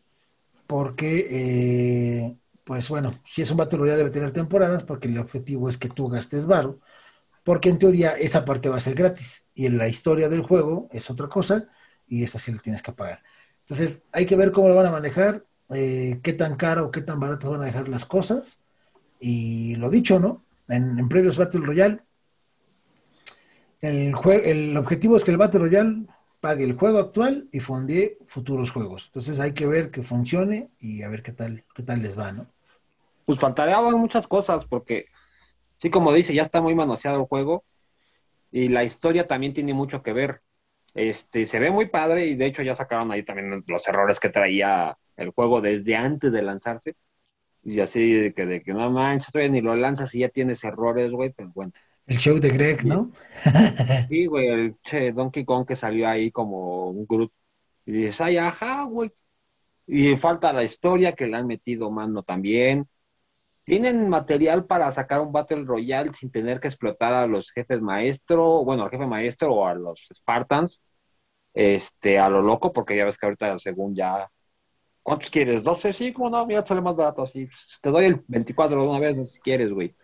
porque, 0.67 1.27
eh, 1.31 2.37
pues 2.65 2.89
bueno, 2.89 3.13
si 3.25 3.41
es 3.43 3.51
un 3.51 3.57
Battle 3.57 3.79
Royale 3.79 3.99
debe 3.99 4.11
tener 4.11 4.31
temporadas, 4.31 4.83
porque 4.83 5.07
el 5.07 5.19
objetivo 5.19 5.69
es 5.69 5.77
que 5.77 5.89
tú 5.89 6.09
gastes 6.09 6.47
varo 6.47 6.79
porque 7.43 7.69
en 7.69 7.79
teoría 7.79 8.11
esa 8.13 8.45
parte 8.45 8.69
va 8.69 8.77
a 8.77 8.81
ser 8.81 8.95
gratis 8.95 9.47
y 9.55 9.65
en 9.65 9.77
la 9.77 9.87
historia 9.87 10.29
del 10.29 10.43
juego 10.43 10.89
es 10.91 11.09
otra 11.09 11.27
cosa 11.29 11.67
y 12.07 12.23
esa 12.23 12.39
sí 12.39 12.51
la 12.51 12.59
tienes 12.59 12.83
que 12.83 12.91
pagar. 12.91 13.23
Entonces 13.61 14.03
hay 14.11 14.25
que 14.25 14.35
ver 14.35 14.51
cómo 14.51 14.69
lo 14.69 14.75
van 14.75 14.87
a 14.87 14.91
manejar, 14.91 15.45
qué 15.69 16.35
tan 16.37 16.55
caro 16.57 16.87
o 16.87 16.91
qué 16.91 17.01
tan 17.01 17.19
baratas 17.19 17.49
van 17.49 17.61
a 17.61 17.65
dejar 17.65 17.89
las 17.89 18.05
cosas 18.05 18.61
y 19.19 19.75
lo 19.75 19.89
dicho, 19.89 20.19
¿no? 20.19 20.43
En, 20.67 21.09
previos 21.09 21.37
Battle 21.37 21.61
Royale, 21.61 21.99
el, 23.81 24.13
el 24.43 24.77
objetivo 24.77 25.17
es 25.17 25.23
que 25.23 25.31
el 25.31 25.37
Battle 25.37 25.61
Royale 25.61 26.05
pague 26.39 26.63
el 26.63 26.73
juego 26.73 26.99
actual 26.99 27.47
y 27.51 27.59
fondee 27.59 28.17
futuros 28.25 28.71
juegos. 28.71 29.07
Entonces 29.07 29.39
hay 29.39 29.53
que 29.53 29.65
ver 29.65 29.91
que 29.91 30.03
funcione 30.03 30.69
y 30.79 31.03
a 31.03 31.09
ver 31.09 31.23
qué 31.23 31.31
tal, 31.31 31.63
qué 31.75 31.83
tal 31.83 32.01
les 32.01 32.17
va, 32.17 32.31
¿no? 32.31 32.47
Pues 33.25 33.39
faltarían 33.39 33.83
muchas 33.95 34.27
cosas 34.27 34.65
porque 34.65 35.05
sí, 35.81 35.89
como 35.89 36.13
dice, 36.13 36.33
ya 36.33 36.43
está 36.43 36.61
muy 36.61 36.75
manoseado 36.75 37.19
el 37.19 37.27
juego 37.27 37.63
y 38.51 38.69
la 38.69 38.83
historia 38.83 39.27
también 39.27 39.53
tiene 39.53 39.73
mucho 39.73 40.01
que 40.01 40.13
ver. 40.13 40.41
Este, 40.95 41.45
se 41.45 41.59
ve 41.59 41.69
muy 41.69 41.87
padre 41.87 42.25
y 42.25 42.35
de 42.35 42.47
hecho 42.47 42.63
ya 42.63 42.75
sacaron 42.75 43.11
ahí 43.11 43.23
también 43.23 43.63
los 43.67 43.87
errores 43.87 44.19
que 44.19 44.29
traía 44.29 44.97
el 45.17 45.29
juego 45.31 45.61
desde 45.61 45.95
antes 45.95 46.31
de 46.31 46.41
lanzarse. 46.41 46.95
Y 47.63 47.79
así 47.81 48.13
de 48.13 48.33
que, 48.33 48.45
de 48.45 48.61
que 48.61 48.73
no 48.73 48.89
manches, 48.89 49.31
todavía 49.31 49.51
ni 49.51 49.61
lo 49.61 49.75
lanzas 49.75 50.13
y 50.15 50.19
ya 50.19 50.29
tienes 50.29 50.63
errores, 50.63 51.11
güey, 51.11 51.31
pero 51.31 51.51
bueno. 51.53 51.73
El 52.07 52.17
show 52.17 52.39
de 52.39 52.49
Greg, 52.49 52.85
¿no? 52.85 53.11
sí, 54.09 54.25
güey, 54.25 54.47
el 54.47 54.75
che, 54.83 55.11
Donkey 55.11 55.45
Kong 55.45 55.67
que 55.67 55.75
salió 55.75 56.07
ahí 56.07 56.31
como 56.31 56.89
un 56.89 57.05
Groot. 57.05 57.31
Y 57.85 57.91
dices, 57.91 58.21
ay, 58.21 58.37
ajá, 58.37 58.83
güey. 58.83 59.11
Y 59.85 60.15
falta 60.15 60.53
la 60.53 60.63
historia 60.63 61.13
que 61.13 61.27
le 61.27 61.37
han 61.37 61.47
metido 61.47 61.91
mano 61.91 62.23
también 62.23 62.87
tienen 63.69 64.09
material 64.09 64.65
para 64.65 64.91
sacar 64.91 65.21
un 65.21 65.31
Battle 65.31 65.63
Royale 65.63 66.11
sin 66.15 66.31
tener 66.31 66.59
que 66.59 66.67
explotar 66.69 67.13
a 67.13 67.27
los 67.27 67.51
jefes 67.51 67.79
maestro, 67.81 68.63
bueno, 68.65 68.83
al 68.83 68.89
jefe 68.89 69.05
maestro 69.05 69.53
o 69.53 69.67
a 69.67 69.75
los 69.75 70.07
Spartans, 70.11 70.81
este, 71.53 72.17
a 72.17 72.29
lo 72.29 72.41
loco, 72.41 72.73
porque 72.73 72.97
ya 72.97 73.05
ves 73.05 73.17
que 73.19 73.27
ahorita 73.27 73.59
según 73.59 73.95
ya, 73.95 74.27
¿cuántos 75.09 75.31
quieres? 75.31 75.63
¿12? 75.63 75.91
Sí, 75.91 76.13
como 76.13 76.29
no, 76.29 76.45
mira, 76.45 76.63
sale 76.63 76.81
más 76.81 76.95
barato 76.95 77.23
así, 77.23 77.49
te 77.81 77.89
doy 77.89 78.05
el 78.05 78.23
24 78.27 78.79
de 78.79 78.87
una 78.87 78.99
vez 78.99 79.31
si 79.31 79.39
quieres, 79.39 79.71
güey. 79.71 79.95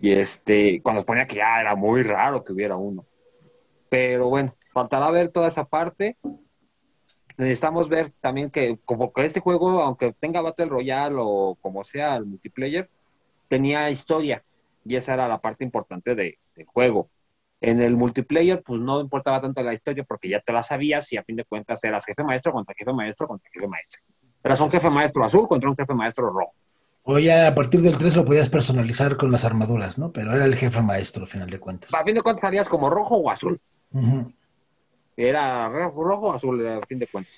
Y 0.00 0.12
este, 0.12 0.80
cuando 0.82 1.00
se 1.00 1.06
ponía 1.06 1.26
que 1.26 1.34
ya 1.36 1.60
era 1.60 1.74
muy 1.74 2.04
raro 2.04 2.44
que 2.44 2.52
hubiera 2.52 2.76
uno. 2.76 3.04
Pero 3.88 4.28
bueno, 4.28 4.54
faltará 4.72 5.10
ver 5.10 5.30
toda 5.30 5.48
esa 5.48 5.64
parte. 5.64 6.16
necesitamos 7.36 7.88
ver 7.88 8.12
también 8.20 8.50
que 8.50 8.78
como 8.84 9.12
que 9.12 9.24
este 9.24 9.40
juego, 9.40 9.82
aunque 9.82 10.12
tenga 10.12 10.40
Battle 10.42 10.66
Royale 10.66 11.16
o 11.18 11.58
como 11.60 11.82
sea 11.82 12.14
el 12.14 12.24
multiplayer, 12.24 12.88
tenía 13.48 13.90
historia 13.90 14.44
y 14.84 14.94
esa 14.94 15.14
era 15.14 15.26
la 15.26 15.40
parte 15.40 15.64
importante 15.64 16.14
de, 16.14 16.38
del 16.54 16.66
juego. 16.66 17.10
En 17.60 17.80
el 17.80 17.96
multiplayer, 17.96 18.62
pues 18.62 18.80
no 18.80 19.00
importaba 19.00 19.40
tanto 19.40 19.62
la 19.62 19.72
historia 19.72 20.04
porque 20.04 20.28
ya 20.28 20.40
te 20.40 20.52
la 20.52 20.62
sabías 20.62 21.10
y 21.12 21.16
a 21.16 21.22
fin 21.22 21.36
de 21.36 21.44
cuentas 21.44 21.82
eras 21.82 22.04
jefe 22.04 22.22
maestro 22.22 22.52
contra 22.52 22.74
jefe 22.74 22.92
maestro 22.92 23.26
contra 23.26 23.50
jefe 23.50 23.66
maestro. 23.66 24.00
Eras 24.42 24.60
un 24.60 24.70
jefe 24.70 24.90
maestro 24.90 25.24
azul 25.24 25.48
contra 25.48 25.70
un 25.70 25.76
jefe 25.76 25.94
maestro 25.94 26.28
rojo. 26.28 26.52
O 27.04 27.18
ya 27.18 27.48
a 27.48 27.54
partir 27.54 27.80
del 27.82 27.98
3 27.98 28.16
lo 28.16 28.24
podías 28.24 28.48
personalizar 28.48 29.16
con 29.16 29.30
las 29.30 29.44
armaduras, 29.44 29.98
¿no? 29.98 30.10
Pero 30.10 30.34
era 30.34 30.44
el 30.44 30.56
jefe 30.56 30.80
maestro, 30.80 31.24
al 31.24 31.28
final 31.28 31.50
de 31.50 31.58
cuentas. 31.58 31.92
A 31.94 32.02
fin 32.02 32.14
de 32.14 32.22
cuentas 32.22 32.42
salías 32.42 32.68
como 32.68 32.88
rojo 32.88 33.16
o 33.16 33.30
azul. 33.30 33.60
Era 35.16 35.68
rojo 35.68 36.28
o 36.28 36.32
azul, 36.32 36.66
a 36.66 36.80
fin 36.86 36.98
de 36.98 37.06
cuentas. 37.06 37.34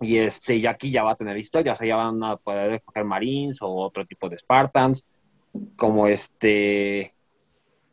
Y 0.00 0.18
este, 0.18 0.56
y 0.56 0.66
aquí 0.66 0.90
ya 0.90 1.02
va 1.02 1.12
a 1.12 1.16
tener 1.16 1.36
historia, 1.36 1.74
o 1.74 1.76
sea, 1.76 1.86
ya 1.86 1.96
van 1.96 2.22
a 2.24 2.36
poder 2.36 2.72
escoger 2.72 3.04
Marines 3.04 3.60
o 3.60 3.68
otro 3.68 4.06
tipo 4.06 4.28
de 4.28 4.38
Spartans, 4.38 5.04
como 5.76 6.06
este, 6.06 7.12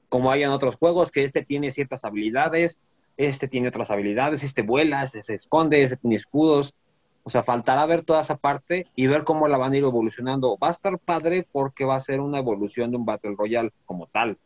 como 0.09 0.31
hay 0.31 0.43
en 0.43 0.49
otros 0.49 0.75
juegos, 0.75 1.11
que 1.11 1.23
este 1.23 1.43
tiene 1.43 1.71
ciertas 1.71 2.03
habilidades, 2.03 2.79
este 3.17 3.47
tiene 3.47 3.67
otras 3.67 3.89
habilidades, 3.89 4.43
este 4.43 4.61
vuela, 4.61 5.03
este 5.03 5.21
se 5.21 5.35
esconde, 5.35 5.83
este 5.83 5.97
tiene 5.97 6.15
escudos. 6.15 6.73
O 7.23 7.29
sea, 7.29 7.43
faltará 7.43 7.85
ver 7.85 8.05
toda 8.05 8.21
esa 8.21 8.37
parte 8.37 8.87
y 8.95 9.07
ver 9.07 9.25
cómo 9.25 9.49
la 9.49 9.57
van 9.57 9.73
a 9.73 9.77
ir 9.77 9.83
evolucionando. 9.83 10.57
Va 10.57 10.69
a 10.69 10.71
estar 10.71 10.97
padre 10.97 11.45
porque 11.51 11.83
va 11.83 11.97
a 11.97 11.99
ser 11.99 12.21
una 12.21 12.37
evolución 12.37 12.91
de 12.91 12.97
un 12.97 13.05
Battle 13.05 13.35
Royale 13.37 13.71
como 13.85 14.07
tal, 14.07 14.37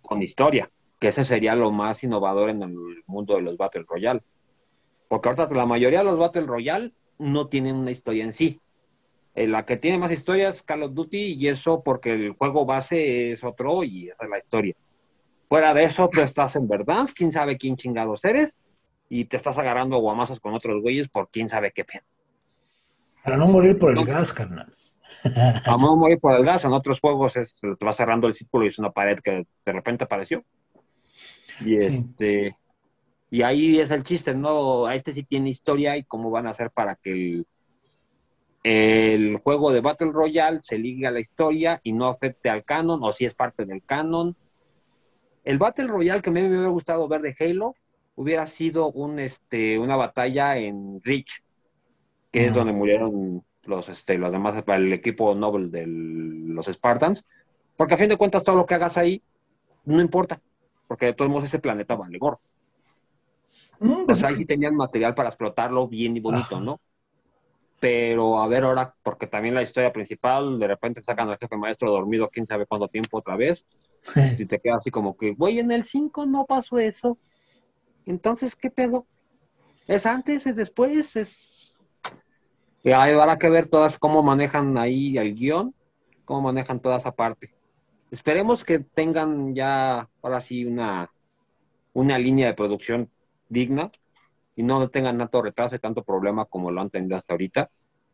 con 0.00 0.22
historia, 0.22 0.70
que 0.98 1.08
ese 1.08 1.26
sería 1.26 1.54
lo 1.54 1.70
más 1.70 2.02
innovador 2.02 2.48
en 2.48 2.62
el 2.62 3.02
mundo 3.06 3.34
de 3.34 3.42
los 3.42 3.58
Battle 3.58 3.84
Royale. 3.86 4.22
Porque 5.08 5.28
ahorita 5.28 5.50
la 5.54 5.66
mayoría 5.66 5.98
de 5.98 6.06
los 6.06 6.18
Battle 6.18 6.46
Royale 6.46 6.94
no 7.18 7.48
tienen 7.48 7.76
una 7.76 7.90
historia 7.90 8.24
en 8.24 8.32
sí. 8.32 8.58
Eh, 9.34 9.46
la 9.46 9.64
que 9.64 9.76
tiene 9.76 9.98
más 9.98 10.12
historia 10.12 10.50
es 10.50 10.62
Call 10.62 10.82
of 10.82 10.94
Duty 10.94 11.34
y 11.38 11.48
eso 11.48 11.82
porque 11.82 12.12
el 12.12 12.32
juego 12.32 12.66
base 12.66 13.32
es 13.32 13.42
otro 13.42 13.82
y 13.82 14.08
esa 14.08 14.24
es 14.24 14.30
la 14.30 14.38
historia. 14.38 14.74
Fuera 15.48 15.72
de 15.74 15.84
eso, 15.84 16.08
tú 16.10 16.20
estás 16.20 16.56
en 16.56 16.68
Verdansk, 16.68 17.16
quién 17.16 17.32
sabe 17.32 17.56
quién 17.56 17.76
chingados 17.76 18.24
eres, 18.24 18.56
y 19.08 19.26
te 19.26 19.36
estás 19.36 19.58
agarrando 19.58 19.98
guamazos 19.98 20.40
con 20.40 20.54
otros 20.54 20.80
güeyes 20.82 21.08
por 21.08 21.28
quién 21.28 21.48
sabe 21.48 21.72
qué 21.72 21.84
pedo. 21.84 22.02
Para 23.22 23.36
no 23.36 23.46
morir 23.46 23.78
por 23.78 23.96
el 23.96 24.04
gas, 24.04 24.32
carnal. 24.32 24.74
Para 25.22 25.76
no 25.76 25.96
morir 25.96 26.18
por 26.18 26.34
el 26.34 26.44
gas, 26.44 26.64
en 26.64 26.72
otros 26.72 26.98
juegos 27.00 27.36
es, 27.36 27.60
te 27.60 27.84
vas 27.84 27.96
cerrando 27.96 28.26
el 28.26 28.34
círculo 28.34 28.64
y 28.64 28.68
es 28.68 28.78
una 28.78 28.90
pared 28.90 29.18
que 29.20 29.46
de 29.64 29.72
repente 29.72 30.04
apareció. 30.04 30.42
Y 31.60 31.76
este 31.76 32.56
y 33.30 33.42
ahí 33.42 33.80
es 33.80 33.90
el 33.90 34.04
chiste, 34.04 34.34
¿no? 34.34 34.90
Este 34.90 35.12
sí 35.12 35.22
tiene 35.22 35.48
historia 35.48 35.96
y 35.96 36.04
cómo 36.04 36.30
van 36.30 36.46
a 36.46 36.50
hacer 36.50 36.70
para 36.70 36.96
que 36.96 37.12
el, 37.12 37.46
el 38.62 39.38
juego 39.38 39.72
de 39.72 39.80
Battle 39.80 40.12
Royale 40.12 40.60
se 40.62 40.78
ligue 40.78 41.06
a 41.06 41.10
la 41.10 41.20
historia 41.20 41.80
y 41.82 41.92
no 41.92 42.06
afecte 42.06 42.48
al 42.48 42.64
canon, 42.64 43.02
o 43.02 43.12
si 43.12 43.24
es 43.24 43.34
parte 43.34 43.64
del 43.64 43.82
canon. 43.84 44.36
El 45.44 45.58
Battle 45.58 45.88
Royale 45.88 46.22
que 46.22 46.30
a 46.30 46.32
mí 46.32 46.42
me 46.42 46.48
hubiera 46.48 46.68
gustado 46.68 47.08
ver 47.08 47.22
de 47.22 47.36
Halo 47.38 47.74
hubiera 48.14 48.46
sido 48.46 48.90
un, 48.92 49.18
este, 49.18 49.78
una 49.78 49.96
batalla 49.96 50.58
en 50.58 51.00
Reach, 51.02 51.42
que 52.30 52.46
es 52.46 52.54
donde 52.54 52.72
murieron 52.72 53.42
los, 53.64 53.88
este, 53.88 54.18
los 54.18 54.30
demás, 54.30 54.62
el 54.66 54.92
equipo 54.92 55.34
Nobel 55.34 55.70
de 55.70 55.86
los 55.86 56.66
Spartans, 56.66 57.24
porque 57.76 57.94
a 57.94 57.98
fin 57.98 58.08
de 58.08 58.16
cuentas 58.16 58.44
todo 58.44 58.56
lo 58.56 58.66
que 58.66 58.74
hagas 58.74 58.96
ahí 58.96 59.22
no 59.84 60.00
importa, 60.00 60.40
porque 60.86 61.06
de 61.06 61.14
todos 61.14 61.30
modos 61.30 61.44
ese 61.44 61.58
planeta 61.58 61.94
vale 61.94 62.18
gorro. 62.18 62.40
Mm, 63.80 64.06
pues 64.06 64.22
ahí 64.22 64.36
sí 64.36 64.44
tenían 64.44 64.76
material 64.76 65.14
para 65.14 65.28
explotarlo 65.28 65.88
bien 65.88 66.16
y 66.16 66.20
bonito, 66.20 66.60
¿no? 66.60 66.80
Pero 67.82 68.40
a 68.40 68.46
ver 68.46 68.62
ahora, 68.62 68.94
porque 69.02 69.26
también 69.26 69.56
la 69.56 69.62
historia 69.62 69.92
principal, 69.92 70.60
de 70.60 70.68
repente 70.68 71.02
sacan 71.02 71.28
al 71.28 71.36
jefe 71.36 71.56
maestro 71.56 71.90
dormido 71.90 72.30
quién 72.30 72.46
sabe 72.46 72.64
cuánto 72.64 72.86
tiempo 72.86 73.18
otra 73.18 73.34
vez, 73.34 73.66
y 74.38 74.46
te 74.46 74.60
queda 74.60 74.76
así 74.76 74.92
como 74.92 75.16
que, 75.16 75.32
güey, 75.32 75.58
en 75.58 75.72
el 75.72 75.82
5 75.82 76.24
no 76.24 76.46
pasó 76.46 76.78
eso, 76.78 77.18
entonces, 78.06 78.54
¿qué 78.54 78.70
pedo? 78.70 79.04
¿Es 79.88 80.06
antes, 80.06 80.46
es 80.46 80.54
después? 80.54 81.16
Es... 81.16 81.74
Y 82.84 82.92
ahí 82.92 83.14
habrá 83.14 83.36
que 83.36 83.50
ver 83.50 83.68
todas 83.68 83.98
cómo 83.98 84.22
manejan 84.22 84.78
ahí 84.78 85.18
el 85.18 85.34
guion, 85.34 85.74
cómo 86.24 86.42
manejan 86.42 86.78
toda 86.78 86.98
esa 86.98 87.10
parte. 87.10 87.52
Esperemos 88.12 88.62
que 88.62 88.78
tengan 88.78 89.56
ya, 89.56 90.08
ahora 90.22 90.40
sí, 90.40 90.64
una, 90.66 91.10
una 91.94 92.16
línea 92.16 92.46
de 92.46 92.54
producción 92.54 93.10
digna, 93.48 93.90
y 94.54 94.62
no 94.62 94.88
tengan 94.88 95.18
tanto 95.18 95.42
retraso 95.42 95.76
y 95.76 95.78
tanto 95.78 96.02
problema 96.02 96.44
como 96.44 96.70
lo 96.70 96.80
han 96.80 96.90
tenido 96.90 97.16
hasta 97.16 97.34
ahorita. 97.34 97.68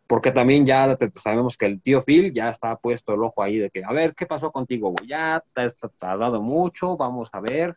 Porque 0.07 0.31
también 0.31 0.65
ya 0.65 0.97
sabemos 1.23 1.57
que 1.57 1.67
el 1.67 1.83
tío 1.83 2.03
Phil 2.03 2.33
ya 2.33 2.49
está 2.49 2.77
puesto 2.77 3.13
el 3.15 3.23
ojo 3.23 3.43
ahí 3.43 3.59
de 3.59 3.69
que, 3.69 3.85
a 3.85 3.93
ver, 3.93 4.15
¿qué 4.15 4.25
pasó 4.25 4.51
contigo? 4.51 4.95
Ya 5.07 5.43
te 5.55 5.63
has 5.63 5.77
tardado 5.99 6.41
mucho, 6.41 6.97
vamos 6.97 7.29
a 7.33 7.41
ver. 7.41 7.77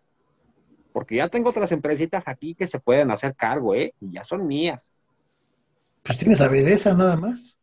Porque 0.93 1.17
ya 1.17 1.27
tengo 1.27 1.49
otras 1.49 1.71
empresitas 1.71 2.23
aquí 2.25 2.55
que 2.55 2.67
se 2.67 2.79
pueden 2.79 3.11
hacer 3.11 3.35
cargo, 3.35 3.75
¿eh? 3.75 3.93
Y 3.99 4.13
ya 4.13 4.23
son 4.23 4.47
mías. 4.47 4.93
Pues 6.03 6.17
tienes 6.17 6.39
a 6.41 6.47
Bedesa 6.47 6.93
nada 6.93 7.17
más. 7.17 7.57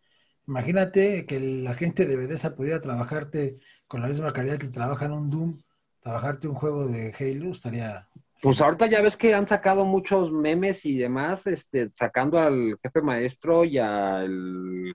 Imagínate 0.46 1.26
que 1.26 1.40
la 1.40 1.74
gente 1.74 2.06
de 2.06 2.16
Bedesa 2.16 2.54
pudiera 2.54 2.80
trabajarte 2.80 3.58
con 3.86 4.00
la 4.00 4.08
misma 4.08 4.32
calidad 4.32 4.58
que 4.58 4.68
trabaja 4.68 5.06
en 5.06 5.12
un 5.12 5.30
Doom, 5.30 5.58
trabajarte 6.00 6.48
un 6.48 6.54
juego 6.54 6.86
de 6.86 7.14
Halo, 7.18 7.50
estaría 7.50 8.07
pues 8.40 8.60
ahorita 8.60 8.86
ya 8.86 9.00
ves 9.02 9.16
que 9.16 9.34
han 9.34 9.46
sacado 9.46 9.84
muchos 9.84 10.30
memes 10.30 10.84
y 10.84 10.96
demás, 10.96 11.46
este, 11.46 11.90
sacando 11.94 12.38
al 12.38 12.78
jefe 12.82 13.02
maestro 13.02 13.64
y 13.64 13.78
al... 13.78 14.94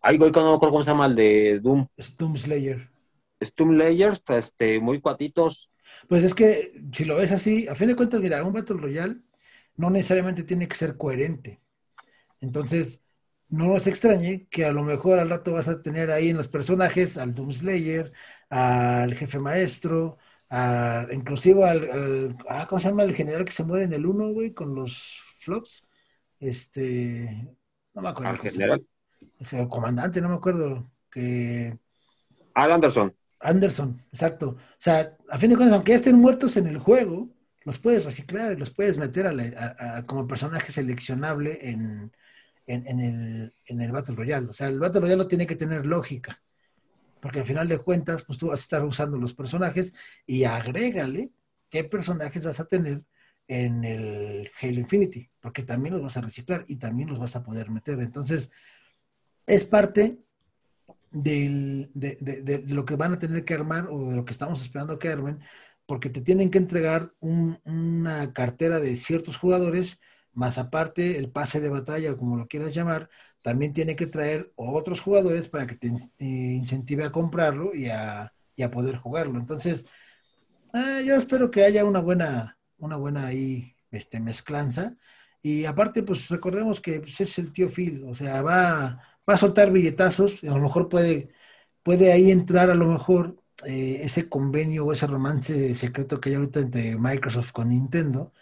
Ay, 0.00 0.16
voy 0.16 0.32
con 0.32 0.44
no 0.44 0.58
cómo 0.58 0.82
se 0.82 0.90
llama, 0.90 1.06
el 1.06 1.14
de 1.14 1.60
Doom. 1.60 1.86
Doom 2.18 2.36
Slayer. 2.36 2.90
Doom 3.56 3.74
Slayer, 3.74 4.18
este, 4.28 4.80
muy 4.80 5.00
cuatitos. 5.00 5.70
Pues 6.08 6.24
es 6.24 6.34
que, 6.34 6.72
si 6.92 7.04
lo 7.04 7.16
ves 7.16 7.32
así, 7.32 7.68
a 7.68 7.74
fin 7.74 7.88
de 7.88 7.96
cuentas, 7.96 8.20
mira, 8.20 8.42
un 8.42 8.52
Battle 8.52 8.78
Royale 8.78 9.16
no 9.76 9.90
necesariamente 9.90 10.44
tiene 10.44 10.68
que 10.68 10.76
ser 10.76 10.96
coherente. 10.96 11.60
Entonces, 12.40 13.02
no 13.48 13.66
nos 13.66 13.86
extrañe 13.86 14.46
que 14.50 14.64
a 14.64 14.72
lo 14.72 14.82
mejor 14.82 15.18
al 15.18 15.30
rato 15.30 15.52
vas 15.52 15.68
a 15.68 15.82
tener 15.82 16.10
ahí 16.10 16.30
en 16.30 16.36
los 16.36 16.48
personajes 16.48 17.18
al 17.18 17.34
Doom 17.34 17.52
Slayer, 17.52 18.12
al 18.48 19.14
jefe 19.14 19.38
maestro, 19.38 20.18
inclusive 21.12 21.64
al, 21.64 22.36
ah, 22.48 22.66
¿cómo 22.68 22.80
se 22.80 22.88
llama 22.88 23.04
el 23.04 23.14
general 23.14 23.44
que 23.44 23.52
se 23.52 23.64
muere 23.64 23.84
en 23.84 23.92
el 23.92 24.06
1, 24.06 24.32
güey, 24.32 24.52
con 24.52 24.74
los 24.74 25.20
flops? 25.38 25.86
Este, 26.38 27.48
no 27.94 28.02
me 28.02 28.08
acuerdo. 28.08 28.30
¿Al 28.30 28.38
general? 28.38 28.84
el 29.52 29.68
comandante, 29.68 30.20
no 30.20 30.28
me 30.28 30.36
acuerdo, 30.36 30.90
que... 31.10 31.78
Al 32.54 32.72
Anderson. 32.72 33.14
Anderson, 33.38 34.02
exacto. 34.12 34.48
O 34.50 34.78
sea, 34.78 35.16
a 35.28 35.38
fin 35.38 35.50
de 35.50 35.56
cuentas, 35.56 35.74
aunque 35.74 35.92
ya 35.92 35.96
estén 35.96 36.16
muertos 36.16 36.56
en 36.56 36.66
el 36.66 36.78
juego, 36.78 37.28
los 37.64 37.78
puedes 37.78 38.04
reciclar, 38.04 38.58
los 38.58 38.70
puedes 38.70 38.98
meter 38.98 39.26
a 39.26 40.04
como 40.06 40.26
personaje 40.26 40.72
seleccionable 40.72 41.58
en, 41.70 42.12
en, 42.66 43.00
el, 43.00 43.54
en 43.66 43.80
el 43.80 43.92
Battle 43.92 44.16
Royale. 44.16 44.48
O 44.48 44.52
sea, 44.52 44.68
el 44.68 44.80
Battle 44.80 45.02
Royale 45.02 45.22
no 45.22 45.28
tiene 45.28 45.46
que 45.46 45.56
tener 45.56 45.86
lógica 45.86 46.40
porque 47.20 47.40
al 47.40 47.46
final 47.46 47.68
de 47.68 47.78
cuentas, 47.78 48.24
pues 48.24 48.38
tú 48.38 48.48
vas 48.48 48.60
a 48.60 48.62
estar 48.62 48.84
usando 48.84 49.16
los 49.18 49.34
personajes 49.34 49.94
y 50.26 50.44
agrégale 50.44 51.30
qué 51.68 51.84
personajes 51.84 52.44
vas 52.44 52.60
a 52.60 52.66
tener 52.66 53.02
en 53.46 53.84
el 53.84 54.50
Halo 54.60 54.80
Infinity, 54.80 55.28
porque 55.40 55.62
también 55.62 55.94
los 55.94 56.02
vas 56.02 56.16
a 56.16 56.20
reciclar 56.20 56.64
y 56.68 56.76
también 56.76 57.08
los 57.08 57.18
vas 57.18 57.34
a 57.36 57.42
poder 57.42 57.70
meter. 57.70 57.98
Entonces, 58.00 58.52
es 59.46 59.64
parte 59.64 60.18
de, 61.10 61.90
lo 62.68 62.84
que 62.84 62.96
van 62.96 63.14
a 63.14 63.18
tener 63.18 63.44
que 63.44 63.54
armar 63.54 63.88
o 63.90 64.10
de 64.10 64.16
lo 64.16 64.24
que 64.24 64.32
estamos 64.32 64.62
esperando 64.62 64.98
que 64.98 65.08
armen, 65.08 65.40
porque 65.86 66.10
te 66.10 66.20
tienen 66.20 66.50
que 66.50 66.58
entregar 66.58 67.12
una 67.20 68.32
cartera 68.32 68.78
de 68.78 68.96
ciertos 68.96 69.36
jugadores, 69.36 69.98
más 70.32 70.58
aparte 70.58 71.18
el 71.18 71.30
pase 71.30 71.60
de 71.60 71.70
batalla, 71.70 72.16
como 72.16 72.36
lo 72.36 72.46
quieras 72.46 72.72
llamar, 72.72 73.10
también 73.42 73.72
tiene 73.72 73.96
que 73.96 74.06
traer 74.06 74.52
otros 74.56 75.00
jugadores 75.00 75.48
para 75.48 75.66
que 75.66 75.76
te, 75.76 75.88
incentive 76.24 77.04
a 77.04 77.12
comprarlo 77.12 77.74
y 77.74 77.88
a, 77.88 78.32
poder 78.72 78.96
jugarlo. 78.96 79.38
Entonces, 79.38 79.86
ah, 80.72 81.00
yo 81.00 81.16
espero 81.16 81.50
que 81.50 81.64
haya 81.64 81.84
una 81.84 82.00
buena, 82.00 82.58
una 82.78 82.96
buena 82.96 83.26
ahí, 83.26 83.74
este, 83.90 84.20
mezclanza. 84.20 84.96
Y 85.42 85.64
aparte, 85.64 86.02
pues 86.02 86.28
recordemos 86.28 86.80
que 86.80 87.00
pues, 87.00 87.20
es 87.20 87.38
el 87.38 87.52
tío 87.52 87.70
Phil, 87.70 88.04
o 88.04 88.14
sea, 88.14 88.42
va, 88.42 89.00
va 89.28 89.34
a 89.34 89.36
soltar 89.38 89.72
billetazos, 89.72 90.42
y 90.44 90.48
a 90.48 90.52
lo 90.52 90.60
mejor 90.60 90.88
puede, 90.88 91.30
puede 91.82 92.12
ahí 92.12 92.30
entrar 92.30 92.70
a 92.70 92.74
lo 92.74 92.86
mejor 92.86 93.42
eh, 93.64 94.00
ese 94.02 94.28
convenio 94.28 94.86
o 94.86 94.92
ese 94.92 95.06
romance 95.06 95.74
secreto 95.74 96.20
que 96.20 96.30
hay 96.30 96.34
ahorita 96.36 96.60
entre 96.60 96.96
Microsoft 96.98 97.52
con 97.52 97.70
Nintendo, 97.70 98.32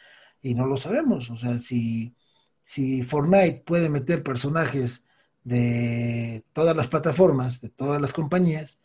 y 0.42 0.54
no 0.54 0.66
lo 0.66 0.76
sabemos. 0.76 1.30
O 1.30 1.36
sea, 1.36 1.58
si, 1.58 2.14
si 2.68 3.02
Fortnite 3.02 3.62
puede 3.64 3.88
meter 3.88 4.22
personajes 4.22 5.02
de 5.42 6.44
todas 6.52 6.76
las 6.76 6.86
plataformas, 6.86 7.62
de 7.62 7.70
todas 7.70 7.98
las 7.98 8.12
compañías, 8.12 8.78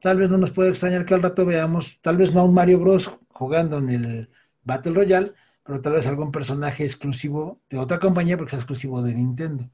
tal 0.00 0.18
vez 0.18 0.28
no 0.28 0.38
nos 0.38 0.50
puede 0.50 0.70
extrañar 0.70 1.06
que 1.06 1.14
al 1.14 1.22
rato 1.22 1.46
veamos, 1.46 2.00
tal 2.02 2.16
vez 2.16 2.34
no 2.34 2.40
a 2.40 2.44
un 2.44 2.52
Mario 2.52 2.80
Bros 2.80 3.12
jugando 3.28 3.78
en 3.78 3.90
el 3.90 4.30
Battle 4.64 4.92
Royale, 4.92 5.32
pero 5.62 5.80
tal 5.80 5.92
vez 5.92 6.08
algún 6.08 6.32
personaje 6.32 6.84
exclusivo 6.84 7.60
de 7.70 7.78
otra 7.78 8.00
compañía 8.00 8.36
porque 8.36 8.50
sea 8.50 8.58
exclusivo 8.58 9.02
de 9.02 9.14
Nintendo. 9.14 9.70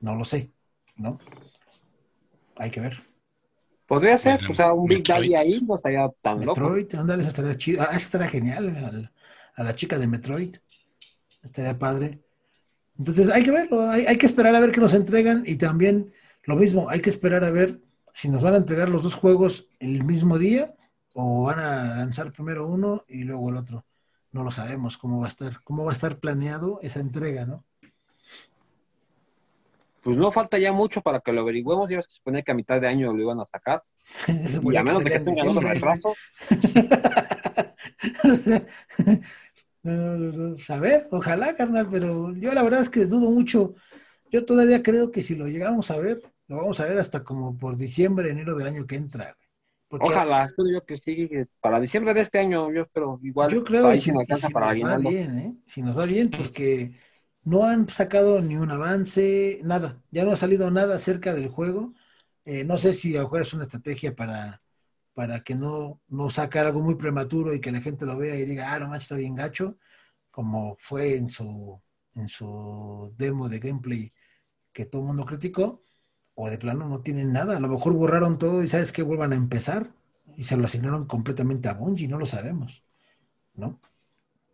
No 0.00 0.14
lo 0.14 0.26
sé, 0.26 0.50
¿no? 0.96 1.18
Hay 2.56 2.70
que 2.70 2.80
ver. 2.80 3.02
Podría 3.86 4.18
ser, 4.18 4.38
o 4.50 4.52
sea, 4.52 4.74
un 4.74 4.86
Big 4.86 5.02
Daddy 5.02 5.34
ahí 5.34 5.62
no 5.66 5.76
estaría 5.76 6.10
tan 6.20 6.40
Metroid, 6.40 6.92
loco. 6.92 7.04
Metroid, 7.04 7.26
estaría 7.26 7.56
chido. 7.56 7.86
Ah, 7.88 7.96
estaría 7.96 8.28
genial. 8.28 9.10
a 9.56 9.62
la 9.62 9.74
chica 9.74 9.98
de 9.98 10.06
Metroid. 10.06 10.56
Estaría 11.42 11.78
padre. 11.78 12.20
Entonces 13.02 13.30
hay 13.30 13.42
que 13.42 13.50
verlo, 13.50 13.90
hay, 13.90 14.06
hay, 14.06 14.16
que 14.16 14.26
esperar 14.26 14.54
a 14.54 14.60
ver 14.60 14.70
qué 14.70 14.80
nos 14.80 14.94
entregan 14.94 15.42
y 15.44 15.56
también 15.56 16.12
lo 16.44 16.54
mismo, 16.54 16.88
hay 16.88 17.00
que 17.00 17.10
esperar 17.10 17.42
a 17.42 17.50
ver 17.50 17.80
si 18.14 18.28
nos 18.28 18.44
van 18.44 18.54
a 18.54 18.58
entregar 18.58 18.88
los 18.88 19.02
dos 19.02 19.16
juegos 19.16 19.66
el 19.80 20.04
mismo 20.04 20.38
día 20.38 20.72
o 21.12 21.42
van 21.42 21.58
a 21.58 21.96
lanzar 21.96 22.30
primero 22.30 22.68
uno 22.68 23.04
y 23.08 23.24
luego 23.24 23.50
el 23.50 23.56
otro. 23.56 23.84
No 24.30 24.44
lo 24.44 24.52
sabemos 24.52 24.98
cómo 24.98 25.18
va 25.18 25.26
a 25.26 25.30
estar, 25.30 25.64
cómo 25.64 25.84
va 25.84 25.90
a 25.90 25.94
estar 25.94 26.20
planeado 26.20 26.78
esa 26.80 27.00
entrega, 27.00 27.44
¿no? 27.44 27.64
Pues 30.04 30.16
no 30.16 30.30
falta 30.30 30.60
ya 30.60 30.72
mucho 30.72 31.00
para 31.00 31.18
que 31.18 31.32
lo 31.32 31.40
averigüemos. 31.40 31.90
Ya 31.90 32.02
se 32.02 32.10
supone 32.10 32.44
que 32.44 32.52
a 32.52 32.54
mitad 32.54 32.80
de 32.80 32.86
año 32.86 33.12
lo 33.12 33.20
iban 33.20 33.40
a 33.40 33.46
sacar. 33.46 33.82
y 34.28 34.76
a 34.76 34.84
menos 34.84 35.02
de 35.02 35.10
que 35.10 35.18
tengan 35.18 35.48
otro 35.48 35.68
retraso. 35.68 36.14
a 39.84 40.76
ver, 40.78 41.08
ojalá, 41.10 41.56
carnal, 41.56 41.88
pero 41.90 42.34
yo 42.34 42.52
la 42.52 42.62
verdad 42.62 42.82
es 42.82 42.88
que 42.88 43.06
dudo 43.06 43.30
mucho. 43.30 43.74
Yo 44.30 44.44
todavía 44.44 44.82
creo 44.82 45.10
que 45.10 45.20
si 45.20 45.34
lo 45.34 45.46
llegamos 45.46 45.90
a 45.90 45.98
ver, 45.98 46.22
lo 46.48 46.56
vamos 46.56 46.80
a 46.80 46.84
ver 46.84 46.98
hasta 46.98 47.24
como 47.24 47.58
por 47.58 47.76
diciembre, 47.76 48.30
enero 48.30 48.56
del 48.56 48.68
año 48.68 48.86
que 48.86 48.96
entra. 48.96 49.36
Ojalá, 49.88 50.46
espero 50.46 50.70
yo 50.70 50.84
que 50.84 50.98
sí, 50.98 51.28
para 51.60 51.78
diciembre 51.78 52.14
de 52.14 52.22
este 52.22 52.38
año, 52.38 52.72
yo 52.72 52.82
espero 52.82 53.20
igual. 53.22 53.50
Yo 53.50 53.62
creo 53.62 53.90
que 53.90 53.98
si, 53.98 54.10
nos 54.10 54.24
va 54.24 54.96
bien, 54.96 55.38
¿eh? 55.38 55.56
si 55.66 55.82
nos 55.82 55.98
va 55.98 56.06
bien, 56.06 56.30
porque 56.30 56.92
no 57.44 57.64
han 57.64 57.88
sacado 57.88 58.40
ni 58.40 58.56
un 58.56 58.70
avance, 58.70 59.60
nada, 59.64 60.00
ya 60.10 60.24
no 60.24 60.32
ha 60.32 60.36
salido 60.36 60.70
nada 60.70 60.94
acerca 60.94 61.34
del 61.34 61.48
juego. 61.48 61.92
Eh, 62.44 62.64
no 62.64 62.78
sé 62.78 62.94
si 62.94 63.14
a 63.14 63.18
lo 63.18 63.24
mejor 63.24 63.42
es 63.42 63.52
una 63.52 63.64
estrategia 63.64 64.16
para, 64.16 64.61
para 65.14 65.42
que 65.42 65.54
no, 65.54 66.00
no 66.08 66.30
saque 66.30 66.58
algo 66.58 66.80
muy 66.80 66.94
prematuro 66.94 67.54
y 67.54 67.60
que 67.60 67.72
la 67.72 67.80
gente 67.80 68.06
lo 68.06 68.16
vea 68.16 68.36
y 68.36 68.44
diga, 68.44 68.72
ah, 68.72 68.78
no 68.78 68.88
manches, 68.88 69.04
está 69.04 69.16
bien 69.16 69.34
gacho, 69.34 69.76
como 70.30 70.76
fue 70.80 71.16
en 71.16 71.30
su, 71.30 71.80
en 72.14 72.28
su 72.28 73.12
demo 73.16 73.48
de 73.48 73.58
gameplay 73.58 74.12
que 74.72 74.86
todo 74.86 75.02
el 75.02 75.08
mundo 75.08 75.26
criticó 75.26 75.82
o 76.34 76.48
de 76.48 76.58
plano 76.58 76.88
no 76.88 77.00
tienen 77.00 77.32
nada. 77.32 77.56
A 77.56 77.60
lo 77.60 77.68
mejor 77.68 77.92
borraron 77.92 78.38
todo 78.38 78.62
y 78.62 78.68
sabes 78.68 78.92
que 78.92 79.02
vuelvan 79.02 79.32
a 79.32 79.36
empezar 79.36 79.92
y 80.36 80.44
se 80.44 80.56
lo 80.56 80.64
asignaron 80.64 81.06
completamente 81.06 81.68
a 81.68 81.74
Bungie, 81.74 82.08
no 82.08 82.18
lo 82.18 82.26
sabemos, 82.26 82.84
¿no? 83.54 83.80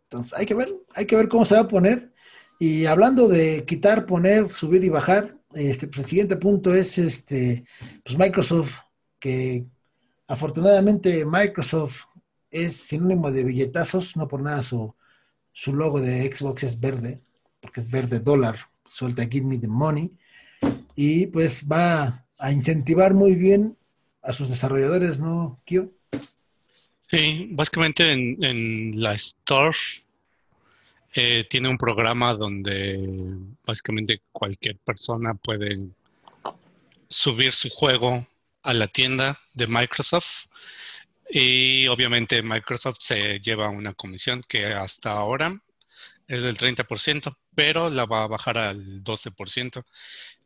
Entonces 0.04 0.36
hay 0.36 0.46
que 0.46 0.54
ver, 0.54 0.74
hay 0.94 1.06
que 1.06 1.16
ver 1.16 1.28
cómo 1.28 1.44
se 1.44 1.54
va 1.54 1.62
a 1.62 1.68
poner. 1.68 2.12
Y 2.58 2.86
hablando 2.86 3.28
de 3.28 3.64
quitar, 3.64 4.06
poner, 4.06 4.50
subir 4.50 4.82
y 4.82 4.88
bajar, 4.88 5.36
este, 5.54 5.86
pues 5.86 5.98
el 6.00 6.04
siguiente 6.06 6.36
punto 6.36 6.74
es 6.74 6.98
este, 6.98 7.64
pues 8.04 8.18
Microsoft, 8.18 8.74
que 9.20 9.66
afortunadamente 10.28 11.24
Microsoft 11.24 12.04
es 12.50 12.76
sinónimo 12.76 13.32
de 13.32 13.42
billetazos, 13.42 14.16
no 14.16 14.28
por 14.28 14.42
nada 14.42 14.62
su, 14.62 14.94
su 15.52 15.74
logo 15.74 16.00
de 16.00 16.32
Xbox 16.32 16.62
es 16.62 16.78
verde, 16.78 17.20
porque 17.60 17.80
es 17.80 17.90
verde 17.90 18.20
dólar, 18.20 18.56
suelta 18.86 19.26
Give 19.26 19.46
Me 19.46 19.58
the 19.58 19.66
Money 19.66 20.12
y 20.94 21.26
pues 21.28 21.66
va 21.66 22.24
a 22.38 22.52
incentivar 22.52 23.14
muy 23.14 23.34
bien 23.34 23.76
a 24.22 24.32
sus 24.32 24.48
desarrolladores, 24.48 25.18
¿no, 25.18 25.60
Kio? 25.64 25.90
Sí, 27.00 27.48
básicamente 27.52 28.12
en, 28.12 29.00
la 29.00 29.14
Store 29.14 29.76
eh, 31.14 31.46
tiene 31.48 31.68
un 31.68 31.78
programa 31.78 32.34
donde 32.34 33.34
básicamente 33.64 34.20
cualquier 34.30 34.76
persona 34.76 35.34
puede 35.34 35.88
subir 37.08 37.52
su 37.52 37.70
juego 37.70 38.26
a 38.68 38.74
la 38.74 38.86
tienda 38.86 39.40
de 39.54 39.66
Microsoft 39.66 40.48
y 41.30 41.86
obviamente 41.86 42.42
Microsoft 42.42 42.98
se 43.00 43.40
lleva 43.40 43.70
una 43.70 43.94
comisión 43.94 44.44
que 44.46 44.66
hasta 44.66 45.12
ahora 45.12 45.58
es 46.26 46.42
del 46.42 46.58
30%, 46.58 47.34
pero 47.54 47.88
la 47.88 48.04
va 48.04 48.24
a 48.24 48.28
bajar 48.28 48.58
al 48.58 49.02
12% 49.02 49.86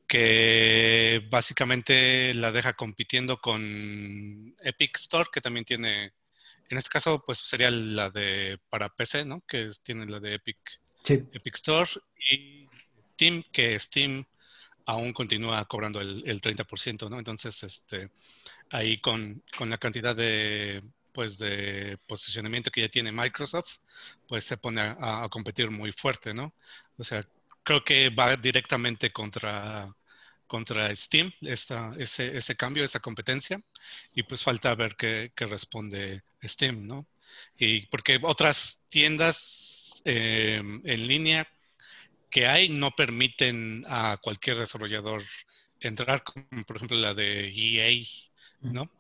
que 0.07 1.27
básicamente 1.31 2.33
la 2.35 2.53
deja 2.53 2.75
compitiendo 2.75 3.39
con 3.39 4.55
Epic 4.63 4.99
Store, 4.99 5.29
que 5.33 5.41
también 5.41 5.65
tiene, 5.65 6.13
en 6.69 6.79
este 6.79 6.91
caso, 6.91 7.25
pues 7.27 7.39
sería 7.39 7.73
la 7.73 8.11
de 8.11 8.61
para 8.71 8.89
PC, 8.89 9.25
¿no? 9.25 9.43
Que 9.49 9.71
tiene 9.83 10.07
la 10.07 10.21
de 10.21 10.35
Epic, 10.35 10.59
Epic 11.09 11.57
Store 11.57 11.91
y 12.31 12.69
Steam, 13.15 13.43
que 13.51 13.77
Steam 13.81 14.25
aún 14.87 15.13
continúa 15.13 15.65
cobrando 15.67 16.01
el, 16.01 16.41
30%, 16.41 17.09
¿no? 17.09 17.19
Entonces, 17.19 17.63
este, 17.63 18.11
ahí 18.71 18.99
con, 18.99 19.43
la 19.61 19.79
cantidad 19.79 20.15
de, 20.17 20.83
pues, 21.13 21.39
de 21.39 21.99
posicionamiento 22.07 22.71
que 22.71 22.83
ya 22.83 22.89
tiene 22.89 23.13
Microsoft, 23.13 23.79
pues 24.29 24.45
se 24.45 24.57
pone 24.57 24.81
a, 24.81 25.29
competir 25.31 25.71
muy 25.71 25.93
fuerte, 25.93 26.35
¿no? 26.35 26.55
O 26.99 27.05
sea, 27.05 27.23
creo 27.63 27.85
que 27.85 28.11
va 28.11 28.37
directamente 28.37 29.13
contra 29.13 29.95
contra 30.47 30.95
Steam, 30.95 31.33
esta, 31.41 31.95
ese, 31.99 32.37
ese 32.37 32.57
cambio, 32.57 32.85
esa 32.85 33.01
competencia, 33.01 33.59
y 34.15 34.23
pues 34.23 34.43
falta 34.43 34.75
ver 34.75 34.97
qué, 34.97 35.33
qué 35.35 35.47
responde 35.47 36.25
Steam, 36.45 36.87
¿no? 36.87 37.07
Y 37.57 37.87
porque 37.87 38.19
otras 38.23 38.81
tiendas 38.89 40.03
em, 40.05 40.83
en 40.85 41.07
línea 41.07 41.49
que 42.33 42.47
hay 42.47 42.71
no 42.71 42.91
permiten 42.93 43.85
a 43.89 44.17
cualquier 44.21 44.57
desarrollador 44.57 45.23
entrar, 45.79 46.25
como 46.25 46.65
por 46.67 46.77
ejemplo 46.77 46.97
la 46.97 47.15
de 47.15 47.53
EA, 47.55 48.07
¿no? 48.63 48.91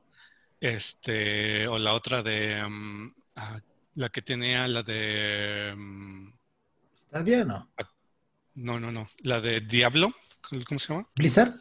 Este, 0.60 1.66
o 1.66 1.78
la 1.78 1.94
otra 1.94 2.22
de 2.22 2.58
em, 2.58 3.12
ah, 3.34 3.58
la 3.94 4.10
que 4.10 4.22
tenía 4.22 4.68
la 4.68 4.82
de 4.82 5.74
¿Está 6.94 7.22
bien 7.22 7.48
no? 7.48 7.68
No, 8.54 8.78
no, 8.78 8.92
no. 8.92 9.08
La 9.22 9.40
de 9.40 9.60
Diablo, 9.62 10.12
¿cómo 10.66 10.78
se 10.78 10.92
llama? 10.92 11.08
Blizzard. 11.16 11.54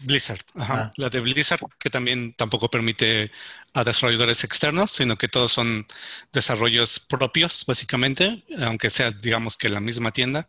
Blizzard, 0.00 0.44
ajá. 0.56 0.74
Ah. 0.74 0.92
La 0.96 1.08
de 1.08 1.20
Blizzard, 1.20 1.60
que 1.78 1.88
también 1.88 2.34
tampoco 2.34 2.68
permite 2.68 3.30
a 3.74 3.84
desarrolladores 3.84 4.42
externos, 4.42 4.90
sino 4.90 5.16
que 5.16 5.28
todos 5.28 5.52
son 5.52 5.86
desarrollos 6.32 6.98
propios, 6.98 7.64
básicamente, 7.64 8.44
aunque 8.58 8.90
sea, 8.90 9.12
digamos 9.12 9.56
que 9.56 9.68
la 9.68 9.80
misma 9.80 10.10
tienda. 10.10 10.48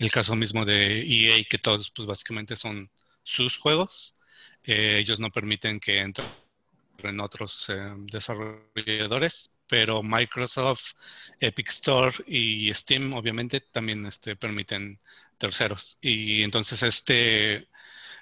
El 0.00 0.10
caso 0.10 0.34
mismo 0.34 0.64
de 0.64 1.02
EA, 1.02 1.44
que 1.44 1.58
todos, 1.58 1.90
pues 1.90 2.06
básicamente 2.06 2.56
son 2.56 2.90
sus 3.22 3.58
juegos. 3.58 4.16
Eh, 4.64 4.96
ellos 4.98 5.20
no 5.20 5.30
permiten 5.30 5.78
que 5.78 6.00
entren 6.00 7.20
otros 7.20 7.68
eh, 7.68 7.92
desarrolladores, 8.10 9.50
pero 9.66 10.02
Microsoft, 10.02 10.94
Epic 11.38 11.68
Store 11.68 12.16
y 12.26 12.72
Steam, 12.72 13.12
obviamente, 13.12 13.60
también 13.60 14.06
este, 14.06 14.36
permiten 14.36 14.98
terceros. 15.36 15.98
Y 16.00 16.44
entonces 16.44 16.82
este, 16.82 17.68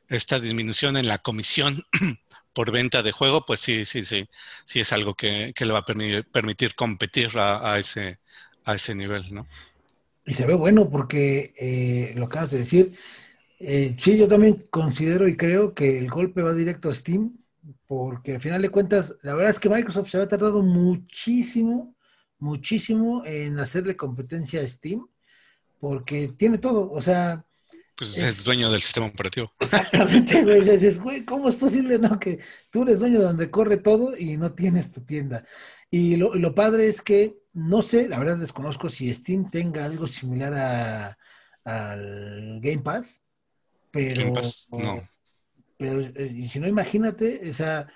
esta 0.08 0.40
disminución 0.40 0.96
en 0.96 1.06
la 1.06 1.18
comisión 1.18 1.84
por 2.52 2.72
venta 2.72 3.04
de 3.04 3.12
juego, 3.12 3.46
pues 3.46 3.60
sí, 3.60 3.84
sí, 3.84 4.04
sí, 4.04 4.28
sí 4.64 4.80
es 4.80 4.92
algo 4.92 5.14
que, 5.14 5.54
le 5.56 5.72
va 5.72 5.80
a 5.80 5.84
permitir, 5.84 6.74
competir 6.74 7.38
a, 7.38 7.78
ese, 7.78 8.18
a 8.64 8.74
ese 8.74 8.96
nivel, 8.96 9.32
¿no? 9.32 9.46
Y 10.28 10.34
se 10.34 10.46
ve 10.46 10.54
bueno 10.54 10.90
porque 10.90 11.54
eh, 11.58 12.12
lo 12.14 12.26
acabas 12.26 12.50
de 12.50 12.58
decir. 12.58 12.94
Eh, 13.58 13.96
sí, 13.98 14.18
yo 14.18 14.28
también 14.28 14.66
considero 14.70 15.26
y 15.26 15.36
creo 15.36 15.74
que 15.74 15.98
el 15.98 16.08
golpe 16.08 16.42
va 16.42 16.52
directo 16.52 16.90
a 16.90 16.94
Steam, 16.94 17.38
porque 17.86 18.34
al 18.34 18.40
final 18.40 18.60
de 18.60 18.68
cuentas, 18.68 19.16
la 19.22 19.34
verdad 19.34 19.50
es 19.50 19.58
que 19.58 19.70
Microsoft 19.70 20.10
se 20.10 20.18
ha 20.18 20.28
tardado 20.28 20.62
muchísimo, 20.62 21.96
muchísimo 22.38 23.24
en 23.24 23.58
hacerle 23.58 23.96
competencia 23.96 24.60
a 24.60 24.68
Steam 24.68 25.08
porque 25.80 26.28
tiene 26.36 26.58
todo, 26.58 26.90
o 26.90 27.00
sea... 27.00 27.44
Pues 27.96 28.16
es, 28.18 28.44
dueño 28.44 28.70
del 28.70 28.80
sistema 28.80 29.06
operativo. 29.06 29.50
Exactamente, 29.58 30.42
güey. 30.44 30.60
Dices, 30.60 31.00
güey, 31.00 31.24
¿cómo 31.24 31.48
es 31.48 31.56
posible, 31.56 31.98
no? 31.98 32.20
Que 32.20 32.38
tú 32.70 32.82
eres 32.82 33.00
dueño 33.00 33.18
de 33.18 33.24
donde 33.24 33.50
corre 33.50 33.78
todo 33.78 34.16
y 34.16 34.36
no 34.36 34.52
tienes 34.52 34.92
tu 34.92 35.00
tienda. 35.00 35.44
Y 35.90 36.14
lo, 36.14 36.32
lo 36.34 36.54
padre 36.54 36.86
es 36.86 37.02
que, 37.02 37.38
no 37.52 37.82
sé, 37.82 38.08
la 38.08 38.18
verdad 38.18 38.36
desconozco 38.36 38.88
si 38.88 39.12
Steam 39.12 39.50
tenga 39.50 39.84
algo 39.84 40.06
similar 40.06 40.54
a, 40.54 41.18
al 41.64 42.60
Game 42.60 42.82
Pass, 42.82 43.24
pero... 43.90 44.22
Game 44.22 44.34
Pass, 44.34 44.68
no. 44.70 45.08
Pero, 45.76 46.00
eh, 46.00 46.32
y 46.34 46.48
si 46.48 46.58
no, 46.58 46.66
imagínate, 46.66 47.48
o 47.48 47.52
sea, 47.52 47.86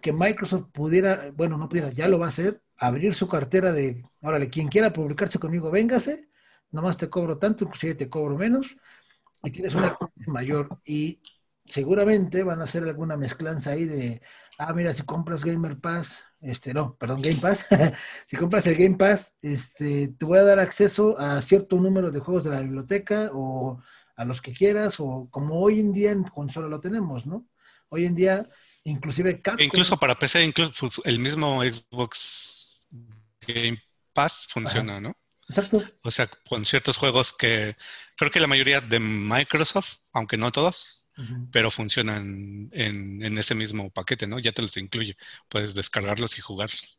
que 0.00 0.12
Microsoft 0.12 0.70
pudiera, 0.72 1.30
bueno, 1.34 1.58
no 1.58 1.68
pudiera, 1.68 1.90
ya 1.90 2.08
lo 2.08 2.18
va 2.18 2.26
a 2.26 2.30
hacer, 2.30 2.62
abrir 2.76 3.14
su 3.14 3.28
cartera 3.28 3.72
de, 3.72 4.02
órale, 4.22 4.48
quien 4.48 4.68
quiera 4.68 4.92
publicarse 4.92 5.38
conmigo, 5.38 5.70
véngase, 5.70 6.28
nomás 6.70 6.96
te 6.96 7.10
cobro 7.10 7.38
tanto, 7.38 7.64
inclusive 7.64 7.94
te 7.94 8.08
cobro 8.08 8.36
menos, 8.36 8.76
y 9.42 9.50
tienes 9.50 9.74
una 9.74 9.96
mayor. 10.26 10.80
Y 10.84 11.20
seguramente 11.66 12.42
van 12.42 12.60
a 12.60 12.64
hacer 12.64 12.84
alguna 12.84 13.16
mezclanza 13.16 13.72
ahí 13.72 13.84
de 13.84 14.22
ah, 14.60 14.72
mira, 14.74 14.92
si 14.92 15.02
compras 15.02 15.42
Gamer 15.42 15.78
Pass, 15.78 16.22
este, 16.40 16.74
no, 16.74 16.94
perdón, 16.96 17.22
Game 17.22 17.40
Pass, 17.40 17.66
si 18.26 18.36
compras 18.36 18.66
el 18.66 18.76
Game 18.76 18.96
Pass, 18.96 19.34
este, 19.40 20.08
te 20.08 20.24
voy 20.24 20.38
a 20.38 20.42
dar 20.42 20.60
acceso 20.60 21.18
a 21.18 21.40
cierto 21.40 21.76
número 21.76 22.10
de 22.10 22.20
juegos 22.20 22.44
de 22.44 22.50
la 22.50 22.60
biblioteca 22.60 23.30
o 23.32 23.82
a 24.16 24.24
los 24.24 24.42
que 24.42 24.52
quieras, 24.52 25.00
o 25.00 25.28
como 25.30 25.58
hoy 25.60 25.80
en 25.80 25.92
día 25.92 26.10
en 26.10 26.24
consola 26.24 26.68
lo 26.68 26.78
tenemos, 26.78 27.24
¿no? 27.24 27.48
Hoy 27.88 28.04
en 28.04 28.14
día, 28.14 28.48
inclusive 28.84 29.40
Incluso 29.58 29.96
para 29.98 30.18
PC, 30.18 30.44
incluso 30.44 30.90
el 31.04 31.18
mismo 31.18 31.62
Xbox 31.62 32.78
Game 33.40 33.82
Pass 34.12 34.46
funciona, 34.48 35.00
¿no? 35.00 35.16
Exacto. 35.48 35.82
O 36.02 36.10
sea, 36.10 36.28
con 36.48 36.64
ciertos 36.64 36.96
juegos 36.98 37.32
que 37.32 37.76
creo 38.16 38.30
que 38.30 38.40
la 38.40 38.46
mayoría 38.46 38.80
de 38.80 39.00
Microsoft, 39.00 39.98
aunque 40.12 40.36
no 40.36 40.52
todos, 40.52 40.99
pero 41.52 41.70
funcionan 41.70 42.68
en, 42.72 43.38
ese 43.38 43.54
mismo 43.54 43.90
paquete, 43.90 44.26
¿no? 44.26 44.38
Ya 44.38 44.52
te 44.52 44.62
los 44.62 44.76
incluye. 44.76 45.16
Puedes 45.48 45.74
descargarlos 45.74 46.38
y 46.38 46.40
jugarlos. 46.40 46.98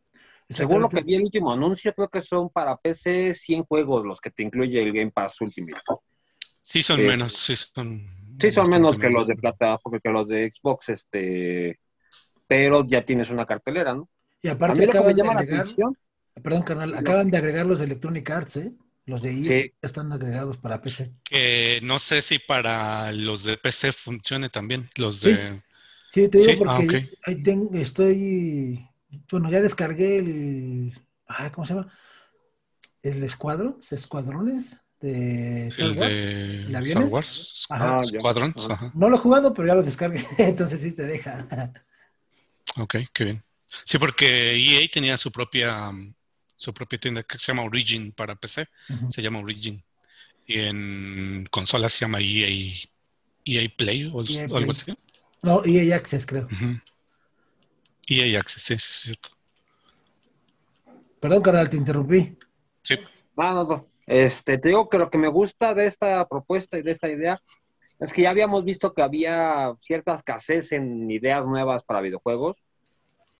Según 0.50 0.82
lo 0.82 0.90
que 0.90 1.02
vi 1.02 1.16
el 1.16 1.24
último 1.24 1.54
anuncio, 1.54 1.94
creo 1.94 2.10
que 2.10 2.22
son 2.22 2.50
para 2.50 2.76
PC 2.76 3.36
100 3.36 3.64
juegos 3.64 4.06
los 4.06 4.20
que 4.20 4.32
te 4.32 4.44
incluye 4.44 4.82
el 4.82 4.92
Game 4.92 5.12
Pass 5.12 5.40
Ultimate. 5.40 5.82
Sí, 6.62 6.84
son 6.84 7.06
menos, 7.06 7.34
sí 7.34 7.56
son. 7.56 8.06
Sí, 8.40 8.52
son 8.52 8.70
menos 8.70 8.98
que 8.98 9.10
los 9.10 9.28
de 9.28 9.36
plata, 9.36 9.80
que 10.04 10.10
los 10.10 10.28
de 10.28 10.52
Xbox, 10.54 10.90
este, 10.90 11.80
pero 12.48 12.86
ya 12.86 13.04
tienes 13.04 13.30
una 13.30 13.46
cartelera, 13.46 13.94
¿no? 13.94 14.10
Y 14.42 14.48
aparte 14.48 14.84
acaban 14.84 15.16
de 15.16 15.22
agregar, 15.22 15.66
perdón, 16.42 16.64
canal, 16.64 16.94
acaban 16.96 17.30
de 17.30 17.38
agregar 17.38 17.66
los 17.66 17.82
Electronic 17.82 18.30
Arts, 18.30 18.58
¿eh? 18.58 18.72
Los 19.12 19.22
de 19.22 19.32
EA 19.32 19.72
están 19.82 20.10
agregados 20.14 20.56
para 20.56 20.82
PC. 20.82 21.12
Que 21.26 21.82
no 21.84 22.00
sé 22.00 22.22
si 22.22 22.40
para 22.40 23.12
los 23.12 23.44
de 23.44 23.58
PC 23.58 23.92
funcione 23.92 24.48
también, 24.48 24.90
los 24.96 25.20
de... 25.20 25.62
Sí, 26.14 26.30
te 26.30 26.38
digo 26.38 26.64
porque 26.64 27.10
ah, 27.28 27.32
ahí 27.32 27.44
estoy... 27.74 28.88
Bueno, 29.30 29.52
ya 29.52 29.62
descargué 29.62 30.20
el... 30.20 30.94
¿Cómo 31.52 31.66
se 31.66 31.74
llama? 31.74 31.94
El 33.04 33.22
escuadro, 33.24 33.78
escuadrones 33.92 34.80
de 35.02 35.68
Star 35.68 35.92
Wars. 35.92 36.20
Star 36.22 37.08
Wars. 37.10 37.66
Ajá. 37.70 38.02
Ah, 38.02 38.92
no 38.94 39.10
lo 39.10 39.18
he 39.18 39.20
jugado, 39.20 39.54
pero 39.54 39.68
ya 39.68 39.76
lo 39.76 39.84
descargué, 39.84 40.26
entonces 40.38 40.80
sí 40.80 40.94
te 40.94 41.04
deja. 41.04 41.74
ok, 42.78 42.96
qué 43.12 43.26
bien. 43.26 43.44
Sí, 43.84 43.98
porque 43.98 44.56
EA 44.56 44.88
tenía 44.90 45.18
su 45.18 45.34
propia 45.34 45.92
su 46.62 46.76
propia 46.76 47.00
tienda 47.00 47.24
que 47.24 47.40
se 47.40 47.52
llama 47.52 47.64
Origin 47.64 48.12
para 48.12 48.36
PC, 48.36 48.68
se 49.10 49.22
llama 49.22 49.40
Origin. 49.40 49.84
Y 50.46 50.60
en 50.60 51.48
consolas 51.50 51.92
se 51.94 52.06
llama 52.06 52.20
EA, 52.22 52.48
EA 53.46 53.70
Play 53.76 54.12
o, 54.14 54.24
e 54.24 54.42
algo 54.44 54.70
así. 54.70 54.94
No, 55.42 55.64
EA 55.66 55.96
Access 55.96 56.24
creo. 56.24 56.48
EA 58.06 58.40
Access, 58.40 58.62
sí, 58.62 58.78
sí, 58.78 58.90
es 58.92 59.00
cierto. 59.02 59.30
Perdón, 61.20 61.42
canal, 61.42 61.68
te 61.68 61.78
interrumpí. 61.78 62.38
Sí. 62.84 62.96
No, 63.36 63.54
no, 63.54 63.64
no. 63.64 63.88
Este, 64.06 64.60
te 64.60 64.70
digo 64.70 64.88
que 64.88 65.00
lo 65.00 65.10
que 65.10 65.18
me 65.18 65.30
gusta 65.30 65.74
de 65.74 65.88
esta 65.88 66.28
propuesta 66.28 66.78
y 66.78 66.84
de 66.84 66.92
esta 66.92 67.10
idea 67.10 67.42
es 68.00 68.12
que 68.12 68.22
ya 68.22 68.30
habíamos 68.30 68.64
visto 68.66 68.94
que 68.94 69.02
había 69.02 69.74
cierta 69.80 70.14
escasez 70.14 70.74
en 70.74 71.10
ideas 71.10 71.44
nuevas 71.44 71.84
para 71.84 72.02
videojuegos. 72.02 72.58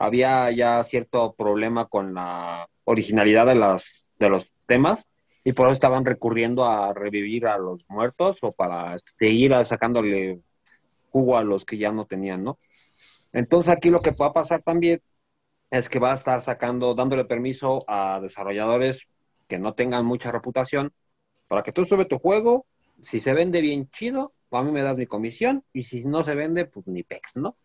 Había 0.02 0.50
ya 0.52 0.84
cierto 0.84 1.34
problema 1.34 1.86
con 1.86 2.14
la 2.14 2.68
originalidad 2.86 3.46
de, 3.46 3.56
las, 3.56 4.06
de 4.18 4.30
los 4.30 4.52
temas 4.66 5.06
y 5.44 5.54
por 5.54 5.68
eso 5.68 5.74
estaban 5.74 6.06
recurriendo 6.06 6.66
a 6.66 6.94
revivir 6.94 7.48
a 7.48 7.58
los 7.58 7.84
muertos 7.88 8.38
o 8.42 8.52
para 8.52 8.98
seguir 9.16 9.54
sacándole 9.66 10.42
jugo 11.12 11.38
a 11.38 11.44
los 11.44 11.66
que 11.66 11.78
ya 11.78 11.92
no 11.92 12.06
tenían, 12.06 12.44
¿no? 12.44 12.58
Entonces 13.32 13.72
aquí 13.72 13.90
lo 13.90 14.02
que 14.02 14.12
va 14.12 14.28
a 14.28 14.34
pasar 14.34 14.62
también 14.62 15.02
es 15.70 15.88
que 15.88 16.00
va 16.00 16.14
a 16.14 16.16
estar 16.16 16.42
sacando, 16.42 16.96
dándole 16.96 17.26
permiso 17.26 17.84
a 17.88 18.20
desarrolladores 18.22 19.08
que 19.48 19.60
no 19.60 19.74
tengan 19.74 20.06
mucha 20.06 20.32
reputación 20.32 20.92
para 21.48 21.64
que 21.64 21.72
tú 21.72 21.86
subes 21.86 22.08
tu 22.08 22.18
juego, 22.18 22.66
si 23.04 23.20
se 23.20 23.34
vende 23.34 23.62
bien 23.62 23.90
chido, 23.90 24.34
a 24.52 24.64
mí 24.64 24.72
me 24.72 24.82
das 24.82 24.98
mi 24.98 25.06
comisión 25.06 25.64
y 25.74 25.84
si 25.84 26.04
no 26.04 26.24
se 26.24 26.34
vende, 26.36 26.66
pues 26.66 26.88
ni 26.88 27.04
pex, 27.04 27.36
¿no? 27.36 27.56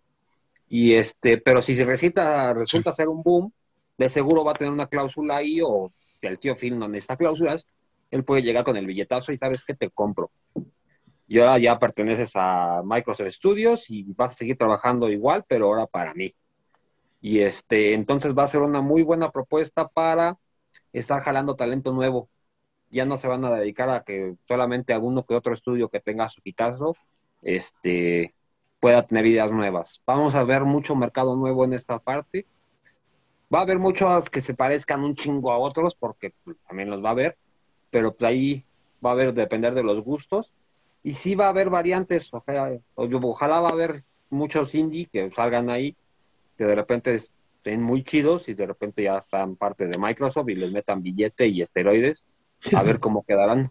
Y 0.68 0.94
este, 0.94 1.38
pero 1.38 1.62
si 1.62 1.82
resulta, 1.82 2.52
resulta 2.52 2.92
ser 2.92 3.08
un 3.08 3.22
boom, 3.22 3.52
de 3.98 4.10
seguro 4.10 4.44
va 4.44 4.52
a 4.52 4.54
tener 4.54 4.72
una 4.72 4.88
cláusula 4.88 5.36
ahí 5.36 5.60
o 5.62 5.92
si 6.20 6.26
el 6.26 6.38
tío 6.38 6.56
Phil 6.56 6.78
no 6.78 6.88
necesita 6.88 7.16
cláusulas, 7.16 7.66
él 8.10 8.24
puede 8.24 8.42
llegar 8.42 8.64
con 8.64 8.76
el 8.76 8.86
billetazo 8.86 9.32
y 9.32 9.38
sabes 9.38 9.64
que 9.64 9.74
te 9.74 9.90
compro. 9.90 10.30
Y 11.28 11.38
ahora 11.40 11.58
ya 11.58 11.78
perteneces 11.78 12.32
a 12.34 12.82
Microsoft 12.84 13.30
Studios 13.30 13.90
y 13.90 14.04
vas 14.14 14.32
a 14.32 14.36
seguir 14.36 14.56
trabajando 14.56 15.10
igual, 15.10 15.44
pero 15.48 15.66
ahora 15.66 15.86
para 15.86 16.14
mí. 16.14 16.34
Y 17.20 17.40
este, 17.40 17.94
entonces 17.94 18.34
va 18.36 18.44
a 18.44 18.48
ser 18.48 18.60
una 18.60 18.80
muy 18.80 19.02
buena 19.02 19.30
propuesta 19.32 19.88
para 19.88 20.38
estar 20.92 21.20
jalando 21.22 21.56
talento 21.56 21.92
nuevo. 21.92 22.28
Ya 22.90 23.04
no 23.04 23.18
se 23.18 23.26
van 23.26 23.44
a 23.44 23.50
dedicar 23.50 23.90
a 23.90 24.04
que 24.04 24.36
solamente 24.46 24.92
alguno 24.92 25.24
que 25.24 25.34
otro 25.34 25.54
estudio 25.54 25.88
que 25.88 26.00
tenga 26.00 26.28
su 26.28 26.40
quitazo 26.40 26.96
este, 27.42 28.34
pueda 28.80 29.06
tener 29.06 29.26
ideas 29.26 29.52
nuevas. 29.52 30.00
Vamos 30.06 30.34
a 30.34 30.44
ver 30.44 30.62
mucho 30.62 30.94
mercado 30.94 31.36
nuevo 31.36 31.64
en 31.64 31.72
esta 31.72 31.98
parte 31.98 32.46
Va 33.52 33.60
a 33.60 33.62
haber 33.62 33.78
muchos 33.78 34.28
que 34.28 34.40
se 34.40 34.54
parezcan 34.54 35.04
un 35.04 35.14
chingo 35.14 35.52
a 35.52 35.58
otros, 35.58 35.94
porque 35.94 36.32
pues, 36.44 36.56
también 36.66 36.90
los 36.90 37.04
va 37.04 37.10
a 37.10 37.12
haber, 37.12 37.36
pero 37.90 38.12
pues 38.12 38.28
ahí 38.28 38.64
va 39.04 39.10
a 39.10 39.12
haber, 39.12 39.34
depender 39.34 39.74
de 39.74 39.84
los 39.84 40.02
gustos. 40.02 40.52
Y 41.04 41.14
sí 41.14 41.36
va 41.36 41.46
a 41.46 41.50
haber 41.50 41.70
variantes, 41.70 42.30
ojalá 42.32 43.60
va 43.60 43.68
a 43.68 43.72
haber 43.72 44.02
muchos 44.30 44.74
indie 44.74 45.06
que 45.06 45.30
salgan 45.30 45.70
ahí, 45.70 45.94
que 46.58 46.64
de 46.64 46.74
repente 46.74 47.14
estén 47.14 47.80
muy 47.80 48.02
chidos 48.02 48.48
y 48.48 48.54
de 48.54 48.66
repente 48.66 49.04
ya 49.04 49.18
están 49.18 49.54
parte 49.54 49.86
de 49.86 49.98
Microsoft 49.98 50.48
y 50.48 50.56
les 50.56 50.72
metan 50.72 51.02
billete 51.02 51.46
y 51.46 51.62
esteroides, 51.62 52.26
a 52.74 52.82
ver 52.82 52.98
cómo 52.98 53.24
quedarán. 53.24 53.70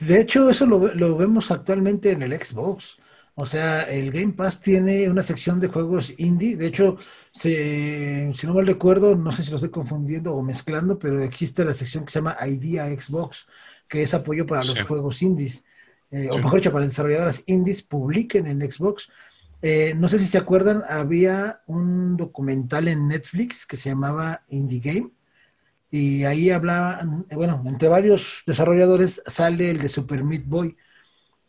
De 0.00 0.20
hecho, 0.20 0.50
eso 0.50 0.66
lo, 0.66 0.92
lo 0.92 1.16
vemos 1.16 1.52
actualmente 1.52 2.10
en 2.10 2.22
el 2.22 2.36
Xbox. 2.36 2.98
O 3.34 3.46
sea, 3.46 3.82
el 3.84 4.10
Game 4.10 4.34
Pass 4.34 4.60
tiene 4.60 5.08
una 5.08 5.22
sección 5.22 5.58
de 5.58 5.68
juegos 5.68 6.12
indie. 6.18 6.56
De 6.56 6.66
hecho, 6.66 6.98
si 7.32 8.36
no 8.44 8.54
mal 8.54 8.66
recuerdo, 8.66 9.16
no 9.16 9.32
sé 9.32 9.42
si 9.42 9.50
lo 9.50 9.56
estoy 9.56 9.70
confundiendo 9.70 10.34
o 10.34 10.42
mezclando, 10.42 10.98
pero 10.98 11.22
existe 11.22 11.64
la 11.64 11.72
sección 11.72 12.04
que 12.04 12.12
se 12.12 12.18
llama 12.18 12.36
Idea 12.46 12.88
Xbox, 12.88 13.46
que 13.88 14.02
es 14.02 14.12
apoyo 14.12 14.46
para 14.46 14.64
los 14.64 14.82
juegos 14.82 15.22
indies. 15.22 15.64
Eh, 16.10 16.28
o 16.30 16.36
mejor 16.36 16.56
dicho, 16.60 16.72
para 16.72 16.84
desarrolladoras 16.84 17.42
indies 17.46 17.82
publiquen 17.82 18.46
en 18.46 18.70
Xbox. 18.70 19.10
Eh, 19.62 19.94
no 19.96 20.08
sé 20.08 20.18
si 20.18 20.26
se 20.26 20.36
acuerdan, 20.36 20.82
había 20.86 21.62
un 21.66 22.18
documental 22.18 22.86
en 22.88 23.08
Netflix 23.08 23.66
que 23.66 23.78
se 23.78 23.88
llamaba 23.88 24.42
Indie 24.48 24.80
Game. 24.80 25.10
Y 25.90 26.24
ahí 26.24 26.50
hablaba, 26.50 27.00
bueno, 27.30 27.62
entre 27.66 27.88
varios 27.88 28.42
desarrolladores 28.46 29.22
sale 29.26 29.70
el 29.70 29.78
de 29.78 29.88
Super 29.88 30.22
Meat 30.22 30.44
Boy 30.46 30.76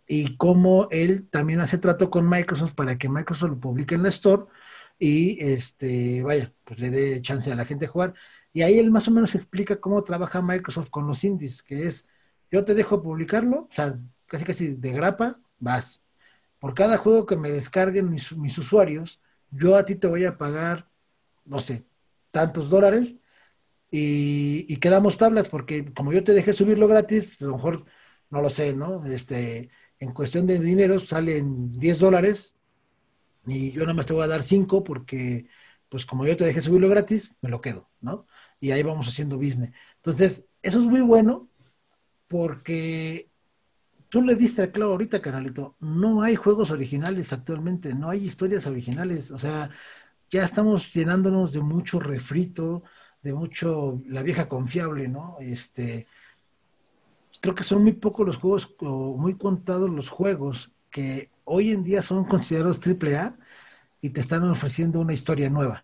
y 0.07 0.37
cómo 0.37 0.87
él 0.91 1.27
también 1.29 1.61
hace 1.61 1.77
trato 1.77 2.09
con 2.09 2.27
Microsoft 2.29 2.73
para 2.73 2.97
que 2.97 3.09
Microsoft 3.09 3.49
lo 3.49 3.59
publique 3.59 3.95
en 3.95 4.03
la 4.03 4.09
Store 4.09 4.43
y 4.99 5.43
este, 5.43 6.21
vaya, 6.23 6.53
pues 6.63 6.79
le 6.79 6.89
dé 6.89 7.21
chance 7.21 7.51
a 7.51 7.55
la 7.55 7.65
gente 7.65 7.85
a 7.85 7.89
jugar. 7.89 8.13
Y 8.53 8.61
ahí 8.61 8.79
él 8.79 8.91
más 8.91 9.07
o 9.07 9.11
menos 9.11 9.35
explica 9.35 9.79
cómo 9.79 10.03
trabaja 10.03 10.41
Microsoft 10.41 10.89
con 10.89 11.07
los 11.07 11.23
indies, 11.23 11.63
que 11.63 11.87
es, 11.87 12.07
yo 12.51 12.63
te 12.65 12.75
dejo 12.75 13.01
publicarlo, 13.01 13.67
o 13.69 13.73
sea, 13.73 13.99
casi 14.27 14.45
casi 14.45 14.67
de 14.75 14.91
grapa, 14.93 15.39
vas. 15.59 16.03
Por 16.59 16.73
cada 16.75 16.97
juego 16.97 17.25
que 17.25 17.35
me 17.35 17.51
descarguen 17.51 18.09
mis, 18.09 18.31
usuarios, 18.57 19.21
yo 19.51 19.75
a 19.75 19.85
ti 19.85 19.95
te 19.95 20.07
voy 20.07 20.25
a 20.25 20.37
pagar, 20.37 20.87
no 21.45 21.59
sé, 21.59 21.85
tantos 22.31 22.69
dólares 22.69 23.19
y, 23.91 24.65
y, 24.73 24.77
quedamos 24.77 25.17
tablas, 25.17 25.49
porque 25.49 25.93
como 25.93 26.13
yo 26.13 26.23
te 26.23 26.33
dejé 26.33 26.53
subirlo 26.53 26.87
gratis, 26.87 27.27
pues 27.27 27.41
a 27.41 27.45
lo 27.45 27.55
mejor, 27.57 27.85
no 28.29 28.41
lo 28.41 28.49
sé, 28.49 28.73
¿no? 28.73 29.05
Este, 29.05 29.69
en 29.99 30.11
cuestión 30.13 30.47
de 30.47 30.59
dinero 30.59 30.99
salen 30.99 31.71
10 31.71 31.99
dólares 31.99 32.53
y 33.45 33.71
yo 33.71 33.81
nada 33.81 33.93
más 33.93 34.05
te 34.05 34.13
voy 34.13 34.23
a 34.23 34.27
dar 34.27 34.43
5 34.43 34.83
porque, 34.83 35.47
pues 35.89 36.05
como 36.05 36.25
yo 36.25 36.35
te 36.37 36.45
dejé 36.45 36.61
subirlo 36.61 36.89
gratis, 36.89 37.33
me 37.41 37.49
lo 37.49 37.61
quedo, 37.61 37.89
¿no? 38.01 38.25
Y 38.59 38.71
ahí 38.71 38.83
vamos 38.83 39.07
haciendo 39.07 39.37
business. 39.37 39.71
Entonces, 39.97 40.47
eso 40.61 40.79
es 40.79 40.85
muy 40.85 41.01
bueno 41.01 41.49
porque 42.27 43.29
tú 44.09 44.21
le 44.21 44.35
diste 44.35 44.61
al 44.61 44.71
clavo 44.71 44.93
ahorita, 44.93 45.21
canalito. 45.21 45.75
No 45.79 46.21
hay 46.21 46.35
juegos 46.35 46.71
originales 46.71 47.33
actualmente, 47.33 47.93
no 47.93 48.09
hay 48.09 48.25
historias 48.25 48.65
originales. 48.67 49.31
O 49.31 49.37
sea, 49.37 49.69
ya 50.29 50.43
estamos 50.43 50.93
llenándonos 50.93 51.51
de 51.51 51.61
mucho 51.61 51.99
refrito, 51.99 52.83
de 53.21 53.33
mucho 53.33 54.01
la 54.07 54.23
vieja 54.23 54.47
confiable, 54.47 55.07
¿no? 55.07 55.37
Este, 55.39 56.07
creo 57.43 57.55
que 57.55 57.65
son 57.65 57.83
muy 57.83 57.91
pocos 57.91 58.25
los 58.25 58.37
juegos, 58.37 58.73
o 58.79 59.17
muy 59.17 59.35
contados 59.35 59.89
los 59.89 60.07
juegos 60.07 60.71
que 60.89 61.29
hoy 61.43 61.73
en 61.73 61.83
día 61.83 62.01
son 62.01 62.23
considerados 62.23 62.79
AAA 62.79 63.35
y 63.99 64.11
te 64.11 64.21
están 64.21 64.49
ofreciendo 64.49 65.01
una 65.01 65.11
historia 65.11 65.49
nueva. 65.49 65.83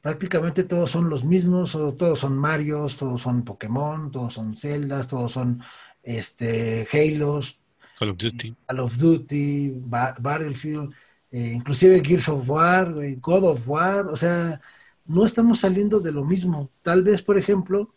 Prácticamente 0.00 0.62
todos 0.62 0.92
son 0.92 1.10
los 1.10 1.24
mismos, 1.24 1.74
o 1.74 1.92
todos 1.94 2.20
son 2.20 2.38
Marios, 2.38 2.96
todos 2.96 3.22
son 3.22 3.44
Pokémon, 3.44 4.12
todos 4.12 4.34
son 4.34 4.56
Zeldas, 4.56 5.08
todos 5.08 5.32
son 5.32 5.60
este, 6.04 6.86
Halos, 6.92 7.58
Call 7.98 8.10
of 8.10 8.16
Duty, 8.18 8.54
Call 8.68 8.78
of 8.78 8.96
Duty, 8.96 9.72
Battlefield, 9.86 10.94
eh, 11.32 11.50
inclusive 11.52 12.00
Gears 12.04 12.28
of 12.28 12.48
War, 12.48 12.94
God 13.20 13.42
of 13.42 13.68
War, 13.68 14.06
o 14.06 14.14
sea, 14.14 14.60
no 15.04 15.26
estamos 15.26 15.58
saliendo 15.58 15.98
de 15.98 16.12
lo 16.12 16.24
mismo. 16.24 16.70
Tal 16.82 17.02
vez, 17.02 17.22
por 17.22 17.36
ejemplo, 17.36 17.92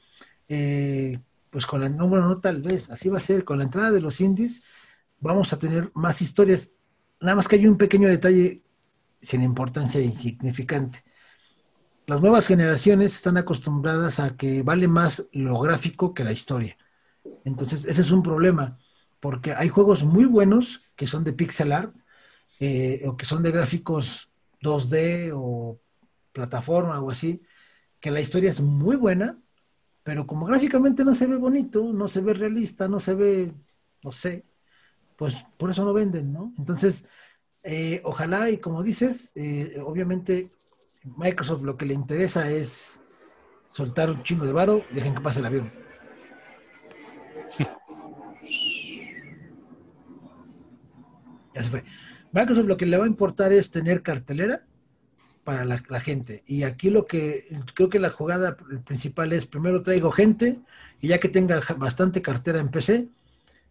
eh, 0.47 1.19
pues 1.49 1.65
con 1.65 1.81
la, 1.81 1.89
no, 1.89 2.07
no 2.07 2.39
tal 2.39 2.61
vez, 2.61 2.89
así 2.89 3.09
va 3.09 3.17
a 3.17 3.21
ser, 3.21 3.43
con 3.43 3.57
la 3.57 3.63
entrada 3.65 3.91
de 3.91 4.01
los 4.01 4.21
indies, 4.21 4.63
vamos 5.19 5.51
a 5.53 5.59
tener 5.59 5.91
más 5.93 6.21
historias. 6.21 6.71
Nada 7.19 7.35
más 7.35 7.47
que 7.47 7.55
hay 7.55 7.67
un 7.67 7.77
pequeño 7.77 8.07
detalle 8.07 8.61
sin 9.21 9.41
importancia 9.41 9.99
e 9.99 10.05
insignificante. 10.05 11.03
Las 12.07 12.21
nuevas 12.21 12.47
generaciones 12.47 13.15
están 13.15 13.37
acostumbradas 13.37 14.19
a 14.19 14.35
que 14.35 14.63
vale 14.63 14.87
más 14.87 15.27
lo 15.31 15.59
gráfico 15.59 16.13
que 16.13 16.23
la 16.23 16.31
historia. 16.31 16.77
Entonces, 17.45 17.85
ese 17.85 18.01
es 18.01 18.11
un 18.11 18.23
problema, 18.23 18.79
porque 19.19 19.53
hay 19.53 19.69
juegos 19.69 20.03
muy 20.03 20.25
buenos 20.25 20.81
que 20.95 21.07
son 21.07 21.23
de 21.23 21.33
pixel 21.33 21.71
art 21.71 21.95
eh, 22.59 23.03
o 23.05 23.15
que 23.15 23.25
son 23.25 23.43
de 23.43 23.51
gráficos 23.51 24.29
2D 24.61 25.31
o 25.35 25.79
plataforma 26.31 26.99
o 27.01 27.11
así, 27.11 27.41
que 27.99 28.11
la 28.11 28.21
historia 28.21 28.49
es 28.49 28.61
muy 28.61 28.95
buena, 28.95 29.37
pero 30.09 30.25
como 30.25 30.47
gráficamente 30.47 31.05
no 31.05 31.13
se 31.13 31.27
ve 31.27 31.35
bonito, 31.35 31.93
no 31.93 32.07
se 32.07 32.21
ve 32.21 32.33
realista, 32.33 32.87
no 32.87 32.99
se 32.99 33.13
ve, 33.13 33.53
no 34.03 34.11
sé, 34.11 34.43
pues 35.15 35.45
por 35.55 35.69
eso 35.69 35.85
no 35.85 35.93
venden, 35.93 36.33
¿no? 36.33 36.51
Entonces, 36.57 37.05
eh, 37.61 38.01
ojalá 38.03 38.49
y 38.49 38.57
como 38.57 38.81
dices, 38.81 39.31
eh, 39.35 39.79
obviamente 39.85 40.51
Microsoft 41.03 41.61
lo 41.61 41.77
que 41.77 41.85
le 41.85 41.93
interesa 41.93 42.49
es 42.49 43.03
soltar 43.67 44.09
un 44.09 44.23
chingo 44.23 44.47
de 44.47 44.51
varo, 44.51 44.83
dejen 44.91 45.13
que 45.13 45.21
pase 45.21 45.41
el 45.41 45.45
avión. 45.45 45.71
ya 51.53 51.61
se 51.61 51.69
fue. 51.69 51.83
Microsoft 52.31 52.65
lo 52.65 52.77
que 52.77 52.87
le 52.87 52.97
va 52.97 53.05
a 53.05 53.07
importar 53.07 53.53
es 53.53 53.69
tener 53.69 54.01
cartelera 54.01 54.65
para 55.49 55.65
la, 55.65 55.99
gente. 55.99 56.43
Y 56.45 56.61
aquí 56.61 56.91
lo 56.91 57.07
que 57.07 57.47
creo 57.73 57.89
que 57.89 57.97
la 57.97 58.11
jugada 58.11 58.55
principal 58.85 59.33
es, 59.33 59.47
primero 59.47 59.81
traigo 59.81 60.11
gente 60.11 60.59
y 61.01 61.07
ya 61.07 61.19
que 61.19 61.27
tenga 61.27 61.59
bastante 61.75 62.21
cartera 62.21 62.59
en 62.59 62.69
PC, 62.69 63.07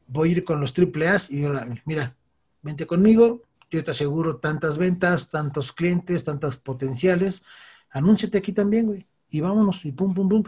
voy 0.08 0.30
a 0.30 0.32
ir 0.32 0.44
con 0.44 0.60
los 0.60 0.72
triple 0.72 1.06
y 1.30 1.44
mira, 1.84 2.16
vente 2.62 2.84
conmigo, 2.84 3.42
yo 3.70 3.84
te 3.84 3.92
aseguro 3.92 4.38
tantas 4.38 4.76
ventas, 4.76 5.30
tantos 5.30 5.70
clientes, 5.70 6.24
tantas 6.24 6.56
potenciales, 6.56 7.44
anúnciate 7.90 8.38
aquí 8.38 8.50
también, 8.52 8.86
güey, 8.86 9.06
y 9.30 9.40
vámonos, 9.40 9.84
y 9.84 9.92
pum, 9.92 10.12
pum, 10.14 10.28
pum. 10.28 10.42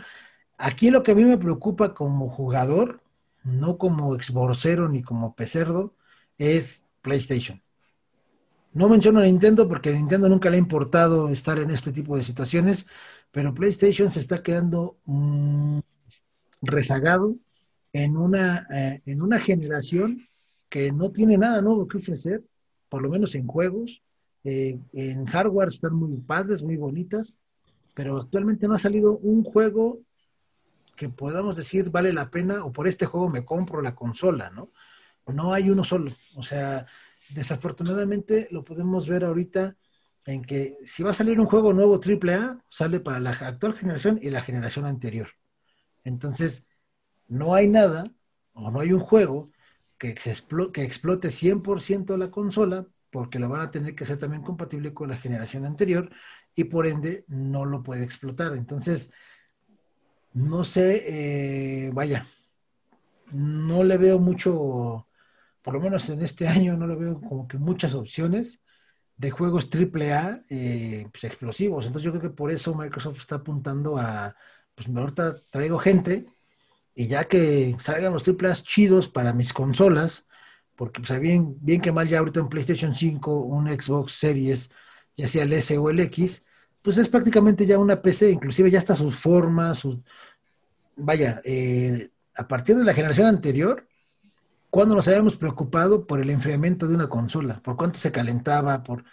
Aquí 0.59 0.91
lo 0.91 1.05
que 1.05 1.13
a 1.13 1.15
mí 1.15 1.23
me 1.25 1.39
preocupa 1.39 1.95
como 1.95 2.29
jugador, 2.29 3.03
no 3.45 3.79
como 3.79 4.17
exborcero 4.17 4.89
ni 4.89 5.03
como 5.03 5.37
pecerdo, 5.37 5.95
es 6.39 6.89
PlayStation. 7.03 7.63
No 8.73 8.89
menciono 8.89 9.21
a 9.21 9.25
Nintendo 9.25 9.67
porque 9.69 9.91
a 9.91 9.93
Nintendo 9.93 10.29
nunca 10.29 10.49
le 10.49 10.57
ha 10.57 10.61
importado 10.61 11.29
estar 11.29 11.59
en 11.59 11.71
este 11.71 11.93
tipo 11.93 12.17
de 12.17 12.23
situaciones, 12.23 12.87
pero 13.31 13.55
PlayStation 13.55 14.11
se 14.13 14.21
está 14.21 14.43
quedando 14.43 14.97
mm, 15.07 15.81
rezagado 16.63 17.37
en 17.93 18.17
una, 18.17 18.67
eh, 18.73 19.03
en 19.07 19.23
una 19.23 19.39
generación 19.41 20.23
que 20.69 20.93
no 20.93 21.11
tiene 21.11 21.37
nada 21.37 21.61
nuevo 21.61 21.89
que 21.89 21.99
ofrecer, 21.99 22.45
por 22.89 23.03
lo 23.03 23.11
menos 23.11 23.35
en 23.35 23.47
juegos. 23.47 24.03
Eh, 24.45 24.79
en 24.93 25.27
hardware 25.27 25.69
están 25.69 25.95
muy 25.95 26.17
padres, 26.19 26.63
muy 26.63 26.77
bonitas, 26.77 27.37
pero 27.95 28.19
actualmente 28.19 28.69
no 28.69 28.75
ha 28.75 28.79
salido 28.79 29.19
un 29.19 29.43
juego 29.43 30.01
que 30.97 31.09
podamos 31.09 31.57
decir 31.57 31.91
vale 31.91 32.13
la 32.13 32.31
pena 32.31 32.65
o 32.65 32.73
por 32.73 32.87
este 32.87 33.07
juego 33.07 33.29
me 33.29 33.45
compro 33.45 33.83
la 33.83 33.95
consola, 33.95 34.51
¿no? 34.51 34.71
No 35.27 35.53
hay 35.53 35.71
uno 35.71 35.85
solo. 35.85 36.13
O 36.37 36.43
sea, 36.43 36.87
desafortunadamente 37.35 38.49
lo 38.51 38.65
podemos 38.65 39.09
ver 39.09 39.25
ahorita 39.25 39.77
en 40.27 40.43
que 40.43 40.79
si 40.85 41.03
va 41.03 41.11
a 41.11 41.15
salir 41.15 41.41
un 41.41 41.47
juego 41.47 41.73
nuevo 41.73 42.01
AAA, 42.01 42.63
sale 42.69 43.01
para 43.01 43.21
la 43.21 43.31
actual 43.31 43.75
generación 43.75 44.19
y 44.23 44.31
la 44.31 44.43
generación 44.43 44.87
anterior. 44.87 45.29
Entonces, 46.05 46.67
no 47.29 47.55
hay 47.55 47.69
nada 47.69 48.11
o 48.53 48.71
no 48.71 48.81
hay 48.81 48.93
un 48.93 49.01
juego 49.01 49.51
que, 49.99 50.15
que 50.15 50.83
explote 50.85 51.31
100% 51.31 52.17
la 52.17 52.31
consola 52.31 52.87
porque 53.11 53.39
lo 53.39 53.49
van 53.49 53.63
a 53.63 53.71
tener 53.71 53.95
que 53.95 54.05
hacer 54.05 54.19
también 54.19 54.43
compatible 54.43 54.95
con 54.95 55.11
la 55.11 55.17
generación 55.17 55.67
anterior 55.67 56.11
y 56.55 56.65
por 56.65 56.87
ende 56.87 57.25
no 57.29 57.65
lo 57.65 57.83
puede 57.83 58.05
explotar. 58.05 58.55
Entonces, 58.55 59.13
no 60.33 60.65
sé, 60.65 61.87
eh, 61.87 61.91
vaya, 61.93 62.27
no 63.33 63.83
le 63.83 63.99
veo 63.99 64.19
mucho 64.19 65.07
por 65.71 65.79
lo 65.79 65.85
menos 65.85 66.09
en 66.09 66.21
este 66.21 66.49
año 66.49 66.77
no 66.77 66.85
le 66.89 66.97
veo 66.97 67.21
como 67.21 67.47
que 67.47 67.57
muchas 67.57 67.95
opciones 67.95 68.61
de 69.17 69.31
juegos 69.31 69.71
AAA 69.73 70.43
eh, 70.49 71.07
pues, 71.13 71.23
explosivos. 71.23 71.87
Entonces 71.87 72.05
yo 72.05 72.11
creo 72.11 72.23
que 72.23 72.37
por 72.37 72.51
eso 72.51 72.75
Microsoft 72.75 73.21
está 73.21 73.37
apuntando 73.37 73.97
a, 73.97 74.35
pues 74.75 74.89
ahorita 74.89 75.37
traigo 75.49 75.79
gente 75.79 76.27
y 76.93 77.07
ya 77.07 77.23
que 77.23 77.77
salgan 77.79 78.13
los 78.13 78.27
AAA 78.27 78.55
chidos 78.65 79.07
para 79.07 79.33
mis 79.33 79.53
consolas, 79.53 80.27
porque 80.75 81.03
pues 81.03 81.21
bien, 81.21 81.81
que 81.81 81.93
mal 81.93 82.09
ya 82.09 82.19
ahorita 82.19 82.41
en 82.41 82.49
PlayStation 82.49 82.93
5, 82.93 83.33
un 83.33 83.69
Xbox 83.69 84.15
Series, 84.15 84.73
ya 85.17 85.29
sea 85.29 85.45
el 85.45 85.53
S 85.53 85.79
o 85.79 85.89
el 85.89 86.01
X, 86.01 86.45
pues 86.83 86.99
es 86.99 87.09
prácticamente 87.09 87.65
ya 87.65 87.79
una 87.79 88.03
PC, 88.03 88.29
inclusive 88.33 88.73
ya 88.73 88.81
está 88.81 88.97
sus 88.97 89.15
formas, 89.15 89.79
su... 89.79 90.03
Vaya, 90.97 91.41
eh, 91.45 92.11
a 92.35 92.49
partir 92.49 92.77
de 92.77 92.83
la 92.83 92.93
generación 92.93 93.29
anterior, 93.29 93.87
¿Cuándo 94.71 94.95
nos 94.95 95.09
habíamos 95.09 95.37
preocupado 95.37 96.07
por 96.07 96.21
el 96.21 96.31
enfriamiento 96.31 96.87
de 96.87 96.95
una 96.95 97.09
consola? 97.09 97.61
¿Por 97.63 97.77
cuánto 97.77 97.99
se 97.99 98.13
calentaba? 98.13 98.83
Por 98.83 99.05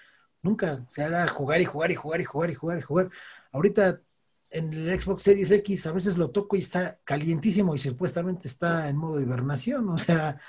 Nunca. 0.42 0.84
O 0.86 0.90
sea, 0.90 1.08
era 1.08 1.28
jugar 1.28 1.62
y 1.62 1.66
jugar 1.66 1.92
y 1.92 1.96
jugar 1.96 2.22
y 2.22 2.24
jugar 2.24 2.50
y 2.50 2.56
jugar 2.56 2.78
y 2.78 2.82
jugar. 2.82 3.10
Ahorita 3.52 4.02
en 4.50 4.74
el 4.74 5.02
Xbox 5.02 5.24
Series 5.24 5.52
X 5.52 5.88
a 5.88 5.92
veces 5.92 6.18
lo 6.18 6.32
toco 6.32 6.56
y 6.56 6.60
está 6.60 7.00
calientísimo 7.04 7.76
y 7.76 7.80
supuestamente 7.80 8.48
está 8.48 8.88
en 8.88 8.98
modo 8.98 9.18
de 9.18 9.24
hibernación. 9.24 9.90
O 9.90 9.98
sea, 9.98 10.40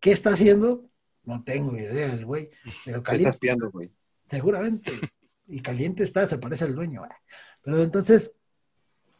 ¿qué 0.00 0.12
está 0.12 0.30
haciendo? 0.30 0.88
No 1.24 1.44
tengo 1.44 1.76
idea 1.76 2.12
el 2.12 2.24
güey. 2.24 2.50
Pero 2.84 3.02
caliente. 3.02 3.28
Está 3.28 3.36
espiando, 3.36 3.70
güey. 3.70 3.90
Seguramente. 4.28 4.92
Y 5.46 5.60
caliente 5.60 6.02
está, 6.02 6.26
se 6.26 6.38
parece 6.38 6.64
al 6.64 6.74
dueño. 6.74 7.02
Pero 7.62 7.82
entonces, 7.82 8.32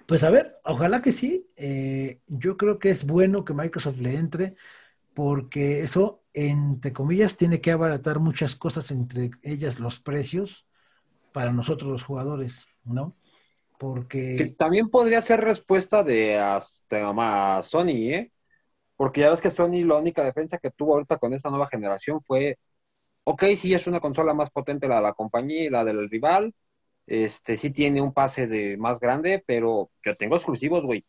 pues 0.06 0.24
a 0.24 0.30
ver, 0.30 0.56
ojalá 0.64 1.02
que 1.02 1.12
sí. 1.12 1.46
Eh, 1.56 2.20
yo 2.26 2.56
creo 2.56 2.78
que 2.78 2.90
es 2.90 3.04
bueno 3.04 3.44
que 3.44 3.54
Microsoft 3.54 3.98
le 3.98 4.14
entre 4.14 4.56
porque 5.14 5.80
eso, 5.80 6.22
entre 6.32 6.92
comillas, 6.92 7.36
tiene 7.36 7.60
que 7.60 7.70
abaratar 7.70 8.18
muchas 8.18 8.56
cosas, 8.56 8.90
entre 8.90 9.30
ellas 9.42 9.78
los 9.78 10.00
precios 10.00 10.66
para 11.32 11.52
nosotros 11.52 11.90
los 11.90 12.02
jugadores, 12.02 12.66
¿no? 12.84 13.16
Porque... 13.78 14.54
también 14.56 14.88
podría 14.88 15.22
ser 15.22 15.40
respuesta 15.40 16.02
de 16.02 16.38
hasta 16.38 17.62
Sony, 17.62 18.12
¿eh? 18.12 18.32
Porque 18.96 19.22
ya 19.22 19.30
ves 19.30 19.40
que 19.40 19.50
Sony 19.50 19.84
la 19.84 19.96
única 19.96 20.22
defensa 20.22 20.58
que 20.58 20.70
tuvo 20.70 20.94
ahorita 20.94 21.18
con 21.18 21.32
esta 21.34 21.50
nueva 21.50 21.66
generación 21.66 22.22
fue, 22.22 22.58
ok, 23.24 23.44
sí 23.56 23.74
es 23.74 23.86
una 23.86 24.00
consola 24.00 24.34
más 24.34 24.50
potente 24.50 24.86
la 24.86 24.96
de 24.96 25.02
la 25.02 25.14
compañía 25.14 25.64
y 25.64 25.70
la 25.70 25.84
del 25.84 26.08
rival, 26.08 26.54
este 27.06 27.56
sí 27.56 27.70
tiene 27.70 28.00
un 28.00 28.12
pase 28.12 28.46
de 28.46 28.76
más 28.76 29.00
grande, 29.00 29.42
pero 29.44 29.90
yo 30.04 30.16
tengo 30.16 30.36
exclusivos, 30.36 30.84
güey 30.84 31.04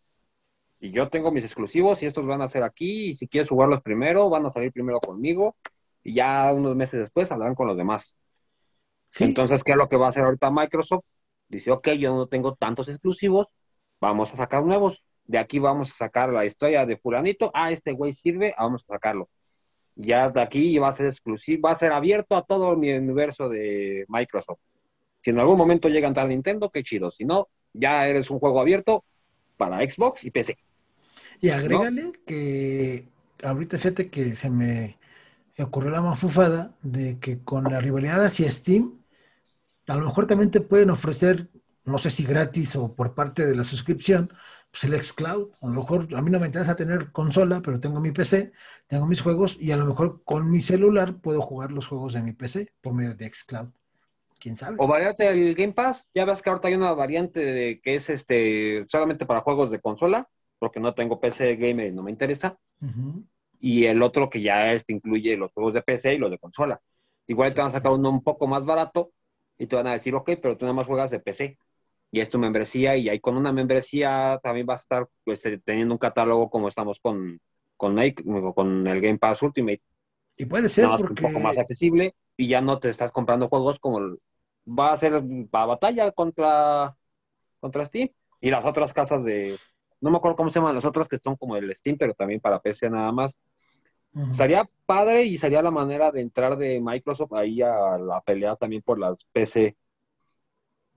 y 0.84 0.92
yo 0.92 1.08
tengo 1.08 1.32
mis 1.32 1.46
exclusivos 1.46 2.04
y 2.04 2.08
estos 2.08 2.26
van 2.26 2.42
a 2.42 2.50
ser 2.50 2.62
aquí 2.64 3.12
y 3.12 3.16
si 3.16 3.26
quieres 3.26 3.48
jugarlos 3.48 3.82
primero, 3.82 4.30
van 4.30 4.46
a 4.46 4.52
salir 4.52 4.74
primero 4.74 5.00
conmigo 5.00 5.56
y 6.04 6.14
ya 6.14 6.52
unos 6.52 6.76
meses 6.76 7.00
después 7.00 7.32
hablarán 7.32 7.56
con 7.56 7.68
los 7.68 7.78
demás. 7.78 8.18
Entonces, 9.18 9.64
¿qué 9.64 9.72
es 9.72 9.78
lo 9.78 9.88
que 9.88 9.96
va 9.96 10.08
a 10.08 10.10
hacer 10.10 10.26
ahorita 10.26 10.52
Microsoft? 10.52 11.06
Dice, 11.48 11.72
ok, 11.72 11.92
yo 11.92 12.14
no 12.14 12.28
tengo 12.28 12.56
tantos 12.56 12.90
exclusivos, 12.90 13.48
vamos 14.02 14.34
a 14.34 14.36
sacar 14.36 14.66
nuevos. 14.66 15.02
De 15.24 15.38
aquí 15.38 15.58
vamos 15.58 15.90
a 15.90 15.96
sacar 15.96 16.34
la 16.34 16.46
historia 16.46 16.86
de 16.86 16.98
fulanito. 16.98 17.50
Ah, 17.54 17.72
este 17.72 17.94
güey 17.94 18.12
sirve, 18.12 18.54
vamos 18.58 18.84
a 18.84 18.96
sacarlo. 18.96 19.30
Ya 19.96 20.28
de 20.28 20.42
aquí 20.42 20.78
va 20.80 20.90
a 20.90 20.96
ser 20.98 21.06
exclusivo, 21.06 21.62
va 21.62 21.72
a 21.72 21.76
ser 21.76 21.94
abierto 21.94 22.36
a 22.36 22.44
todo 22.44 22.76
mi 22.76 22.92
universo 22.92 23.48
de 23.48 24.04
Microsoft. 24.10 24.60
Si 25.22 25.30
en 25.30 25.40
algún 25.40 25.58
momento 25.58 25.88
llega 25.88 26.08
a 26.08 26.10
entrar 26.10 26.28
Nintendo, 26.28 26.70
qué 26.70 26.84
chido. 26.84 27.10
Si 27.10 27.24
no, 27.24 27.48
ya 27.72 28.06
eres 28.06 28.30
un 28.30 28.40
juego 28.40 28.60
abierto 28.60 29.06
para 29.56 29.80
Xbox 29.80 30.26
y 30.26 30.32
PC. 30.32 30.58
Y 31.42 31.50
agrégale 31.50 32.14
que 32.26 33.08
ahorita 33.44 33.78
fíjate 33.78 34.10
que 34.10 34.36
se 34.36 34.50
me 34.50 34.98
ocurrió 35.60 35.92
la 35.92 36.02
mafufada 36.02 36.74
de 36.82 37.20
que 37.20 37.40
con 37.40 37.66
la 37.66 37.80
rivalidad 37.80 38.24
hacia 38.24 38.52
Steam, 38.52 39.00
a 39.88 39.96
lo 39.96 40.06
mejor 40.06 40.26
también 40.26 40.52
te 40.52 40.62
pueden 40.62 40.90
ofrecer, 40.90 41.50
no 41.86 41.98
sé 41.98 42.10
si 42.10 42.24
gratis 42.24 42.76
o 42.76 42.96
por 42.96 43.14
parte 43.14 43.46
de 43.46 43.56
la 43.56 43.64
suscripción, 43.64 44.32
pues 44.72 44.86
el 44.86 45.00
xCloud. 45.00 45.52
A 45.62 45.68
lo 45.68 45.74
mejor 45.74 46.08
a 46.16 46.22
mí 46.22 46.32
no 46.32 46.40
me 46.40 46.48
interesa 46.48 46.76
tener 46.76 47.12
consola, 47.12 47.62
pero 47.62 47.80
tengo 47.80 48.00
mi 48.00 48.12
PC, 48.12 48.52
tengo 48.88 49.06
mis 49.06 49.22
juegos 49.22 49.58
y 49.60 49.72
a 49.72 49.78
lo 49.78 49.86
mejor 49.86 50.24
con 50.24 50.50
mi 50.50 50.62
celular 50.62 51.18
puedo 51.18 51.42
jugar 51.42 51.72
los 51.72 51.88
juegos 51.88 52.14
de 52.14 52.24
mi 52.24 52.34
PC 52.34 52.74
por 52.82 52.94
medio 52.94 53.14
de 53.14 53.32
xCloud. 53.32 53.70
¿Quién 54.40 54.58
sabe? 54.58 54.76
O 54.80 54.88
variante 54.88 55.24
del 55.24 55.56
Game 55.56 55.74
Pass. 55.74 56.06
Ya 56.14 56.26
ves 56.26 56.42
que 56.42 56.50
ahorita 56.50 56.68
hay 56.68 56.74
una 56.74 56.92
variante 56.94 57.40
de 57.40 57.80
que 57.82 57.96
es 57.96 58.10
este 58.10 58.86
solamente 58.90 59.26
para 59.26 59.42
juegos 59.42 59.70
de 59.72 59.80
consola 59.80 60.28
porque 60.64 60.80
no 60.80 60.94
tengo 60.94 61.20
PC 61.20 61.58
gamer 61.58 61.88
y 61.88 61.92
no 61.92 62.04
me 62.04 62.12
interesa. 62.12 62.58
Y 63.60 63.86
el 63.86 64.02
otro 64.02 64.30
que 64.30 64.42
ya 64.42 64.72
este 64.72 64.94
incluye 64.94 65.36
los 65.36 65.52
juegos 65.52 65.74
de 65.74 65.82
PC 65.82 66.14
y 66.14 66.18
los 66.18 66.32
de 66.32 66.38
consola. 66.38 66.80
Igual 67.28 67.54
te 67.54 67.60
van 67.60 67.68
a 67.68 67.74
sacar 67.74 67.92
uno 67.92 68.10
un 68.10 68.24
poco 68.24 68.48
más 68.48 68.64
barato 68.64 69.12
y 69.58 69.68
te 69.68 69.76
van 69.76 69.88
a 69.88 69.92
decir, 69.92 70.16
ok, 70.16 70.32
pero 70.42 70.56
tú 70.56 70.64
nada 70.64 70.74
más 70.74 70.88
juegas 70.88 71.12
de 71.12 71.20
PC 71.20 71.58
y 72.12 72.22
es 72.22 72.30
tu 72.30 72.40
membresía 72.40 72.96
y 72.96 73.10
ahí 73.10 73.20
con 73.20 73.36
una 73.36 73.52
membresía 73.52 74.40
también 74.42 74.66
vas 74.66 74.80
a 74.80 74.84
estar 74.84 75.10
pues, 75.26 75.46
eh, 75.46 75.60
teniendo 75.66 75.96
un 75.96 75.98
catálogo 75.98 76.50
como 76.50 76.70
estamos 76.70 76.98
con, 77.02 77.42
con, 77.76 77.98
con 78.56 78.88
el 78.88 79.02
Game 79.02 79.20
Pass 79.20 79.42
Ultimate. 79.42 79.82
Y 80.38 80.46
puede 80.46 80.70
ser 80.70 80.88
un 80.88 81.14
poco 81.14 81.42
más 81.42 81.58
accesible 81.58 82.16
y 82.38 82.48
ya 82.48 82.62
no 82.62 82.80
te 82.80 82.88
estás 82.88 83.12
comprando 83.12 83.50
juegos 83.50 83.80
como 83.80 84.00
va 84.66 84.94
a 84.94 84.98
ser 84.98 85.22
la 85.22 85.66
batalla 85.66 86.10
contra, 86.12 86.96
contra 87.60 87.86
Steam 87.88 88.12
y 88.40 88.50
las 88.50 88.64
otras 88.64 88.94
casas 88.94 89.26
de, 89.26 89.58
no 90.04 90.12
me 90.12 90.18
acuerdo 90.18 90.36
cómo 90.36 90.50
se 90.52 90.60
llaman 90.60 90.76
las 90.76 90.86
otras 90.86 91.08
que 91.08 91.18
son 91.18 91.36
como 91.36 91.56
el 91.58 91.74
Steam, 91.76 91.98
pero 91.98 92.14
también 92.14 92.40
para 92.40 92.60
PC 92.60 92.90
nada 92.90 93.12
más. 93.12 93.38
Sería 94.32 94.70
padre 94.86 95.24
y 95.24 95.40
sería 95.40 95.64
la 95.64 95.72
manera 95.72 96.12
de 96.12 96.22
entrar 96.22 96.56
de 96.56 96.80
Microsoft 96.80 97.34
ahí 97.34 97.64
a 97.64 97.98
la 97.98 98.22
pelea 98.22 98.56
también 98.56 98.84
por 98.84 99.00
las 99.00 99.26
PC 99.26 99.76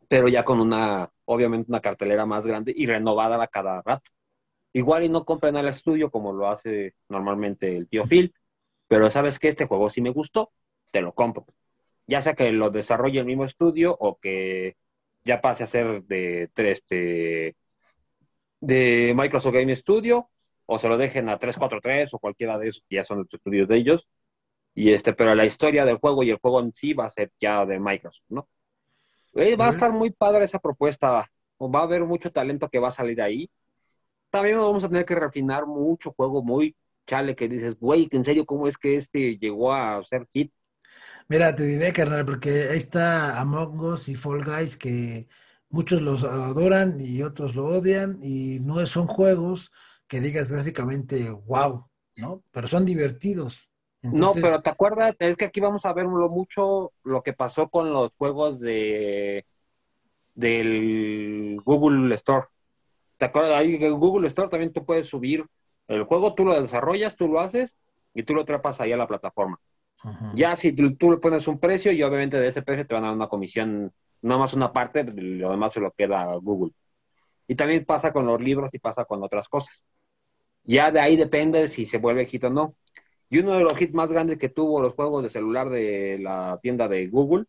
pero 0.09 0.29
ya 0.29 0.45
con 0.45 0.61
una, 0.61 1.11
obviamente, 1.25 1.71
una 1.71 1.81
cartelera 1.81 2.27
más 2.27 2.47
grande 2.47 2.73
y 2.75 2.87
renovada 2.87 3.43
a 3.43 3.49
cada 3.49 3.83
rato. 3.83 4.11
Igual 4.73 5.05
y 5.05 5.09
no 5.09 5.25
compren 5.25 5.57
al 5.57 5.69
estudio 5.69 6.11
como 6.11 6.33
lo 6.33 6.49
hace 6.49 6.95
normalmente 7.09 7.77
el 7.77 7.89
tío 7.89 8.07
Phil, 8.07 8.35
pero 8.89 9.11
sabes 9.11 9.39
que 9.39 9.49
este 9.49 9.67
juego 9.67 9.91
sí 9.91 10.01
me 10.01 10.11
gustó, 10.11 10.53
te 10.93 11.01
lo 11.01 11.15
compro. 11.15 11.47
Ya 12.07 12.23
sea 12.23 12.35
que 12.35 12.53
lo 12.53 12.71
desarrolle 12.71 13.21
el 13.21 13.27
mismo 13.27 13.45
estudio 13.45 13.97
o 13.99 14.19
que 14.19 14.77
ya 15.25 15.41
pase 15.41 15.65
a 15.65 15.67
ser 15.67 16.05
de, 16.05 16.51
de, 16.55 16.71
este, 16.73 17.57
de 18.61 19.13
Microsoft 19.17 19.55
Game 19.55 19.75
Studio 19.77 20.31
o 20.67 20.79
se 20.79 20.89
lo 20.89 20.97
dejen 20.97 21.29
a 21.29 21.39
343 21.39 22.13
o 22.15 22.19
cualquiera 22.19 22.59
de 22.59 22.69
esos 22.69 22.85
que 22.89 22.97
ya 22.97 23.05
son 23.05 23.19
los 23.19 23.33
estudios 23.33 23.69
de 23.69 23.77
ellos. 23.77 24.09
Y 24.75 24.93
este, 24.93 25.13
pero 25.15 25.35
la 25.35 25.47
historia 25.47 25.85
del 25.85 25.97
juego 25.99 26.23
y 26.23 26.31
el 26.31 26.39
juego 26.39 26.61
en 26.61 26.73
sí 26.75 26.93
va 26.93 27.07
a 27.07 27.11
ser 27.11 27.33
ya 27.41 27.65
de 27.65 27.79
Microsoft, 27.79 28.27
¿no? 28.29 28.49
va 29.35 29.67
a 29.67 29.71
estar 29.71 29.93
muy 29.93 30.11
padre 30.11 30.45
esa 30.45 30.59
propuesta. 30.59 31.31
Va 31.61 31.81
a 31.81 31.83
haber 31.83 32.05
mucho 32.05 32.33
talento 32.33 32.69
que 32.69 32.79
va 32.79 32.89
a 32.89 32.93
salir 32.93 33.21
ahí. 33.21 33.51
También 34.31 34.57
vamos 34.57 34.85
a 34.85 34.89
tener 34.89 35.05
que 35.05 35.15
refinar 35.15 35.67
mucho 35.67 36.13
juego 36.13 36.43
muy 36.43 36.75
chale 37.07 37.37
que 37.37 37.49
dices, 37.49 37.79
güey, 37.79 38.09
en 38.11 38.25
serio, 38.25 38.45
¿cómo 38.45 38.67
es 38.67 38.77
que 38.77 38.97
este 38.97 39.39
llegó 39.39 39.73
a 39.73 40.03
ser 40.03 40.27
hit? 40.33 40.53
Mira, 41.29 41.55
te 41.55 41.65
diré, 41.65 41.93
carnal, 41.93 42.25
porque 42.25 42.69
ahí 42.71 42.79
está 42.79 43.41
Among 43.41 43.81
Us 43.81 44.09
y 44.09 44.17
Fall 44.17 44.45
Guys 44.45 44.77
que 44.77 45.27
muchos 45.69 46.03
los 46.03 46.25
adoran 46.25 47.01
y 47.01 47.23
otros 47.23 47.55
lo 47.55 47.67
odian 47.67 48.19
y 48.23 48.61
no 48.61 48.85
son 48.87 49.07
juegos 49.07 49.73
que 50.07 50.21
digas 50.21 50.51
gráficamente 50.51 51.31
wow, 51.31 51.87
¿no? 52.17 52.43
Pero 52.53 52.69
son 52.69 52.85
divertidos 52.85 53.71
no, 54.13 54.31
pero 54.33 54.61
¿te 54.61 54.71
acuerdas? 54.71 55.15
Es 55.19 55.37
que 55.37 55.47
aquí 55.47 55.61
vamos 55.61 55.85
a 55.85 55.93
ver 55.93 56.07
mucho 56.07 56.93
lo 57.05 57.23
que 57.23 57.33
pasó 57.33 57.69
con 57.69 57.93
los 57.93 58.13
juegos 58.17 58.61
de 58.61 59.45
del 60.35 61.61
Google 61.65 62.15
Store. 62.17 62.47
¿Te 63.17 63.25
acuerdas? 63.25 63.53
Ahí 63.53 63.75
en 63.75 63.99
Google 63.99 64.29
Store 64.29 64.49
también 64.49 64.73
tú 64.73 64.85
puedes 64.85 65.07
subir 65.07 65.45
el 65.89 66.05
juego, 66.05 66.35
tú 66.35 66.45
lo 66.45 66.61
desarrollas, 66.61 67.17
tú 67.17 67.29
lo 67.29 67.41
haces 67.41 67.75
y 68.15 68.23
tú 68.23 68.35
lo 68.35 68.45
trapas 68.45 68.81
ahí 68.81 68.93
a 68.93 68.97
la 68.97 69.07
plataforma. 69.07 69.59
Ya 70.35 70.55
si 70.55 70.73
tú, 70.73 71.11
le 71.11 71.17
pones 71.17 71.49
un 71.49 71.59
precio 71.59 71.91
y 71.91 72.03
obviamente 72.03 72.39
de 72.39 72.49
ese 72.49 72.63
precio 72.63 72.87
te 72.87 72.95
van 72.95 73.05
a 73.05 73.07
dar 73.09 73.17
una 73.17 73.29
comisión, 73.29 73.93
nada 74.27 74.41
más 74.41 74.55
una 74.55 74.73
parte, 74.73 75.05
lo 75.05 75.51
demás 75.51 75.73
se 75.73 75.81
lo 75.81 75.93
queda 75.93 76.35
Google. 76.37 76.73
Y 77.49 77.55
también 77.55 77.85
pasa 77.85 78.13
con 78.13 78.27
los 78.27 78.41
libros 78.41 78.71
y 78.73 78.79
pasa 78.79 79.05
con 79.05 79.23
otras 79.23 79.49
cosas. 79.49 79.85
Ya 80.65 80.91
de 80.91 81.01
ahí 81.01 81.17
depende 81.17 81.69
si 81.69 81.87
se 81.87 81.99
vuelve 81.99 82.27
hit 82.27 82.45
o 82.45 82.51
no. 82.51 82.75
Y 83.31 83.39
uno 83.39 83.53
de 83.53 83.65
los 83.65 83.81
hits 83.81 83.95
más 83.95 84.09
grandes 84.09 84.39
que 84.39 84.49
tuvo 84.49 84.81
los 84.81 84.95
juegos 84.95 85.23
de 85.23 85.31
celular 85.31 85.69
de 85.69 86.19
la 86.21 86.59
tienda 86.63 86.89
de 86.89 87.07
Google 87.09 87.47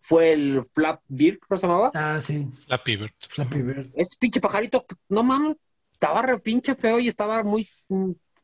fue 0.00 0.32
el 0.32 0.66
Flap 0.74 1.02
Bird, 1.08 1.38
¿cómo 1.46 1.60
se 1.60 1.66
llamaba? 1.66 1.90
Ah, 1.94 2.18
sí. 2.20 2.46
Flappy 2.66 2.96
Bird. 2.96 3.12
Flappy 3.28 3.62
Bird. 3.62 3.90
Ese 3.94 4.16
pinche 4.18 4.40
pajarito, 4.40 4.86
no 5.08 5.22
mames, 5.22 5.56
estaba 5.92 6.22
re 6.22 6.38
pinche 6.38 6.74
feo 6.74 6.98
y 6.98 7.08
estaba 7.08 7.42
muy 7.42 7.68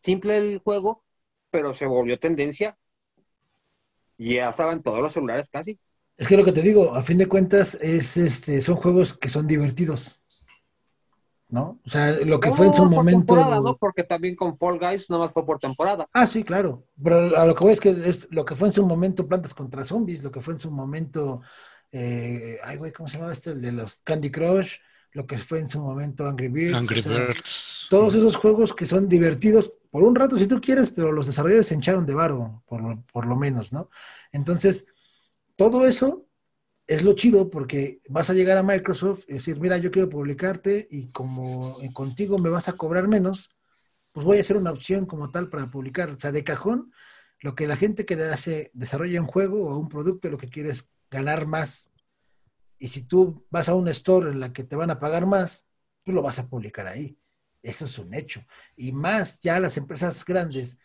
simple 0.02 0.36
el 0.36 0.58
juego, 0.58 1.02
pero 1.50 1.72
se 1.72 1.86
volvió 1.86 2.18
tendencia. 2.18 2.76
Y 4.18 4.34
ya 4.34 4.50
estaba 4.50 4.72
en 4.72 4.82
todos 4.82 5.00
los 5.00 5.12
celulares 5.12 5.48
casi. 5.48 5.78
Es 6.16 6.28
que 6.28 6.36
lo 6.36 6.44
que 6.44 6.52
te 6.52 6.62
digo, 6.62 6.94
a 6.94 7.02
fin 7.02 7.18
de 7.18 7.26
cuentas, 7.26 7.76
es 7.80 8.16
este, 8.16 8.60
son 8.60 8.76
juegos 8.76 9.14
que 9.14 9.28
son 9.28 9.46
divertidos. 9.46 10.20
¿no? 11.54 11.80
O 11.84 11.88
sea, 11.88 12.18
lo 12.24 12.40
que 12.40 12.50
fue 12.50 12.66
en 12.66 12.74
su 12.74 12.84
momento. 12.84 13.36
¿no? 13.36 13.76
Porque 13.76 14.02
también 14.02 14.34
con 14.34 14.58
Fall 14.58 14.78
Guys 14.78 15.08
no 15.08 15.20
más 15.20 15.32
fue 15.32 15.46
por 15.46 15.58
temporada. 15.58 16.08
Ah, 16.12 16.26
sí, 16.26 16.42
claro. 16.42 16.84
Pero 17.00 17.36
a 17.36 17.46
lo 17.46 17.54
que 17.54 17.64
voy 17.64 17.72
es 17.72 17.80
que 17.80 17.90
es 17.90 18.26
lo 18.30 18.44
que 18.44 18.56
fue 18.56 18.68
en 18.68 18.74
su 18.74 18.84
momento 18.84 19.26
Plantas 19.26 19.54
contra 19.54 19.84
Zombies, 19.84 20.24
lo 20.24 20.32
que 20.32 20.40
fue 20.40 20.54
en 20.54 20.60
su 20.60 20.70
momento. 20.70 21.42
Eh, 21.92 22.58
ay, 22.64 22.76
güey, 22.76 22.92
¿cómo 22.92 23.08
se 23.08 23.14
llamaba 23.14 23.32
este? 23.32 23.50
El 23.50 23.60
de 23.60 23.70
los 23.70 24.00
Candy 24.02 24.32
Crush, 24.32 24.78
lo 25.12 25.26
que 25.26 25.38
fue 25.38 25.60
en 25.60 25.68
su 25.68 25.80
momento 25.80 26.26
Angry 26.26 26.48
Birds. 26.48 26.74
Angry 26.74 27.02
Birds. 27.02 27.86
Todos 27.88 28.16
esos 28.16 28.34
juegos 28.34 28.74
que 28.74 28.86
son 28.86 29.08
divertidos 29.08 29.72
por 29.92 30.02
un 30.02 30.16
rato 30.16 30.36
si 30.36 30.48
tú 30.48 30.60
quieres, 30.60 30.90
pero 30.90 31.12
los 31.12 31.26
desarrolladores 31.26 31.68
se 31.68 31.74
hincharon 31.74 32.04
de 32.04 32.14
varo, 32.14 32.64
por, 32.66 33.04
por 33.12 33.26
lo 33.26 33.36
menos, 33.36 33.72
¿no? 33.72 33.90
Entonces, 34.32 34.88
todo 35.56 35.86
eso 35.86 36.26
es 36.86 37.02
lo 37.02 37.14
chido 37.14 37.50
porque 37.50 38.00
vas 38.08 38.30
a 38.30 38.34
llegar 38.34 38.58
a 38.58 38.62
Microsoft 38.62 39.24
y 39.28 39.34
decir, 39.34 39.58
mira, 39.58 39.78
yo 39.78 39.90
quiero 39.90 40.08
publicarte 40.08 40.86
y 40.90 41.08
como 41.12 41.78
contigo 41.92 42.38
me 42.38 42.50
vas 42.50 42.68
a 42.68 42.74
cobrar 42.74 43.08
menos, 43.08 43.50
pues 44.12 44.26
voy 44.26 44.38
a 44.38 44.40
hacer 44.40 44.56
una 44.56 44.70
opción 44.70 45.06
como 45.06 45.30
tal 45.30 45.48
para 45.48 45.70
publicar. 45.70 46.10
O 46.10 46.16
sea, 46.16 46.30
de 46.30 46.44
cajón, 46.44 46.92
lo 47.40 47.54
que 47.54 47.66
la 47.66 47.76
gente 47.76 48.04
que 48.04 48.14
hace, 48.14 48.70
desarrolla 48.74 49.20
un 49.20 49.26
juego 49.26 49.68
o 49.68 49.78
un 49.78 49.88
producto, 49.88 50.28
lo 50.28 50.38
que 50.38 50.48
quiere 50.48 50.70
es 50.70 50.90
ganar 51.10 51.46
más. 51.46 51.90
Y 52.78 52.88
si 52.88 53.06
tú 53.06 53.46
vas 53.50 53.68
a 53.68 53.74
un 53.74 53.88
store 53.88 54.30
en 54.30 54.40
la 54.40 54.52
que 54.52 54.64
te 54.64 54.76
van 54.76 54.90
a 54.90 54.98
pagar 54.98 55.26
más, 55.26 55.66
tú 56.04 56.12
lo 56.12 56.22
vas 56.22 56.38
a 56.38 56.48
publicar 56.48 56.86
ahí. 56.86 57.18
Eso 57.62 57.86
es 57.86 57.98
un 57.98 58.12
hecho. 58.12 58.44
Y 58.76 58.92
más 58.92 59.40
ya 59.40 59.58
las 59.58 59.76
empresas 59.78 60.24
grandes, 60.24 60.78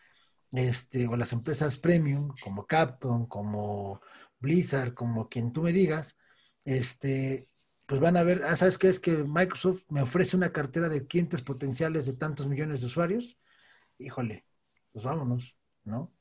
este, 0.54 1.08
o 1.08 1.16
las 1.18 1.34
empresas 1.34 1.78
premium, 1.78 2.34
como 2.42 2.66
Capcom, 2.66 3.28
como 3.28 4.02
Blizzard, 4.40 4.94
como 4.94 5.30
quien 5.30 5.52
tú 5.52 5.62
me 5.62 5.74
digas, 5.74 6.18
este, 6.66 7.48
pues 7.86 8.00
van 8.00 8.18
a 8.18 8.24
ver, 8.24 8.44
ah, 8.44 8.56
¿sabes 8.56 8.78
qué? 8.78 8.88
Es 8.88 9.00
que 9.00 9.12
Microsoft 9.12 9.84
me 9.90 10.02
ofrece 10.02 10.38
una 10.38 10.52
cartera 10.52 10.90
de 10.90 11.08
clientes 11.08 11.42
potenciales 11.42 12.06
de 12.06 12.14
tantos 12.14 12.48
millones 12.48 12.82
de 12.82 12.86
usuarios. 12.88 13.38
Híjole, 13.98 14.46
pues 14.92 15.04
vámonos, 15.06 15.56
¿no? 15.84 16.02
O 16.02 16.12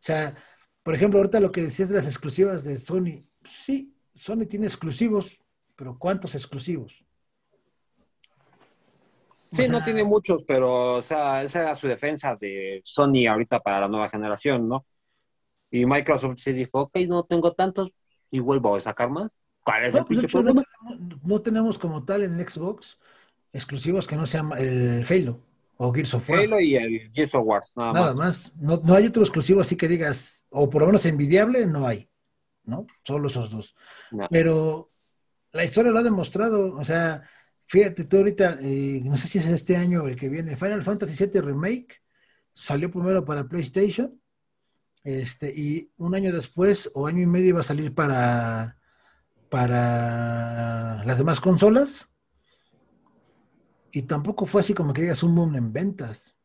sea, 0.00 0.34
por 0.82 0.94
ejemplo, 0.94 1.18
ahorita 1.18 1.40
lo 1.40 1.52
que 1.52 1.62
decías 1.62 1.88
de 1.88 1.96
las 1.96 2.06
exclusivas 2.06 2.64
de 2.64 2.76
Sony, 2.76 3.22
sí, 3.44 3.96
Sony 4.14 4.46
tiene 4.48 4.66
exclusivos, 4.66 5.38
pero 5.74 5.98
¿cuántos 5.98 6.34
exclusivos? 6.34 7.04
Sí, 9.52 9.68
no 9.68 9.82
tiene 9.82 10.04
muchos, 10.04 10.44
pero 10.44 10.96
o 10.96 11.02
sea, 11.02 11.42
esa 11.42 11.60
era 11.60 11.74
su 11.74 11.86
defensa 11.86 12.36
de 12.36 12.80
Sony 12.84 13.26
ahorita 13.28 13.60
para 13.60 13.80
la 13.80 13.88
nueva 13.88 14.08
generación, 14.08 14.68
¿no? 14.68 14.86
Y 15.70 15.86
Microsoft 15.86 16.38
se 16.38 16.52
dijo, 16.52 16.82
ok, 16.82 16.96
no 17.08 17.24
tengo 17.24 17.52
tantos 17.52 17.90
y 18.30 18.38
vuelvo 18.40 18.76
a 18.76 18.80
sacar 18.80 19.10
más. 19.10 19.30
¿Cuál 19.64 19.86
es 19.86 19.94
el 19.94 20.04
pues? 20.04 20.32
No, 21.24 21.40
tenemos 21.40 21.78
como 21.78 22.04
tal 22.04 22.22
en 22.22 22.48
Xbox 22.48 22.98
exclusivos 23.52 24.06
que 24.06 24.16
no 24.16 24.26
sean 24.26 24.50
el 24.56 25.04
Halo 25.08 25.40
o 25.78 25.92
Gears 25.92 26.14
of 26.14 26.30
War. 26.30 26.40
Halo 26.40 26.60
y 26.60 26.76
el 26.76 27.10
Gears 27.12 27.34
of 27.34 27.44
War, 27.44 27.62
nada, 27.74 27.92
nada 27.92 28.14
más. 28.14 28.54
No, 28.56 28.80
no, 28.84 28.94
hay 28.94 29.06
otro 29.06 29.22
exclusivo 29.22 29.60
así 29.60 29.76
que 29.76 29.88
digas, 29.88 30.46
o 30.50 30.70
por 30.70 30.82
lo 30.82 30.86
menos 30.86 31.04
envidiable, 31.06 31.66
no 31.66 31.86
hay, 31.86 32.08
¿no? 32.64 32.86
Solo 33.04 33.26
esos 33.26 33.50
dos. 33.50 33.74
Pero 34.30 34.92
la 35.52 35.64
historia 35.64 35.90
lo 35.90 35.98
ha 35.98 36.04
demostrado, 36.04 36.76
o 36.76 36.84
sea, 36.84 37.22
fíjate 37.66 38.04
tú 38.04 38.18
ahorita, 38.18 38.58
eh, 38.60 39.00
no 39.04 39.16
sé 39.16 39.26
si 39.26 39.38
es 39.38 39.46
este 39.46 39.76
año 39.76 40.04
o 40.04 40.08
el 40.08 40.16
que 40.16 40.28
viene, 40.28 40.54
Final 40.54 40.82
Fantasy 40.82 41.26
VII 41.26 41.40
Remake 41.40 42.02
salió 42.52 42.90
primero 42.90 43.24
para 43.24 43.48
PlayStation 43.48 44.20
este, 45.06 45.54
y 45.56 45.92
un 45.98 46.16
año 46.16 46.32
después 46.32 46.90
o 46.92 47.06
año 47.06 47.22
y 47.22 47.26
medio 47.26 47.50
iba 47.50 47.60
a 47.60 47.62
salir 47.62 47.94
para, 47.94 48.76
para 49.48 51.04
las 51.04 51.18
demás 51.18 51.40
consolas. 51.40 52.10
Y 53.92 54.02
tampoco 54.02 54.46
fue 54.46 54.62
así 54.62 54.74
como 54.74 54.92
que 54.92 55.02
digas 55.02 55.22
un 55.22 55.36
boom 55.36 55.54
en 55.54 55.72
ventas. 55.72 56.36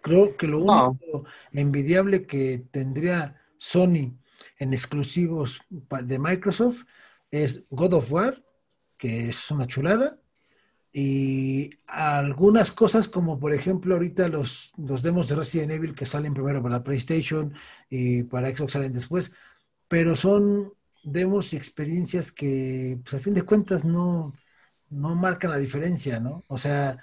Creo 0.00 0.36
que 0.36 0.46
lo 0.46 0.58
único 0.58 1.24
envidiable 1.52 2.24
que 2.24 2.64
tendría 2.70 3.42
Sony 3.58 4.16
en 4.60 4.74
exclusivos 4.74 5.60
de 5.68 6.18
Microsoft 6.20 6.84
es 7.32 7.64
God 7.68 7.94
of 7.94 8.12
War, 8.12 8.44
que 8.96 9.30
es 9.30 9.50
una 9.50 9.66
chulada, 9.66 10.20
y 10.96 11.70
algunas 11.88 12.70
cosas 12.70 13.08
como 13.08 13.40
por 13.40 13.52
ejemplo 13.52 13.94
ahorita 13.94 14.28
los, 14.28 14.72
los 14.76 15.02
demos 15.02 15.28
de 15.28 15.34
Resident 15.34 15.72
Evil 15.72 15.92
que 15.92 16.06
salen 16.06 16.32
primero 16.32 16.62
para 16.62 16.84
PlayStation 16.84 17.52
y 17.90 18.22
para 18.22 18.54
Xbox 18.54 18.74
salen 18.74 18.92
después, 18.92 19.32
pero 19.88 20.14
son 20.14 20.72
demos 21.02 21.52
y 21.52 21.56
experiencias 21.56 22.30
que 22.30 23.00
pues 23.02 23.14
a 23.14 23.18
fin 23.18 23.34
de 23.34 23.42
cuentas 23.42 23.84
no, 23.84 24.34
no 24.88 25.16
marcan 25.16 25.50
la 25.50 25.58
diferencia, 25.58 26.20
¿no? 26.20 26.44
O 26.46 26.58
sea, 26.58 26.96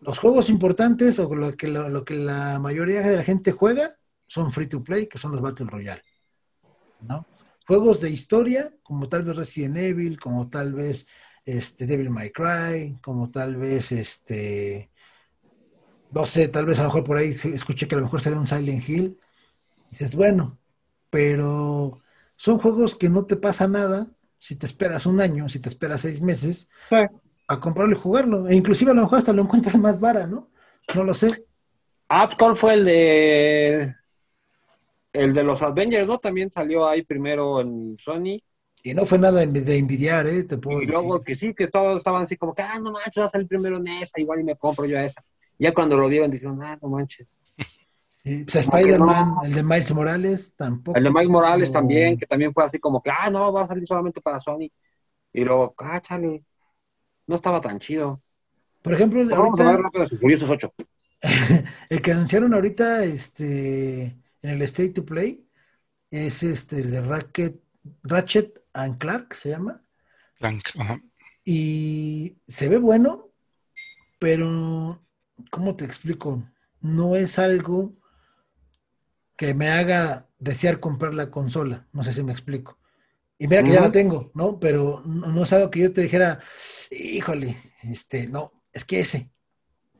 los 0.00 0.18
juegos 0.18 0.48
importantes 0.48 1.18
o 1.18 1.34
lo 1.34 1.54
que, 1.58 1.68
lo, 1.68 2.04
que 2.06 2.14
la 2.14 2.58
mayoría 2.58 3.02
de 3.02 3.16
la 3.16 3.22
gente 3.22 3.52
juega 3.52 3.96
son 4.26 4.50
free 4.50 4.66
to 4.66 4.82
play, 4.82 5.06
que 5.06 5.18
son 5.18 5.32
los 5.32 5.42
Battle 5.42 5.66
Royale. 5.66 6.02
¿no? 7.02 7.26
Juegos 7.66 8.00
de 8.00 8.08
historia, 8.08 8.72
como 8.82 9.10
tal 9.10 9.24
vez 9.24 9.36
Resident 9.36 9.76
Evil, 9.76 10.18
como 10.18 10.48
tal 10.48 10.72
vez 10.72 11.06
este, 11.44 11.86
Devil 11.86 12.10
May 12.10 12.30
Cry, 12.30 12.98
como 13.02 13.30
tal 13.30 13.56
vez 13.56 13.92
este, 13.92 14.90
no 16.12 16.26
sé, 16.26 16.48
tal 16.48 16.66
vez 16.66 16.78
a 16.80 16.82
lo 16.82 16.88
mejor 16.88 17.04
por 17.04 17.16
ahí 17.16 17.30
escuché 17.30 17.86
que 17.86 17.94
a 17.94 17.98
lo 17.98 18.04
mejor 18.04 18.20
sería 18.20 18.38
un 18.38 18.46
Silent 18.46 18.88
Hill. 18.88 19.18
dices, 19.90 20.14
bueno, 20.14 20.58
pero 21.10 22.00
son 22.36 22.58
juegos 22.58 22.94
que 22.94 23.08
no 23.08 23.24
te 23.26 23.36
pasa 23.36 23.68
nada 23.68 24.08
si 24.38 24.56
te 24.56 24.66
esperas 24.66 25.06
un 25.06 25.20
año, 25.20 25.48
si 25.48 25.60
te 25.60 25.68
esperas 25.68 26.00
seis 26.00 26.20
meses 26.20 26.70
a 27.46 27.60
comprarlo 27.60 27.94
y 27.94 27.98
jugarlo. 28.00 28.48
E 28.48 28.54
inclusive 28.54 28.90
a 28.90 28.94
lo 28.94 29.02
mejor 29.02 29.18
hasta 29.18 29.32
lo 29.32 29.42
encuentras 29.42 29.76
más 29.76 30.00
vara, 30.00 30.26
¿no? 30.26 30.48
No 30.94 31.04
lo 31.04 31.14
sé. 31.14 31.44
¿cuál 32.36 32.56
fue 32.56 32.74
el 32.74 32.84
de 32.84 33.94
el 35.12 35.34
de 35.34 35.42
los 35.44 35.62
Avengers, 35.62 36.06
¿no? 36.06 36.18
También 36.18 36.50
salió 36.50 36.88
ahí 36.88 37.02
primero 37.02 37.60
en 37.60 37.96
Sony. 37.98 38.40
Y 38.82 38.94
no 38.94 39.04
fue 39.04 39.18
nada 39.18 39.44
de 39.44 39.76
envidiar, 39.76 40.26
¿eh? 40.26 40.44
Te 40.44 40.56
puedo 40.56 40.80
y 40.80 40.86
luego 40.86 41.20
que 41.22 41.36
sí, 41.36 41.54
que 41.54 41.68
todos 41.68 41.98
estaban 41.98 42.24
así 42.24 42.36
como 42.36 42.54
que, 42.54 42.62
ah, 42.62 42.78
no 42.78 42.92
manches, 42.92 43.22
va 43.22 43.26
a 43.26 43.30
salir 43.30 43.46
primero 43.46 43.76
en 43.76 43.88
esa, 43.88 44.18
igual 44.20 44.40
y 44.40 44.44
me 44.44 44.56
compro 44.56 44.86
yo 44.86 44.98
esa. 44.98 45.22
Ya 45.58 45.74
cuando 45.74 45.98
lo 45.98 46.08
vieron 46.08 46.30
dijeron, 46.30 46.62
ah, 46.62 46.78
no 46.80 46.88
manches. 46.88 47.28
Sí, 48.22 48.44
pues 48.44 48.56
Spider-Man, 48.56 49.34
el 49.44 49.54
de 49.54 49.62
Miles 49.62 49.94
Morales, 49.94 50.54
tampoco. 50.54 50.96
El 50.96 51.04
de 51.04 51.10
Miles 51.10 51.28
Morales 51.28 51.72
también, 51.72 52.18
que 52.18 52.26
también 52.26 52.52
fue 52.52 52.64
así 52.64 52.78
como 52.78 53.02
que, 53.02 53.10
ah, 53.10 53.30
no, 53.30 53.52
va 53.52 53.64
a 53.64 53.68
salir 53.68 53.86
solamente 53.86 54.20
para 54.20 54.40
Sony. 54.40 54.70
Y 55.32 55.44
luego, 55.44 55.74
ah, 55.78 56.00
chale, 56.00 56.42
no 57.26 57.36
estaba 57.36 57.60
tan 57.60 57.78
chido. 57.78 58.20
Por 58.82 58.94
ejemplo, 58.94 59.20
el, 59.20 59.32
ahorita, 59.32 59.78
el 61.88 62.02
que 62.02 62.12
anunciaron 62.12 62.54
ahorita 62.54 63.04
este, 63.04 64.02
en 64.02 64.50
el 64.50 64.62
State 64.62 64.90
to 64.90 65.04
Play 65.04 65.46
es 66.10 66.42
este, 66.42 66.80
el 66.80 66.90
de 66.90 67.00
Ratchet, 67.02 67.60
Ratchet 68.02 68.59
and 68.72 68.98
Clark, 68.98 69.34
se 69.34 69.50
llama. 69.50 69.82
Ajá. 70.78 71.00
Y 71.44 72.38
se 72.46 72.68
ve 72.68 72.78
bueno, 72.78 73.30
pero, 74.18 75.02
¿cómo 75.50 75.76
te 75.76 75.84
explico? 75.84 76.42
No 76.80 77.16
es 77.16 77.38
algo 77.38 77.94
que 79.36 79.54
me 79.54 79.70
haga 79.70 80.28
desear 80.38 80.80
comprar 80.80 81.14
la 81.14 81.30
consola. 81.30 81.86
No 81.92 82.04
sé 82.04 82.12
si 82.12 82.22
me 82.22 82.32
explico. 82.32 82.78
Y 83.38 83.48
mira 83.48 83.62
que 83.62 83.72
ya 83.72 83.80
la 83.80 83.90
tengo, 83.90 84.30
¿no? 84.34 84.60
Pero 84.60 85.02
no, 85.06 85.42
es 85.42 85.52
algo 85.54 85.70
que 85.70 85.80
yo 85.80 85.92
te 85.94 86.02
dijera, 86.02 86.40
híjole, 86.90 87.56
este, 87.82 88.26
no, 88.26 88.52
es 88.70 88.84
que 88.84 89.00
ese. 89.00 89.30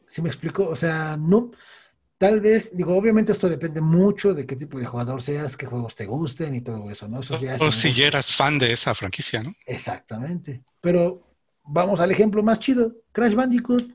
¿Sí 0.08 0.20
me 0.20 0.28
explico? 0.28 0.68
O 0.68 0.76
sea, 0.76 1.16
no. 1.16 1.50
Tal 2.20 2.38
vez, 2.42 2.76
digo, 2.76 2.94
obviamente 2.94 3.32
esto 3.32 3.48
depende 3.48 3.80
mucho 3.80 4.34
de 4.34 4.44
qué 4.44 4.54
tipo 4.54 4.78
de 4.78 4.84
jugador 4.84 5.22
seas, 5.22 5.56
qué 5.56 5.64
juegos 5.64 5.94
te 5.94 6.04
gusten 6.04 6.54
y 6.54 6.60
todo 6.60 6.90
eso, 6.90 7.08
¿no? 7.08 7.20
o 7.20 7.70
si 7.70 7.92
ya 7.94 8.08
eras 8.08 8.34
fan 8.34 8.58
de 8.58 8.74
esa 8.74 8.94
franquicia, 8.94 9.42
¿no? 9.42 9.54
Exactamente. 9.64 10.62
Pero 10.82 11.26
vamos 11.62 11.98
al 11.98 12.10
ejemplo 12.10 12.42
más 12.42 12.60
chido. 12.60 12.92
Crash 13.12 13.32
Bandicoot 13.32 13.90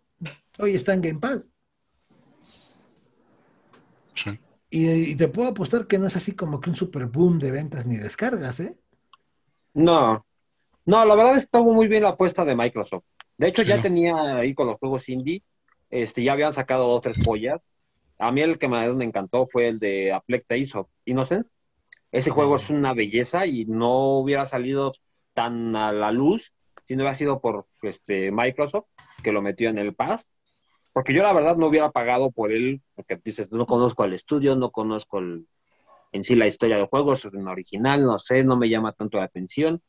hoy 0.57 0.73
está 0.73 0.95
en 0.95 1.01
Game 1.01 1.19
Pass. 1.19 1.47
Sí. 4.15 4.39
Y, 4.71 5.15
te 5.15 5.27
puedo 5.27 5.49
apostar 5.49 5.85
que 5.85 5.99
no 5.99 6.07
es 6.07 6.15
así 6.15 6.31
como 6.31 6.59
que 6.59 6.71
un 6.71 6.75
super 6.75 7.05
boom 7.05 7.37
de 7.37 7.51
ventas 7.51 7.85
ni 7.85 7.97
descargas, 7.97 8.59
¿eh? 8.59 8.75
No. 9.75 10.25
No, 10.83 11.05
la 11.05 11.13
verdad 11.13 11.37
estuvo 11.37 11.75
muy 11.75 11.87
bien 11.87 12.01
la 12.01 12.09
apuesta 12.09 12.43
de 12.43 12.55
Microsoft. 12.55 13.03
De 13.37 13.49
hecho, 13.49 13.61
ya 13.61 13.79
tenía 13.79 14.37
ahí 14.37 14.55
con 14.55 14.65
los 14.65 14.79
juegos 14.79 15.07
indie, 15.09 15.43
este, 15.91 16.23
ya 16.23 16.33
habían 16.33 16.53
sacado 16.53 16.87
dos, 16.87 17.03
tres 17.03 17.17
joyas. 17.23 17.61
A 18.19 18.31
mí 18.31 18.41
el 18.41 18.57
que 18.57 18.67
me, 18.67 18.85
encantó 18.85 19.45
fue 19.45 19.67
el 19.67 19.79
de 19.79 20.13
A 20.13 20.21
Plague 20.21 20.45
Tales 20.47 20.75
of 20.75 20.89
Innocence. 21.05 21.49
Ese 22.11 22.29
juego 22.29 22.55
es 22.55 22.69
una 22.69 22.93
belleza 22.93 23.45
y 23.45 23.65
no 23.65 24.19
hubiera 24.19 24.45
salido 24.45 24.93
tan 25.33 25.75
a 25.75 25.91
la 25.91 26.11
luz 26.11 26.53
si 26.87 26.95
no 26.95 27.03
hubiera 27.03 27.15
sido 27.15 27.41
por 27.41 27.67
este, 27.81 28.31
Microsoft, 28.31 28.85
que 29.23 29.31
lo 29.31 29.41
metió 29.41 29.69
en 29.69 29.79
el 29.79 29.95
Pass 29.95 30.25
porque 30.95 31.13
yo 31.13 31.23
la 31.23 31.33
verdad 31.33 31.57
no 31.57 31.67
hubiera 31.67 31.91
pagado 31.91 32.31
por 32.31 32.53
él, 32.53 32.81
porque 32.95 33.19
dices, 33.21 33.51
no 33.51 33.65
conozco 33.65 34.03
al 34.03 34.13
estudio, 34.13 34.55
no 34.55 34.71
conozco 34.71 35.19
en 35.19 36.23
sí 36.23 36.35
la 36.35 36.47
historia 36.47 36.77
del 36.77 36.85
juego, 36.85 37.11
es 37.11 37.25
un 37.25 37.49
original, 37.49 38.05
no 38.05 38.17
sé, 38.17 38.45
no 38.45 38.55
me 38.55 38.69
llama 38.69 38.93
tanto 38.93 39.17
la 39.17 39.25
atención. 39.25 39.81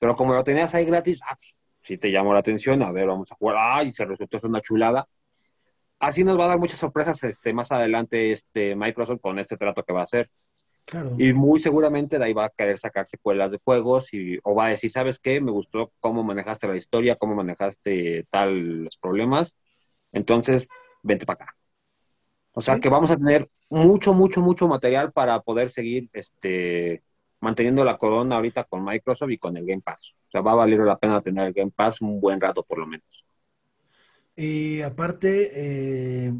Pero 0.00 0.16
como 0.16 0.34
lo 0.34 0.42
tenías 0.42 0.74
ahí 0.74 0.84
gratis, 0.84 1.20
ah, 1.22 1.36
pues, 1.36 1.54
si 1.82 1.96
te 1.96 2.10
llamó 2.10 2.32
la 2.32 2.40
atención, 2.40 2.82
a 2.82 2.90
ver, 2.90 3.06
vamos 3.06 3.30
a 3.30 3.36
jugar, 3.36 3.56
ay, 3.56 3.92
se 3.92 4.04
resultó 4.04 4.40
ser 4.40 4.50
una 4.50 4.60
chulada. 4.60 5.06
Así 6.02 6.24
nos 6.24 6.38
va 6.38 6.44
a 6.44 6.48
dar 6.48 6.58
muchas 6.58 6.78
sorpresas 6.78 7.22
este, 7.24 7.52
más 7.52 7.72
adelante 7.72 8.32
este 8.32 8.74
Microsoft 8.74 9.20
con 9.20 9.38
este 9.38 9.56
trato 9.56 9.82
que 9.82 9.92
va 9.92 10.00
a 10.00 10.04
hacer. 10.04 10.28
Y 11.16 11.32
muy 11.32 11.60
seguramente 11.60 12.18
de 12.18 12.24
ahí 12.24 12.32
va 12.32 12.46
a 12.46 12.50
querer 12.50 12.76
sacar 12.78 13.06
secuelas 13.06 13.50
de 13.50 13.60
juegos 13.64 14.12
y, 14.12 14.38
o 14.42 14.54
va 14.54 14.66
a 14.66 14.70
decir, 14.70 14.90
¿sabes 14.90 15.18
qué? 15.20 15.40
Me 15.40 15.52
gustó 15.52 15.92
cómo 16.00 16.24
manejaste 16.24 16.66
la 16.66 16.76
historia, 16.76 17.16
cómo 17.16 17.36
manejaste 17.36 18.26
tal 18.30 18.84
los 18.84 18.96
problemas 18.98 19.54
entonces, 20.12 20.68
vente 21.02 21.26
para 21.26 21.44
acá. 21.44 21.56
O 22.52 22.60
sea 22.60 22.78
que 22.78 22.90
vamos 22.90 23.10
a 23.10 23.16
tener 23.16 23.48
mucho, 23.70 24.12
mucho, 24.12 24.42
mucho 24.42 24.68
material 24.68 25.10
para 25.10 25.40
poder 25.40 25.70
seguir 25.70 26.10
este, 26.12 27.02
manteniendo 27.40 27.82
la 27.82 27.96
corona 27.96 28.36
ahorita 28.36 28.64
con 28.64 28.84
Microsoft 28.84 29.30
y 29.30 29.38
con 29.38 29.56
el 29.56 29.64
Game 29.64 29.80
Pass. 29.80 30.14
O 30.28 30.30
sea, 30.30 30.42
va 30.42 30.52
a 30.52 30.56
valer 30.56 30.80
la 30.80 30.98
pena 30.98 31.22
tener 31.22 31.46
el 31.46 31.54
Game 31.54 31.72
Pass 31.74 32.02
un 32.02 32.20
buen 32.20 32.40
rato 32.40 32.62
por 32.62 32.78
lo 32.78 32.86
menos. 32.86 33.24
Y 34.36 34.80
aparte, 34.82 35.50
eh, 35.54 36.32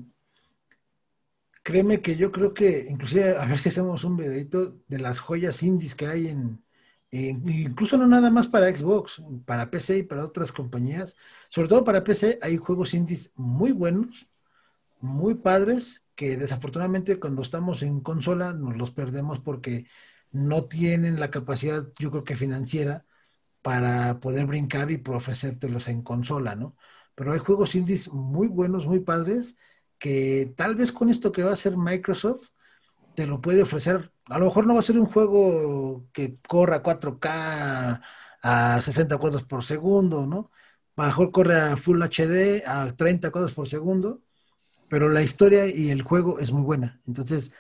créeme 1.63 2.03
que 2.03 2.17
yo 2.17 2.33
creo 2.33 2.55
que, 2.55 2.87
inclusive, 2.89 3.37
a 3.37 3.47
ver 3.47 3.59
si 3.59 3.69
hacemos 3.69 4.05
un 4.05 4.17
videito 4.17 4.79
de 4.89 4.99
las 4.99 5.21
joyas 5.21 5.63
indies 5.63 5.95
que 5.95 6.07
hay 6.07 6.29
en, 6.29 6.65
incluso 7.11 7.97
no 7.97 8.07
nada 8.07 8.31
más 8.31 8.49
para 8.49 8.75
Xbox, 8.75 9.23
para 9.47 9.71
PC 9.71 9.99
y 9.99 10.03
para 10.03 10.25
otras 10.25 10.53
compañías. 10.53 11.17
Sobre 11.49 11.69
todo 11.69 11.85
para 11.85 12.05
PC 12.05 12.39
hay 12.43 12.57
juegos 12.57 12.95
indies 12.95 13.33
muy 13.37 13.73
buenos, 13.73 14.29
muy 15.01 15.35
padres, 15.37 16.05
que 16.17 16.37
desafortunadamente 16.37 17.21
cuando 17.21 17.43
estamos 17.43 17.83
en 17.83 18.01
consola 18.01 18.53
nos 18.55 18.77
los 18.77 18.93
perdemos 18.93 19.41
porque 19.41 19.87
no 20.33 20.67
tienen 20.67 21.21
la 21.21 21.31
capacidad, 21.31 21.87
yo 21.99 22.11
creo 22.11 22.25
que 22.25 22.37
financiera, 22.37 23.07
para 23.63 24.21
poder 24.21 24.47
brincar 24.47 24.91
y 24.91 25.03
ofrecértelos 25.07 25.89
en 25.89 26.03
consola, 26.03 26.57
¿no? 26.57 26.77
Pero 27.15 27.33
hay 27.33 27.39
juegos 27.39 27.75
indies 27.75 28.13
muy 28.13 28.49
buenos, 28.49 28.87
muy 28.87 29.01
padres, 29.01 29.57
que 29.99 30.53
tal 30.57 30.75
vez 30.75 30.93
con 30.93 31.11
esto 31.11 31.33
que 31.33 31.43
va 31.43 31.51
a 31.51 31.55
hacer 31.55 31.77
Microsoft, 31.77 32.51
te 33.15 33.27
lo 33.27 33.41
puede 33.41 33.63
ofrecer. 33.63 34.13
A 34.27 34.39
lo 34.39 34.47
mejor 34.47 34.67
no 34.67 34.75
va 34.75 34.81
a 34.81 34.83
ser 34.83 34.99
un 34.99 35.07
juego 35.07 36.07
que 36.13 36.39
corra 36.49 36.83
4K 36.83 38.01
a 38.43 38.83
60 38.83 39.19
cuadros 39.19 39.45
por 39.45 39.65
segundo, 39.65 40.27
¿no? 40.27 40.51
A 40.97 41.03
lo 41.03 41.09
mejor 41.09 41.31
corre 41.31 41.61
a 41.61 41.77
Full 41.77 42.03
HD 42.03 42.65
a 42.67 42.95
30 42.95 43.31
cuadros 43.31 43.55
por 43.55 43.69
segundo, 43.69 44.23
pero 44.89 45.09
la 45.09 45.23
historia 45.23 45.67
y 45.67 45.91
el 45.91 46.03
juego 46.03 46.39
es 46.39 46.53
muy 46.53 46.63
buena. 46.63 47.01
Entonces, 47.07 47.53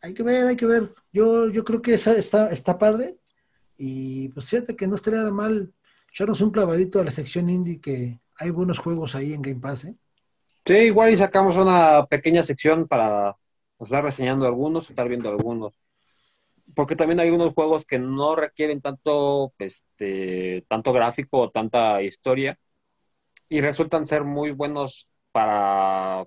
hay 0.00 0.14
que 0.14 0.22
ver, 0.22 0.46
hay 0.48 0.56
que 0.56 0.66
ver. 0.66 0.94
Yo, 1.12 1.48
yo 1.50 1.64
creo 1.64 1.82
que 1.82 1.94
esa 1.94 2.16
está, 2.16 2.50
está 2.50 2.78
padre. 2.78 3.16
Y 3.76 4.28
pues 4.30 4.48
fíjate 4.50 4.76
que 4.76 4.86
no 4.86 4.94
estaría 4.96 5.22
mal 5.30 5.72
echarnos 6.10 6.40
un 6.40 6.50
clavadito 6.50 7.00
a 7.00 7.04
la 7.04 7.10
sección 7.10 7.48
indie, 7.48 7.80
que 7.80 8.20
hay 8.40 8.50
buenos 8.50 8.78
juegos 8.78 9.14
ahí 9.14 9.34
en 9.34 9.42
Game 9.42 9.60
Pass, 9.60 9.84
¿eh? 9.84 9.94
Sí, 10.64 10.74
igual 10.74 11.12
y 11.12 11.16
sacamos 11.16 11.56
una 11.56 12.06
pequeña 12.06 12.44
sección 12.44 12.88
para 12.88 13.36
estar 13.78 14.02
reseñando 14.02 14.46
algunos, 14.46 14.88
estar 14.88 15.08
viendo 15.08 15.28
algunos. 15.28 15.74
Porque 16.74 16.96
también 16.96 17.20
hay 17.20 17.30
unos 17.30 17.52
juegos 17.54 17.84
que 17.84 17.98
no 17.98 18.36
requieren 18.36 18.80
tanto, 18.80 19.52
este, 19.58 20.64
tanto 20.68 20.92
gráfico 20.92 21.38
o 21.38 21.50
tanta 21.50 22.02
historia 22.02 22.58
y 23.48 23.60
resultan 23.60 24.06
ser 24.06 24.24
muy 24.24 24.52
buenos 24.52 25.08
para, 25.32 26.24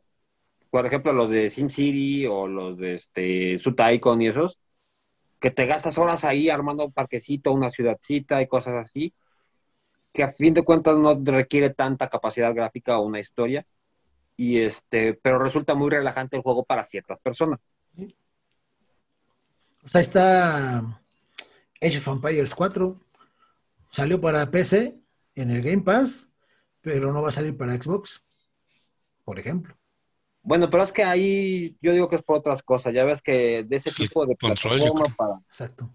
por 0.70 0.86
ejemplo, 0.86 1.14
los 1.14 1.30
de 1.30 1.49
SimCity 1.49 2.28
o 2.28 2.47
los 2.47 2.78
de 2.78 2.95
este, 2.95 3.59
Icon 3.93 4.22
y 4.22 4.28
esos, 4.28 4.59
que 5.39 5.51
te 5.51 5.66
gastas 5.66 5.97
horas 5.97 6.24
ahí 6.26 6.49
armando 6.49 6.86
un 6.86 6.93
parquecito, 6.93 7.51
una 7.53 7.72
ciudadcita 7.72 8.41
y 8.41 8.47
cosas 8.47 8.76
así, 8.76 9.14
que 10.14 10.24
a 10.24 10.32
fin 10.32 10.53
de 10.53 10.64
cuentas 10.64 10.95
no 10.95 11.20
requiere 11.24 11.72
tanta 11.72 12.09
capacidad 12.09 12.53
gráfica 12.53 12.99
o 12.99 13.05
una 13.05 13.20
historia 13.20 13.66
y 14.38 14.59
este, 14.59 15.14
pero 15.16 15.39
resulta 15.39 15.76
muy 15.76 15.89
relajante 15.89 16.36
el 16.38 16.43
juego 16.43 16.64
para 16.64 16.84
ciertas 16.84 17.20
personas. 17.22 17.59
O 19.84 19.89
sea, 19.89 20.01
está 20.01 20.78
Age 21.82 21.97
of 21.97 22.07
Empires 22.07 22.55
4, 22.55 22.99
salió 23.91 24.22
para 24.22 24.49
PC 24.49 24.95
en 25.36 25.49
el 25.51 25.61
Game 25.61 25.82
Pass, 25.82 26.30
pero 26.82 27.11
no 27.11 27.22
va 27.22 27.30
a 27.30 27.34
salir 27.34 27.57
para 27.57 27.76
Xbox, 27.76 28.24
por 29.26 29.39
ejemplo. 29.39 29.76
Bueno, 30.41 30.70
pero 30.70 30.84
es 30.84 30.91
que 30.91 31.03
ahí 31.03 31.78
yo 31.82 31.93
digo 31.93 32.09
que 32.09 32.18
es 32.18 32.24
por 32.24 32.38
otras 32.38 32.61
cosas. 32.64 32.93
Ya 32.93 33.05
ves 33.05 33.22
que 33.22 33.64
de 33.64 33.78
ese 33.78 33.91
tipo 33.91 34.26
de 34.26 34.36
plataforma 34.36 35.14
para, 35.16 35.36
Exacto. 35.47 35.89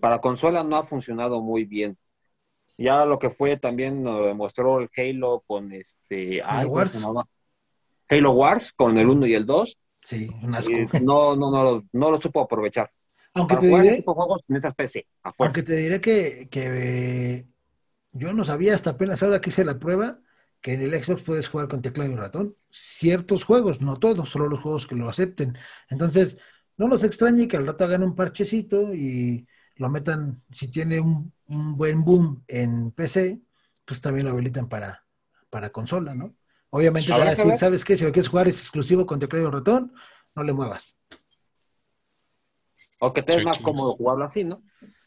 para 0.00 0.18
consola 0.18 0.64
no 0.64 0.76
ha 0.76 0.86
funcionado 0.86 1.42
muy 1.42 1.64
bien. 1.64 1.96
Ya 2.80 3.04
lo 3.04 3.18
que 3.18 3.28
fue 3.28 3.58
también 3.58 4.02
nos 4.02 4.24
demostró 4.26 4.80
el 4.80 4.88
Halo 4.96 5.44
con 5.46 5.70
este. 5.72 6.42
Halo 6.42 6.70
Wars. 6.70 7.06
Halo 8.08 8.30
Wars 8.32 8.72
con 8.72 8.96
el 8.96 9.08
1 9.08 9.26
y 9.26 9.34
el 9.34 9.44
2. 9.44 9.78
Sí, 10.02 10.30
un 10.42 10.54
asco. 10.54 10.72
no, 11.02 11.36
no, 11.36 11.50
no, 11.50 11.84
no 11.92 12.10
lo 12.10 12.20
supo 12.20 12.40
aprovechar. 12.40 12.90
Aunque 13.34 13.56
te 13.56 13.66
diré, 13.66 14.02
juegos 14.02 14.48
en 14.48 14.56
esas 14.56 14.74
PC, 14.74 15.06
aunque 15.38 15.62
te 15.62 15.76
diré 15.76 16.00
que, 16.00 16.48
que 16.50 17.46
yo 18.12 18.32
no 18.32 18.44
sabía 18.44 18.74
hasta 18.74 18.90
apenas 18.90 19.22
ahora 19.22 19.40
que 19.40 19.50
hice 19.50 19.64
la 19.64 19.78
prueba 19.78 20.18
que 20.60 20.74
en 20.74 20.82
el 20.82 21.02
Xbox 21.02 21.22
puedes 21.22 21.48
jugar 21.48 21.68
con 21.68 21.82
teclado 21.82 22.10
y 22.10 22.16
ratón. 22.16 22.56
Ciertos 22.70 23.44
juegos, 23.44 23.80
no 23.80 23.96
todos, 23.96 24.28
solo 24.28 24.48
los 24.48 24.60
juegos 24.60 24.86
que 24.86 24.94
lo 24.94 25.08
acepten. 25.08 25.56
Entonces, 25.88 26.38
no 26.76 26.88
los 26.88 27.04
extrañe 27.04 27.48
que 27.48 27.56
al 27.56 27.66
rato 27.66 27.84
hagan 27.84 28.02
un 28.02 28.14
parchecito 28.14 28.94
y 28.94 29.46
lo 29.80 29.88
metan, 29.88 30.42
si 30.50 30.68
tiene 30.68 31.00
un, 31.00 31.32
buen 31.46 32.04
boom 32.04 32.44
en 32.46 32.90
PC, 32.92 33.40
pues 33.86 34.00
también 34.02 34.26
lo 34.26 34.32
habilitan 34.32 34.68
para, 34.68 35.06
para 35.48 35.70
consola, 35.70 36.14
¿no? 36.14 36.36
Obviamente, 36.68 37.10
van 37.10 37.28
a 37.28 37.30
decir, 37.30 37.56
¿sabes 37.56 37.82
qué? 37.82 37.96
Si 37.96 38.04
lo 38.04 38.12
quieres 38.12 38.28
jugar 38.28 38.46
es 38.46 38.60
exclusivo 38.60 39.06
con 39.06 39.18
teclado 39.18 39.48
y 39.48 39.50
ratón, 39.50 39.94
no 40.34 40.42
le 40.42 40.52
muevas. 40.52 40.96
O 43.00 43.14
que 43.14 43.22
te 43.22 43.36
es 43.36 43.44
más 43.44 43.58
cómodo 43.58 43.96
jugarlo 43.96 44.26
así, 44.26 44.44
¿no? 44.44 44.62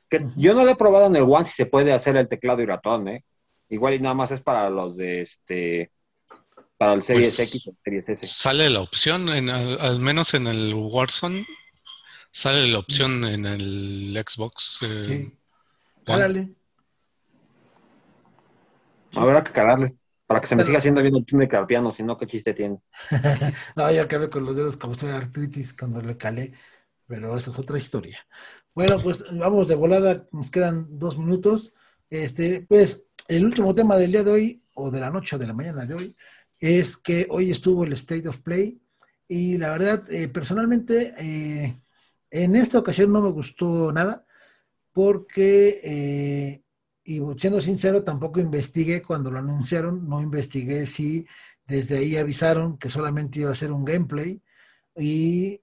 Que 0.09 0.26
yo 0.36 0.55
no 0.55 0.65
lo 0.65 0.71
he 0.71 0.76
probado 0.76 1.05
en 1.05 1.15
el 1.17 1.21
One 1.21 1.45
si 1.45 1.53
se 1.53 1.67
puede 1.67 1.93
hacer 1.93 2.17
el 2.17 2.28
teclado 2.28 2.63
y 2.63 2.65
ratón, 2.65 3.07
¿eh? 3.07 3.24
Igual 3.69 3.93
y 3.93 3.99
nada 3.99 4.15
más 4.15 4.32
es 4.32 4.41
para 4.41 4.71
los 4.71 4.97
de 4.97 5.21
este 5.21 5.91
para 6.78 6.93
el 6.93 7.03
Series 7.03 7.36
pues, 7.36 7.47
X 7.47 7.67
o 7.67 7.76
Series 7.84 8.09
S. 8.09 8.28
Sale 8.28 8.71
la 8.71 8.82
opción, 8.82 9.30
en, 9.30 9.51
al, 9.51 9.99
menos 9.99 10.34
en 10.34 10.47
el 10.47 10.74
Warzone, 10.74 11.45
sale 12.34 12.68
la 12.68 12.80
opción 12.80 13.24
en 13.24 13.46
el 13.46 14.22
Xbox. 14.28 14.80
Eh, 14.82 15.06
sí. 15.08 15.38
Cálale. 16.06 16.54
Habrá 19.16 19.44
que 19.44 19.52
calarle. 19.52 19.96
Para 20.26 20.42
que 20.42 20.48
se 20.48 20.56
me 20.56 20.64
siga 20.64 20.80
haciendo 20.80 21.02
bien 21.02 21.16
el 21.16 21.40
de 21.40 21.48
carpiano, 21.48 21.92
si 21.92 22.02
no, 22.02 22.18
¿qué 22.18 22.26
chiste 22.26 22.54
tiene? 22.54 22.80
no, 23.76 23.92
yo 23.92 24.02
acabé 24.02 24.30
con 24.30 24.46
los 24.46 24.56
dedos 24.56 24.78
como 24.78 24.94
estoy 24.94 25.10
de 25.10 25.18
artritis 25.18 25.76
cuando 25.78 26.02
le 26.02 26.18
calé, 26.18 26.54
pero 27.06 27.38
eso 27.38 27.52
es 27.52 27.60
otra 27.60 27.78
historia. 27.78 28.26
Bueno, 28.74 29.00
pues 29.00 29.24
vamos 29.38 29.68
de 29.68 29.76
volada, 29.76 30.28
nos 30.32 30.50
quedan 30.50 30.88
dos 30.98 31.18
minutos. 31.18 31.74
Este, 32.10 32.66
pues 32.68 33.06
el 33.28 33.46
último 33.46 33.76
tema 33.76 33.98
del 33.98 34.12
día 34.12 34.24
de 34.24 34.32
hoy, 34.32 34.64
o 34.74 34.90
de 34.90 35.02
la 35.02 35.12
noche 35.12 35.36
o 35.36 35.40
de 35.40 35.48
la 35.48 35.54
mañana 35.54 35.86
de 35.86 35.94
hoy, 35.94 36.18
es 36.60 36.98
que 36.98 37.28
hoy 37.30 37.52
estuvo 37.52 37.84
el 37.84 37.94
State 37.94 38.28
of 38.28 38.40
Play 38.40 38.82
y 39.28 39.58
la 39.58 39.70
verdad, 39.70 40.12
eh, 40.12 40.30
personalmente, 40.30 41.14
eh, 41.18 41.83
en 42.34 42.56
esta 42.56 42.80
ocasión 42.80 43.14
no 43.14 43.22
me 43.22 43.30
gustó 43.30 43.92
nada 43.92 44.26
porque, 44.92 45.80
eh, 45.84 46.64
y 47.04 47.22
siendo 47.38 47.62
sincero, 47.62 48.04
tampoco 48.04 48.40
investigué 48.40 49.04
cuando 49.04 49.30
lo 49.30 49.38
anunciaron, 49.38 50.10
no 50.10 50.20
investigué 50.20 50.88
si 50.88 51.28
desde 51.68 51.98
ahí 51.98 52.18
avisaron 52.18 52.78
que 52.80 52.90
solamente 52.90 53.42
iba 53.42 53.52
a 53.52 53.56
ser 53.56 53.72
un 53.72 53.86
gameplay 53.86 54.42
y, 54.98 55.62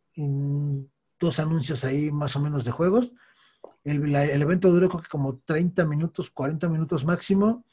dos 1.19 1.39
anuncios 1.39 1.85
ahí 1.85 2.11
más 2.11 2.37
o 2.37 2.41
menos 2.41 2.65
de 2.65 2.71
juegos. 2.71 3.15
El, 3.85 4.15
evento 4.15 4.71
duró 4.71 4.89
como 5.11 5.39
30 5.39 5.85
minutos, 5.87 6.31
40 6.31 6.69
minutos 6.69 7.05
máximo. 7.05 7.65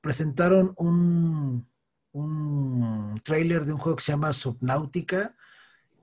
Presentaron 0.00 0.74
un, 0.76 1.66
un 2.12 3.20
trailer 3.24 3.64
de 3.64 3.72
un 3.72 3.78
juego 3.78 3.96
que 3.96 4.04
se 4.04 4.12
llama 4.12 4.32
Subnautica. 4.32 5.34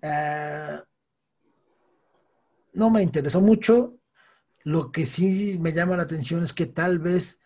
Ah, 0.01 0.83
no 2.73 2.89
me 2.89 3.03
interesó 3.03 3.41
mucho. 3.41 3.95
Lo 4.63 4.91
que 4.91 5.05
sí 5.05 5.57
me 5.59 5.73
llama 5.73 5.97
la 5.97 6.03
atención 6.03 6.43
es 6.43 6.53
que 6.53 6.65
tal 6.65 6.99
vez 6.99 7.39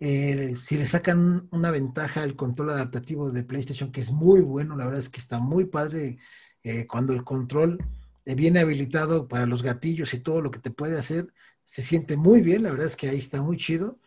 eh, 0.00 0.54
si 0.56 0.78
le 0.78 0.86
sacan 0.86 1.48
una 1.50 1.70
ventaja 1.70 2.22
al 2.22 2.36
control 2.36 2.70
adaptativo 2.70 3.30
de 3.32 3.42
PlayStation, 3.42 3.90
que 3.90 4.00
es 4.00 4.12
muy 4.12 4.40
bueno, 4.40 4.76
la 4.76 4.84
verdad 4.84 5.00
es 5.00 5.08
que 5.08 5.18
está 5.18 5.40
muy 5.40 5.64
padre 5.64 6.18
eh, 6.62 6.86
cuando 6.86 7.12
el 7.12 7.24
control 7.24 7.78
eh, 8.24 8.34
viene 8.34 8.60
habilitado 8.60 9.26
para 9.26 9.46
los 9.46 9.62
gatillos 9.62 10.14
y 10.14 10.20
todo 10.20 10.40
lo 10.40 10.50
que 10.52 10.60
te 10.60 10.70
puede 10.70 10.98
hacer, 10.98 11.32
se 11.64 11.82
siente 11.82 12.16
muy 12.16 12.42
bien, 12.42 12.62
la 12.62 12.70
verdad 12.70 12.86
es 12.86 12.96
que 12.96 13.08
ahí 13.08 13.18
está 13.18 13.42
muy 13.42 13.56
chido, 13.56 13.98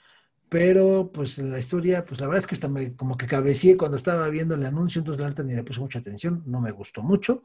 pero 0.50 1.12
pues 1.14 1.38
la 1.38 1.60
historia, 1.60 2.06
pues 2.06 2.22
la 2.22 2.28
verdad 2.28 2.42
es 2.44 2.48
que 2.48 2.56
está 2.56 2.70
como 2.96 3.18
que 3.18 3.28
cabecié 3.28 3.78
cuando 3.78 3.98
estaba 3.98 4.30
viendo 4.30 4.56
el 4.56 4.66
anuncio, 4.66 5.00
entonces 5.00 5.22
la 5.22 5.28
verdad 5.30 5.44
ni 5.44 5.56
le 5.56 5.64
puse 5.64 5.80
mucha 5.82 6.00
atención, 6.00 6.44
no 6.46 6.62
me 6.62 6.72
gustó 6.72 7.04
mucho. 7.04 7.44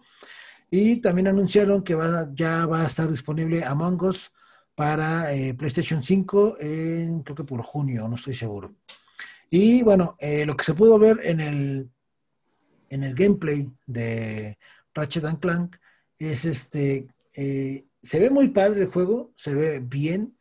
Y 0.70 1.00
también 1.00 1.28
anunciaron 1.28 1.82
que 1.82 1.94
va, 1.94 2.28
ya 2.34 2.66
va 2.66 2.82
a 2.82 2.86
estar 2.86 3.08
disponible 3.08 3.64
Among 3.64 4.02
Us 4.02 4.32
para 4.74 5.32
eh, 5.34 5.54
PlayStation 5.54 6.02
5 6.02 6.58
en, 6.60 7.22
creo 7.22 7.34
que 7.34 7.44
por 7.44 7.62
junio, 7.62 8.08
no 8.08 8.16
estoy 8.16 8.34
seguro. 8.34 8.74
Y 9.48 9.82
bueno, 9.82 10.16
eh, 10.18 10.44
lo 10.44 10.56
que 10.56 10.64
se 10.64 10.74
pudo 10.74 10.98
ver 10.98 11.20
en 11.22 11.40
el, 11.40 11.90
en 12.90 13.04
el 13.04 13.14
gameplay 13.14 13.70
de 13.86 14.58
Ratchet 14.94 15.24
Clank 15.40 15.76
es 16.18 16.44
este, 16.44 17.06
eh, 17.32 17.86
se 18.02 18.18
ve 18.18 18.30
muy 18.30 18.48
padre 18.48 18.82
el 18.82 18.88
juego, 18.88 19.32
se 19.36 19.54
ve 19.54 19.80
bien, 19.80 20.36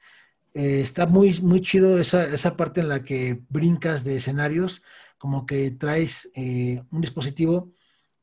está 0.54 1.06
muy, 1.06 1.42
muy 1.42 1.62
chido 1.62 2.00
esa, 2.00 2.26
esa, 2.34 2.56
parte 2.56 2.80
en 2.80 2.88
la 2.88 3.04
que 3.04 3.42
brincas 3.50 4.06
de 4.06 4.16
escenarios, 4.16 4.82
como 5.18 5.46
que 5.46 5.72
traes 5.72 6.32
un 6.36 7.02
dispositivo 7.02 7.74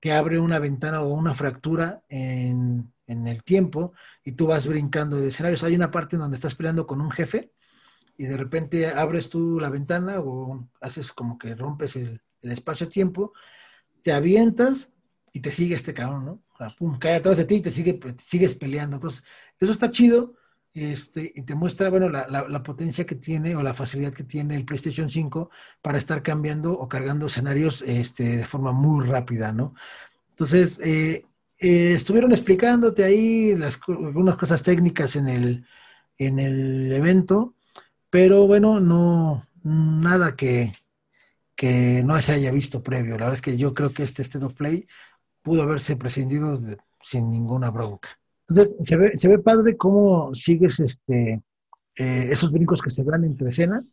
que 0.02 0.12
abre 0.12 0.40
una 0.40 0.58
ventana 0.58 1.00
o 1.00 1.14
una 1.14 1.32
fractura 1.32 2.02
en, 2.08 2.92
el 3.06 3.44
tiempo 3.44 3.92
y 4.24 4.32
tú 4.32 4.46
vas 4.48 4.66
brincando 4.66 5.16
de 5.16 5.28
escenarios. 5.28 5.62
Hay 5.62 5.76
una 5.76 5.92
parte 5.92 6.16
en 6.16 6.22
donde 6.22 6.34
estás 6.34 6.56
peleando 6.56 6.86
con 6.88 7.00
un 7.00 7.10
jefe 7.10 7.52
y 8.16 8.24
de 8.24 8.36
repente 8.36 8.88
abres 8.88 9.30
tú 9.30 9.60
la 9.60 9.70
ventana 9.70 10.18
o 10.18 10.68
haces 10.80 11.12
como 11.12 11.38
que 11.38 11.54
rompes 11.54 11.94
el, 11.96 12.20
espacio-tiempo, 12.40 13.32
te 14.02 14.12
avientas 14.12 14.92
y 15.32 15.40
te 15.40 15.52
sigue 15.52 15.76
este 15.76 15.94
cabrón, 15.94 16.24
¿no? 16.24 16.42
O 16.52 16.56
sea, 16.58 16.70
pum, 16.70 16.98
cae 16.98 17.14
atrás 17.16 17.36
de 17.36 17.44
ti 17.44 17.56
y 17.56 17.62
te, 17.62 17.70
sigue, 17.70 17.92
te 17.92 18.14
sigues 18.18 18.56
peleando. 18.56 18.96
Entonces, 18.96 19.22
eso 19.60 19.70
está 19.70 19.92
chido 19.92 20.34
este, 20.74 21.32
y 21.34 21.42
te 21.42 21.54
muestra, 21.54 21.90
bueno, 21.90 22.08
la, 22.08 22.62
potencia 22.62 23.04
que 23.04 23.14
tiene 23.16 23.54
o 23.54 23.62
la 23.62 23.74
facilidad 23.74 24.14
que 24.14 24.24
tiene 24.24 24.56
el 24.56 24.64
PlayStation 24.64 25.10
5 25.10 25.50
para 25.82 25.98
estar 25.98 26.22
cambiando 26.22 26.72
o 26.72 26.88
cargando 26.88 27.26
escenarios 27.26 27.82
este, 27.82 28.38
de 28.38 28.44
forma 28.46 28.72
muy 28.72 29.06
rápida, 29.06 29.52
¿no? 29.52 29.74
Entonces, 30.30 30.80
eh, 30.82 31.26
eh, 31.58 31.94
estuvieron 31.94 32.32
explicándote 32.32 33.04
ahí 33.04 33.54
las, 33.54 33.78
algunas 33.86 34.36
cosas 34.36 34.62
técnicas 34.62 35.16
en 35.16 35.28
el, 35.28 35.66
en 36.18 36.38
el 36.38 36.92
evento, 36.92 37.54
pero 38.10 38.46
bueno, 38.46 38.80
no, 38.80 39.46
nada 39.62 40.36
que, 40.36 40.72
que 41.54 42.02
no 42.04 42.20
se 42.22 42.32
haya 42.32 42.50
visto 42.50 42.82
previo. 42.82 43.12
La 43.12 43.26
verdad 43.26 43.34
es 43.34 43.42
que 43.42 43.56
yo 43.56 43.74
creo 43.74 43.92
que 43.92 44.02
este 44.04 44.22
State 44.22 44.44
of 44.44 44.54
Play 44.54 44.88
pudo 45.42 45.62
haberse 45.62 45.96
prescindido 45.96 46.58
sin 47.02 47.30
ninguna 47.30 47.70
bronca. 47.70 48.21
Entonces, 48.48 48.76
se 48.80 48.96
ve, 48.96 49.12
se 49.16 49.28
ve 49.28 49.38
padre 49.38 49.76
cómo 49.76 50.34
sigues 50.34 50.80
este, 50.80 51.42
eh, 51.96 52.28
esos 52.30 52.50
brincos 52.50 52.80
que 52.80 52.90
se 52.90 53.04
dan 53.04 53.24
entre 53.24 53.48
escenas, 53.48 53.84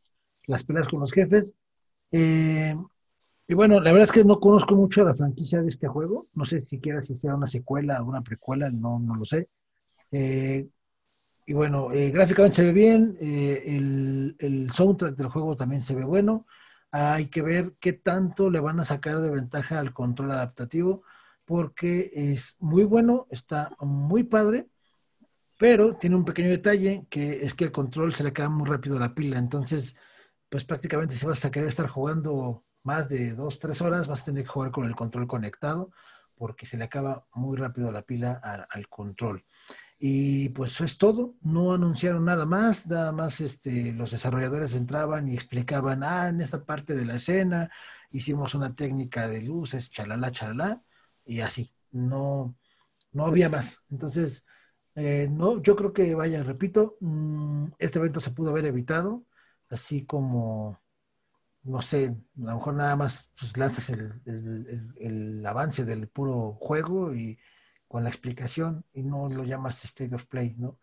las 0.48 0.64
peleas 0.64 0.88
con 0.88 1.00
los 1.00 1.12
jefes. 1.12 1.56
Eh, 2.12 2.76
y 3.48 3.54
bueno, 3.54 3.80
la 3.80 3.92
verdad 3.92 4.04
es 4.04 4.12
que 4.12 4.24
no 4.24 4.40
conozco 4.40 4.76
mucho 4.76 5.04
la 5.04 5.16
franquicia 5.16 5.62
de 5.62 5.68
este 5.68 5.88
juego. 5.88 6.28
No 6.34 6.46
sé 6.46 6.62
siquiera 6.62 7.02
si 7.02 7.16
sea 7.16 7.36
una 7.36 7.48
secuela 7.48 8.02
o 8.02 8.06
una 8.06 8.22
precuela, 8.22 8.70
no, 8.70 9.00
no 9.00 9.16
lo 9.16 9.26
sé. 9.26 9.50
Eh, 10.12 10.68
y 11.46 11.54
bueno, 11.54 11.88
gráficamente 11.88 12.58
se 12.58 12.64
ve 12.64 12.74
bien, 12.74 13.18
el, 13.20 14.36
el, 14.38 14.72
soundtrack 14.72 15.16
del 15.16 15.30
juego 15.30 15.56
también 15.56 15.82
se 15.82 15.96
ve 15.96 16.04
bueno. 16.04 16.46
Hay 16.92 17.28
que 17.28 17.42
ver 17.42 17.74
qué 17.80 17.94
tanto 17.94 18.52
le 18.52 18.60
van 18.60 18.80
a 18.80 18.84
sacar 18.84 19.20
de 19.20 19.32
ventaja 19.32 19.80
al 19.80 19.92
control 19.92 20.32
adaptativo 20.32 21.04
porque 21.50 22.12
es 22.14 22.58
muy 22.60 22.84
bueno, 22.84 23.26
está 23.32 23.76
muy 23.80 24.24
padre, 24.24 24.68
pero 25.58 25.96
tiene 25.96 26.16
un 26.16 26.24
pequeño 26.24 26.50
detalle 26.50 27.08
que 27.10 27.44
es 27.44 27.56
que 27.56 27.64
el 27.64 27.72
control 27.72 28.14
se 28.14 28.22
le 28.22 28.30
acaba 28.30 28.50
muy 28.50 28.70
rápido 28.70 29.00
la 29.00 29.16
pila. 29.16 29.40
Entonces, 29.40 29.98
pues 30.48 30.64
prácticamente 30.64 31.16
si 31.16 31.26
vas 31.26 31.44
a 31.44 31.50
querer 31.50 31.68
estar 31.68 31.88
jugando 31.88 32.66
más 32.84 33.10
de 33.10 33.34
dos, 33.34 33.58
tres 33.58 33.82
horas, 33.82 34.08
vas 34.08 34.22
a 34.22 34.26
tener 34.26 34.44
que 34.44 34.50
jugar 34.50 34.70
con 34.70 34.86
el 34.86 34.96
control 34.96 35.26
conectado 35.26 35.90
porque 36.36 36.68
se 36.68 36.78
le 36.78 36.84
acaba 36.84 37.26
muy 37.34 37.58
rápido 37.58 37.92
la 37.92 38.04
pila 38.04 38.34
al, 38.34 38.88
control. 38.88 39.44
Y 39.98 40.50
pues 40.50 40.74
eso 40.74 40.84
es 40.84 41.00
todo, 41.00 41.34
no 41.42 41.74
anunciaron 41.74 42.26
nada 42.26 42.46
más, 42.46 42.86
nada 42.86 43.12
más 43.12 43.42
este, 43.42 43.92
los 43.94 44.12
desarrolladores 44.12 44.76
entraban 44.76 45.28
y 45.28 45.34
explicaban, 45.34 46.04
ah, 46.04 46.30
en 46.30 46.42
esta 46.42 46.64
parte 46.64 46.94
de 46.94 47.06
la 47.06 47.16
escena 47.16 47.72
hicimos 48.12 48.54
una 48.54 48.76
técnica 48.76 49.28
de 49.28 49.42
luces, 49.42 49.90
chalala, 49.90 50.32
chalala, 50.32 50.84
y 51.30 51.42
así, 51.42 51.72
no, 51.92 52.58
no 53.12 53.26
había 53.28 53.50
más. 53.50 53.84
Entonces, 53.92 54.46
eh, 54.96 55.28
no, 55.32 55.62
yo 55.62 55.76
creo 55.76 55.94
que, 55.94 56.16
vaya, 56.16 56.42
repito, 56.44 56.98
mm, 57.02 57.68
este 57.78 58.00
evento 58.00 58.20
se 58.20 58.32
pudo 58.32 58.50
haber 58.50 58.66
evitado, 58.66 59.26
así 59.70 60.06
como, 60.06 60.82
no 61.64 61.82
sé, 61.84 62.08
a 62.08 62.46
lo 62.46 62.56
mejor 62.56 62.74
nada 62.74 62.96
más 62.96 63.32
pues, 63.40 63.56
lanzas 63.58 63.92
el, 63.92 65.46
avance 65.46 65.86
del 65.86 66.08
puro 66.10 66.54
juego 66.60 67.14
y 67.14 67.38
con 67.88 68.04
la 68.04 68.10
explicación 68.10 68.86
y 68.94 69.04
no 69.04 69.30
lo 69.30 69.44
llamas 69.44 69.84
State 69.86 70.16
of 70.16 70.26
Play, 70.26 70.56
¿no? 70.58 70.80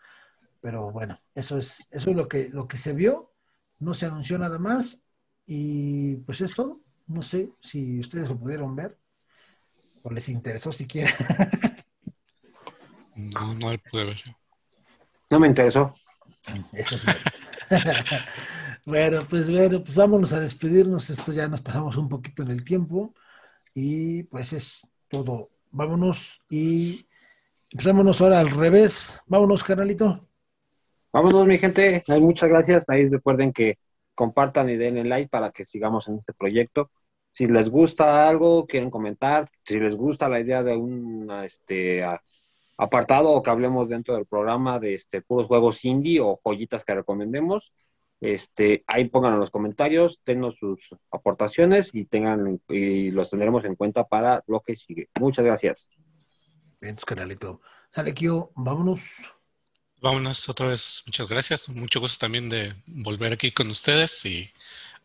Pero 0.60 0.92
bueno, 0.92 1.20
eso 1.34 1.58
es, 1.58 1.80
eso 1.90 2.10
es 2.10 2.16
lo 2.16 2.28
que, 2.28 2.48
lo 2.50 2.68
que 2.68 2.78
se 2.78 2.92
vio, 2.92 3.32
no 3.80 3.94
se 3.94 4.06
anunció 4.06 4.38
nada 4.38 4.58
más 4.58 5.02
y 5.46 6.16
pues 6.18 6.40
es 6.40 6.54
todo. 6.54 6.80
No 7.08 7.22
sé 7.22 7.52
si 7.60 8.00
ustedes 8.00 8.28
lo 8.28 8.38
pudieron 8.38 8.76
ver 8.76 8.98
les 10.10 10.28
interesó 10.28 10.72
siquiera. 10.72 11.12
no, 13.16 13.54
no 13.54 13.72
lo 13.72 13.78
pude 13.90 14.04
ver. 14.04 14.22
No 15.30 15.40
me 15.40 15.48
interesó. 15.48 15.94
Eso 16.72 16.94
es 16.94 17.04
bueno, 18.84 19.20
pues 19.28 19.50
bueno, 19.50 19.82
pues 19.82 19.96
vámonos 19.96 20.32
a 20.32 20.40
despedirnos. 20.40 21.10
Esto 21.10 21.32
ya 21.32 21.48
nos 21.48 21.60
pasamos 21.60 21.96
un 21.96 22.08
poquito 22.08 22.42
en 22.42 22.50
el 22.50 22.64
tiempo. 22.64 23.14
Y 23.74 24.22
pues 24.24 24.52
es 24.52 24.86
todo. 25.08 25.50
Vámonos 25.70 26.40
y 26.48 27.06
empezámonos 27.70 28.20
ahora 28.20 28.40
al 28.40 28.50
revés. 28.50 29.20
Vámonos, 29.26 29.64
canalito. 29.64 30.28
Vámonos, 31.12 31.46
mi 31.46 31.58
gente. 31.58 32.02
Muchas 32.20 32.48
gracias. 32.48 32.84
Ahí 32.88 33.08
recuerden 33.08 33.52
que 33.52 33.78
compartan 34.14 34.70
y 34.70 34.76
denle 34.76 35.04
like 35.04 35.28
para 35.28 35.50
que 35.50 35.66
sigamos 35.66 36.08
en 36.08 36.16
este 36.16 36.32
proyecto. 36.32 36.90
Si 37.36 37.46
les 37.46 37.68
gusta 37.68 38.26
algo, 38.26 38.66
quieren 38.66 38.90
comentar, 38.90 39.46
si 39.62 39.78
les 39.78 39.94
gusta 39.94 40.26
la 40.26 40.40
idea 40.40 40.62
de 40.62 40.74
un 40.74 41.30
este, 41.44 42.02
apartado 42.78 43.30
o 43.30 43.42
que 43.42 43.50
hablemos 43.50 43.90
dentro 43.90 44.14
del 44.14 44.24
programa 44.24 44.78
de 44.78 44.94
este, 44.94 45.20
puros 45.20 45.46
juegos 45.46 45.84
indie 45.84 46.18
o 46.18 46.40
joyitas 46.42 46.82
que 46.82 46.94
recomendemos, 46.94 47.74
este, 48.22 48.84
ahí 48.86 49.10
pongan 49.10 49.34
en 49.34 49.40
los 49.40 49.50
comentarios, 49.50 50.18
denos 50.24 50.56
sus 50.58 50.80
aportaciones 51.10 51.90
y 51.92 52.06
tengan 52.06 52.58
y 52.70 53.10
los 53.10 53.28
tendremos 53.28 53.66
en 53.66 53.74
cuenta 53.74 54.04
para 54.04 54.42
lo 54.46 54.60
que 54.60 54.74
sigue. 54.74 55.10
Muchas 55.20 55.44
gracias. 55.44 55.86
Bien, 56.80 56.96
canalito. 56.96 57.60
Sale, 57.90 58.14
Kio, 58.14 58.50
vámonos. 58.56 59.02
Vámonos 60.00 60.48
otra 60.48 60.68
vez. 60.68 61.02
Muchas 61.04 61.28
gracias. 61.28 61.68
Mucho 61.68 62.00
gusto 62.00 62.18
también 62.18 62.48
de 62.48 62.74
volver 62.86 63.34
aquí 63.34 63.52
con 63.52 63.68
ustedes 63.68 64.24
y 64.24 64.50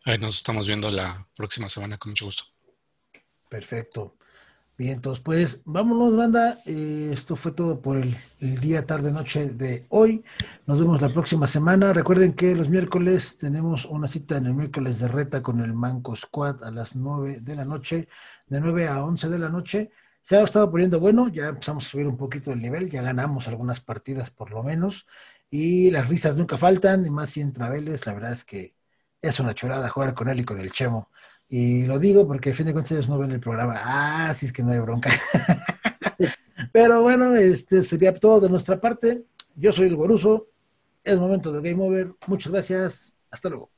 ahí 0.04 0.18
nos 0.18 0.36
estamos 0.36 0.66
viendo 0.66 0.90
la 0.90 1.26
próxima 1.34 1.68
semana 1.68 1.98
con 1.98 2.10
mucho 2.10 2.26
gusto. 2.26 2.44
Perfecto. 3.48 4.16
Bien, 4.78 4.94
entonces 4.94 5.22
pues 5.22 5.60
vámonos, 5.64 6.16
banda. 6.16 6.58
Eh, 6.64 7.10
esto 7.12 7.36
fue 7.36 7.52
todo 7.52 7.80
por 7.80 7.98
el, 7.98 8.16
día, 8.60 8.86
tarde, 8.86 9.12
noche 9.12 9.50
de 9.50 9.86
hoy. 9.90 10.24
Nos 10.66 10.80
vemos 10.80 11.00
la 11.02 11.10
próxima 11.10 11.46
semana. 11.46 11.92
Recuerden 11.92 12.32
que 12.32 12.54
los 12.56 12.68
miércoles 12.68 13.36
tenemos 13.36 13.84
una 13.84 14.08
cita 14.08 14.38
en 14.38 14.46
el 14.46 14.54
miércoles 14.54 14.98
de 14.98 15.08
reta 15.08 15.42
con 15.42 15.60
el 15.60 15.74
Manco 15.74 16.16
Squad 16.16 16.64
a 16.64 16.70
las 16.70 16.96
9 16.96 17.40
de 17.42 17.54
la 17.54 17.64
noche, 17.64 18.08
de 18.46 18.60
9 18.60 18.88
a 18.88 19.04
11 19.04 19.28
de 19.28 19.38
la 19.38 19.50
noche. 19.50 19.90
Se 20.22 20.36
ha 20.36 20.42
estado 20.42 20.70
poniendo 20.70 20.98
bueno, 20.98 21.28
ya 21.28 21.48
empezamos 21.48 21.86
a 21.86 21.88
subir 21.90 22.06
un 22.06 22.16
poquito 22.16 22.52
el 22.52 22.62
nivel, 22.62 22.90
ya 22.90 23.02
ganamos 23.02 23.48
algunas 23.48 23.80
partidas 23.80 24.30
por 24.30 24.50
lo 24.50 24.62
menos. 24.62 25.06
Y 25.50 25.90
las 25.90 26.08
risas 26.08 26.36
nunca 26.36 26.56
faltan, 26.56 27.04
y 27.04 27.10
más 27.10 27.30
si 27.30 27.42
entra 27.42 27.68
Vélez, 27.68 28.06
la 28.06 28.14
verdad 28.14 28.32
es 28.32 28.44
que 28.44 28.74
es 29.22 29.40
una 29.40 29.54
chulada 29.54 29.88
jugar 29.88 30.12
con 30.14 30.28
él 30.28 30.40
y 30.40 30.44
con 30.44 30.60
el 30.60 30.72
Chemo. 30.72 31.08
Y 31.48 31.86
lo 31.86 31.98
digo 31.98 32.26
porque 32.26 32.50
a 32.50 32.54
fin 32.54 32.66
de 32.66 32.72
cuentas 32.72 32.92
ellos 32.92 33.08
no 33.08 33.18
ven 33.18 33.30
el 33.30 33.40
programa. 33.40 33.74
Ah, 33.76 34.34
sí 34.34 34.46
es 34.46 34.52
que 34.52 34.62
no 34.62 34.72
hay 34.72 34.80
bronca. 34.80 35.10
Pero 36.72 37.02
bueno, 37.02 37.34
este 37.36 37.82
sería 37.82 38.12
todo 38.12 38.40
de 38.40 38.48
nuestra 38.48 38.80
parte. 38.80 39.24
Yo 39.54 39.70
soy 39.70 39.88
el 39.88 39.96
Goruso. 39.96 40.48
Es 41.04 41.18
momento 41.18 41.52
del 41.52 41.62
Game 41.62 41.82
Over. 41.82 42.14
Muchas 42.26 42.52
gracias. 42.52 43.16
Hasta 43.30 43.48
luego. 43.48 43.71